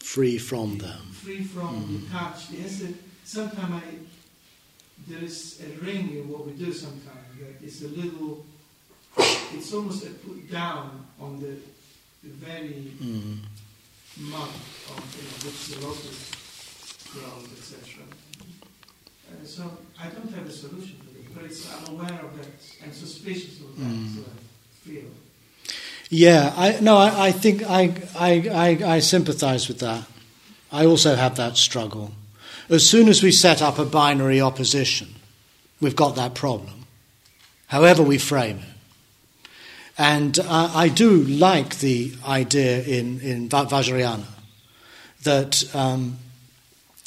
Free 0.00 0.38
from 0.38 0.78
them. 0.78 1.12
free 1.12 1.44
from, 1.44 1.82
Mhm. 1.84 2.00
detached. 2.02 2.50
Yes, 2.50 2.82
sometimes 3.24 3.82
I, 3.82 3.98
there 5.08 5.22
is 5.24 5.60
a 5.60 5.84
ring 5.84 6.14
in 6.16 6.28
what 6.28 6.46
we 6.46 6.52
do 6.52 6.72
sometimes 6.72 7.38
that 7.40 7.62
is 7.66 7.82
a 7.82 7.88
little, 7.88 8.44
it's 9.16 9.72
almost 9.72 10.04
a 10.04 10.10
put 10.10 10.50
down 10.50 11.06
on 11.20 11.40
the, 11.40 11.56
the 12.22 12.30
very 12.30 12.92
Mm. 13.00 13.38
mud 14.16 14.48
of 14.90 15.16
you 15.16 15.22
know, 15.22 15.36
which 15.44 15.66
the 15.68 15.80
lotus 15.86 16.30
grows, 17.12 17.48
etc. 17.58 18.04
Uh, 19.30 19.46
so 19.46 19.78
I 19.98 20.08
don't 20.08 20.32
have 20.34 20.46
a 20.46 20.52
solution 20.52 20.98
but 21.34 21.44
it's, 21.44 21.68
I'm 21.72 21.94
aware 21.94 22.20
of 22.20 22.36
that 22.38 22.46
and 22.82 22.94
suspicious 22.94 23.60
of 23.60 23.76
that 23.76 23.84
Mm. 23.84 24.24
feel. 24.84 25.02
Yeah, 26.10 26.52
I 26.56 26.78
no, 26.80 26.96
I, 26.96 27.28
I 27.28 27.32
think 27.32 27.62
I, 27.62 27.94
I, 28.16 28.48
I, 28.52 28.94
I 28.96 29.00
sympathise 29.00 29.68
with 29.68 29.80
that. 29.80 30.04
I 30.70 30.86
also 30.86 31.14
have 31.14 31.36
that 31.36 31.56
struggle. 31.56 32.12
As 32.68 32.88
soon 32.88 33.08
as 33.08 33.22
we 33.22 33.32
set 33.32 33.60
up 33.62 33.78
a 33.78 33.84
binary 33.84 34.40
opposition, 34.40 35.14
we've 35.80 35.96
got 35.96 36.16
that 36.16 36.34
problem, 36.34 36.86
however 37.66 38.02
we 38.02 38.18
frame 38.18 38.58
it. 38.58 38.74
And 39.96 40.38
uh, 40.38 40.72
I 40.74 40.88
do 40.88 41.22
like 41.22 41.78
the 41.78 42.14
idea 42.26 42.82
in, 42.82 43.20
in 43.20 43.48
Vajrayana 43.48 44.26
that, 45.22 45.74
um, 45.74 46.18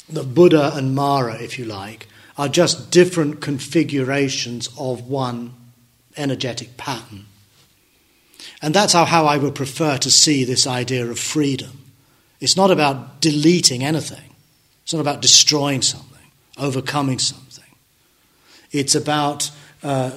that 0.08 0.34
Buddha 0.34 0.72
and 0.74 0.94
Mara, 0.94 1.34
if 1.42 1.58
you 1.58 1.66
like, 1.66 2.06
are 2.38 2.48
just 2.48 2.90
different 2.90 3.40
configurations 3.40 4.68
of 4.78 5.08
one 5.08 5.52
energetic 6.16 6.76
pattern. 6.76 7.26
And 8.62 8.72
that's 8.72 8.92
how, 8.92 9.26
I 9.26 9.36
would 9.36 9.54
prefer 9.54 9.98
to 9.98 10.10
see 10.10 10.44
this 10.44 10.66
idea 10.66 11.06
of 11.06 11.18
freedom. 11.18 11.84
It's 12.40 12.56
not 12.56 12.70
about 12.70 13.20
deleting 13.20 13.84
anything, 13.84 14.34
it's 14.84 14.92
not 14.92 15.00
about 15.00 15.20
destroying 15.20 15.82
something, 15.82 16.30
overcoming 16.56 17.18
something. 17.18 17.64
It's 18.70 18.94
about 18.94 19.50
uh, 19.82 20.12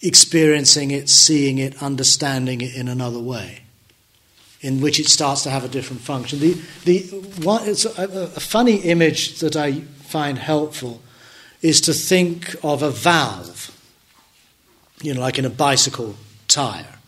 experiencing 0.00 0.90
it, 0.90 1.08
seeing 1.08 1.58
it, 1.58 1.82
understanding 1.82 2.60
it 2.60 2.74
in 2.74 2.86
another 2.86 3.18
way, 3.18 3.62
in 4.60 4.80
which 4.80 5.00
it 5.00 5.08
starts 5.08 5.42
to 5.44 5.50
have 5.50 5.64
a 5.64 5.68
different 5.68 6.02
function. 6.02 6.38
The, 6.38 6.52
the, 6.84 7.00
one, 7.42 7.66
it's 7.66 7.84
a, 7.84 8.08
a 8.36 8.40
funny 8.40 8.76
image 8.76 9.40
that 9.40 9.56
I 9.56 9.80
find 9.80 10.38
helpful 10.38 11.00
is 11.62 11.80
to 11.82 11.92
think 11.92 12.54
of 12.62 12.82
a 12.82 12.90
valve, 12.90 13.70
you 15.02 15.14
know, 15.14 15.20
like 15.20 15.38
in 15.38 15.44
a 15.44 15.50
bicycle 15.50 16.14
tire 16.46 16.98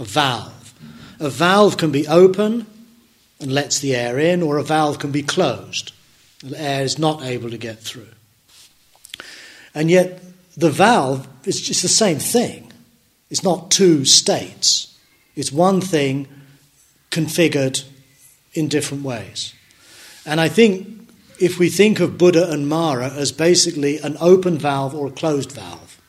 a 0.00 0.04
valve. 0.04 0.74
A 1.20 1.28
valve 1.28 1.76
can 1.76 1.92
be 1.92 2.08
open 2.08 2.66
and 3.38 3.52
lets 3.52 3.78
the 3.78 3.94
air 3.94 4.18
in, 4.18 4.42
or 4.42 4.56
a 4.56 4.64
valve 4.64 4.98
can 4.98 5.12
be 5.12 5.22
closed. 5.22 5.92
The 6.42 6.60
air 6.60 6.82
is 6.82 6.98
not 6.98 7.22
able 7.22 7.50
to 7.50 7.58
get 7.58 7.78
through. 7.78 8.08
And 9.74 9.90
yet, 9.90 10.22
the 10.56 10.70
valve 10.70 11.28
is 11.44 11.60
just 11.60 11.82
the 11.82 11.88
same 11.88 12.18
thing. 12.18 12.72
It's 13.28 13.44
not 13.44 13.70
two 13.70 14.04
states, 14.04 14.98
it's 15.36 15.52
one 15.52 15.80
thing 15.80 16.26
configured 17.10 17.84
in 18.54 18.68
different 18.68 19.04
ways. 19.04 19.54
And 20.26 20.40
I 20.40 20.48
think 20.48 21.08
if 21.40 21.58
we 21.58 21.70
think 21.70 21.98
of 22.00 22.18
Buddha 22.18 22.50
and 22.50 22.68
Mara 22.68 23.08
as 23.08 23.32
basically 23.32 23.98
an 23.98 24.16
open 24.20 24.58
valve 24.58 24.94
or 24.94 25.08
a 25.08 25.10
closed 25.10 25.52
valve, 25.52 26.00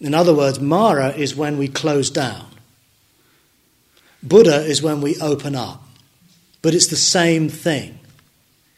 in 0.00 0.14
other 0.14 0.34
words, 0.34 0.60
Mara 0.60 1.10
is 1.10 1.34
when 1.34 1.58
we 1.58 1.66
close 1.66 2.10
down. 2.10 2.46
Buddha 4.22 4.64
is 4.64 4.82
when 4.82 5.00
we 5.00 5.18
open 5.20 5.54
up. 5.54 5.82
But 6.62 6.74
it's 6.74 6.86
the 6.86 6.96
same 6.96 7.48
thing. 7.48 7.98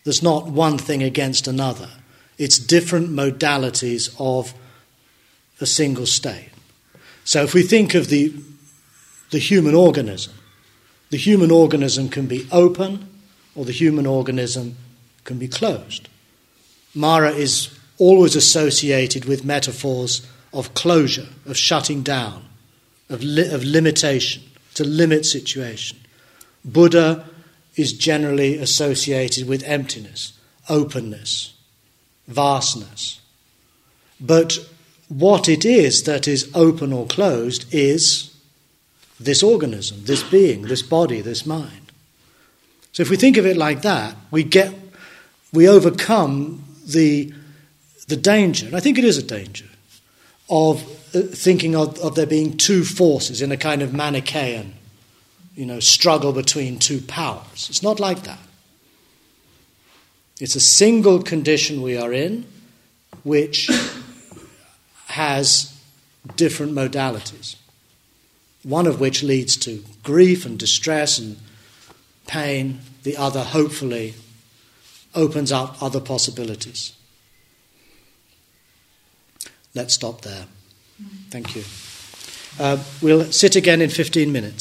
There's 0.05 0.23
not 0.23 0.47
one 0.47 0.79
thing 0.79 1.03
against 1.03 1.47
another. 1.47 1.89
It's 2.39 2.59
different 2.59 3.11
modalities 3.11 4.15
of 4.19 4.55
a 5.61 5.67
single 5.67 6.07
state. 6.07 6.51
So 7.25 7.43
if 7.43 7.55
we 7.55 7.63
think 7.63 7.95
of 7.95 8.09
the, 8.09 8.33
the 9.31 9.39
human 9.39 9.75
organism, 9.75 10.35
the 11.11 11.17
human 11.17 11.51
organism 11.51 12.09
can 12.09 12.27
be 12.27 12.47
open 12.51 13.09
or 13.57 13.65
the 13.65 13.73
human 13.73 14.07
organism 14.07 14.77
can 15.25 15.39
be 15.39 15.49
closed. 15.49 16.09
Mara 16.95 17.31
is 17.31 17.77
always 17.99 18.37
associated 18.37 19.25
with 19.25 19.45
metaphors 19.45 20.27
of 20.53 20.75
closure, 20.75 21.29
of 21.47 21.57
shutting 21.57 22.03
down, 22.03 22.45
of, 23.09 23.23
li- 23.23 23.51
of 23.51 23.65
limitation, 23.65 24.43
to 24.75 24.85
limit 24.85 25.25
situation. 25.25 25.99
Buddha 26.65 27.27
is 27.77 27.93
generally 27.93 28.57
associated 28.59 29.49
with 29.49 29.63
emptiness, 29.65 30.39
openness, 30.69 31.55
vastness. 32.29 33.21
But 34.21 34.59
what 35.09 35.49
it 35.49 35.65
is 35.65 36.03
that 36.05 36.27
is 36.27 36.51
open 36.55 36.93
or 36.93 37.07
closed 37.07 37.67
is 37.73 38.35
this 39.21 39.43
organism, 39.43 40.05
this 40.05 40.23
being, 40.23 40.63
this 40.63 40.83
body, 40.83 41.21
this 41.21 41.47
mind. 41.47 41.86
So 42.97 43.03
if 43.03 43.11
we 43.11 43.19
think 43.19 43.37
of 43.37 43.45
it 43.45 43.59
like 43.59 43.83
that, 43.83 44.17
we 44.31 44.43
get 44.43 44.73
we 45.53 45.69
overcome 45.69 46.65
the 46.87 47.31
the 48.09 48.17
danger, 48.17 48.65
and 48.65 48.75
I 48.75 48.81
think 48.81 48.97
it 48.97 49.05
is 49.05 49.19
a 49.19 49.23
danger, 49.23 49.67
of 50.49 50.83
uh, 51.15 51.21
thinking 51.21 51.77
of, 51.77 51.99
of 51.99 52.15
there 52.15 52.25
being 52.25 52.57
two 52.57 52.85
forces 52.85 53.43
in 53.43 53.53
a 53.53 53.59
kind 53.59 53.83
of 53.83 53.93
Manichaean, 53.93 54.73
you 55.55 55.67
know, 55.67 55.79
struggle 55.79 56.33
between 56.33 56.79
two 56.79 57.03
powers. 57.03 57.67
It's 57.69 57.83
not 57.83 58.01
like 58.01 58.23
that. 58.23 58.39
It's 60.41 60.57
a 60.57 60.61
single 60.61 61.23
condition 61.23 61.83
we 61.83 61.99
are 61.99 62.15
in, 62.15 62.47
which 63.25 63.69
has 65.09 65.79
different 66.35 66.73
modalities, 66.73 67.57
one 68.63 68.87
of 68.87 69.01
which 69.01 69.23
leads 69.23 69.55
to 69.59 69.85
grief 70.03 70.47
and 70.47 70.59
distress 70.59 71.19
and 71.19 71.37
pain, 72.27 72.81
the 73.03 73.17
other, 73.17 73.43
hopefully, 73.43 74.15
opens 75.15 75.53
up 75.53 75.83
other 75.83 76.01
possibilities. 76.01 76.93
Let's 79.75 79.95
stop 79.95 80.23
there. 80.23 80.47
Thank 81.31 81.55
you. 81.55 81.65
Uh, 82.59 82.83
we'll 83.03 83.25
sit 83.25 83.57
again 83.57 83.83
in 83.83 83.91
15 83.91 84.33
minutes. 84.33 84.55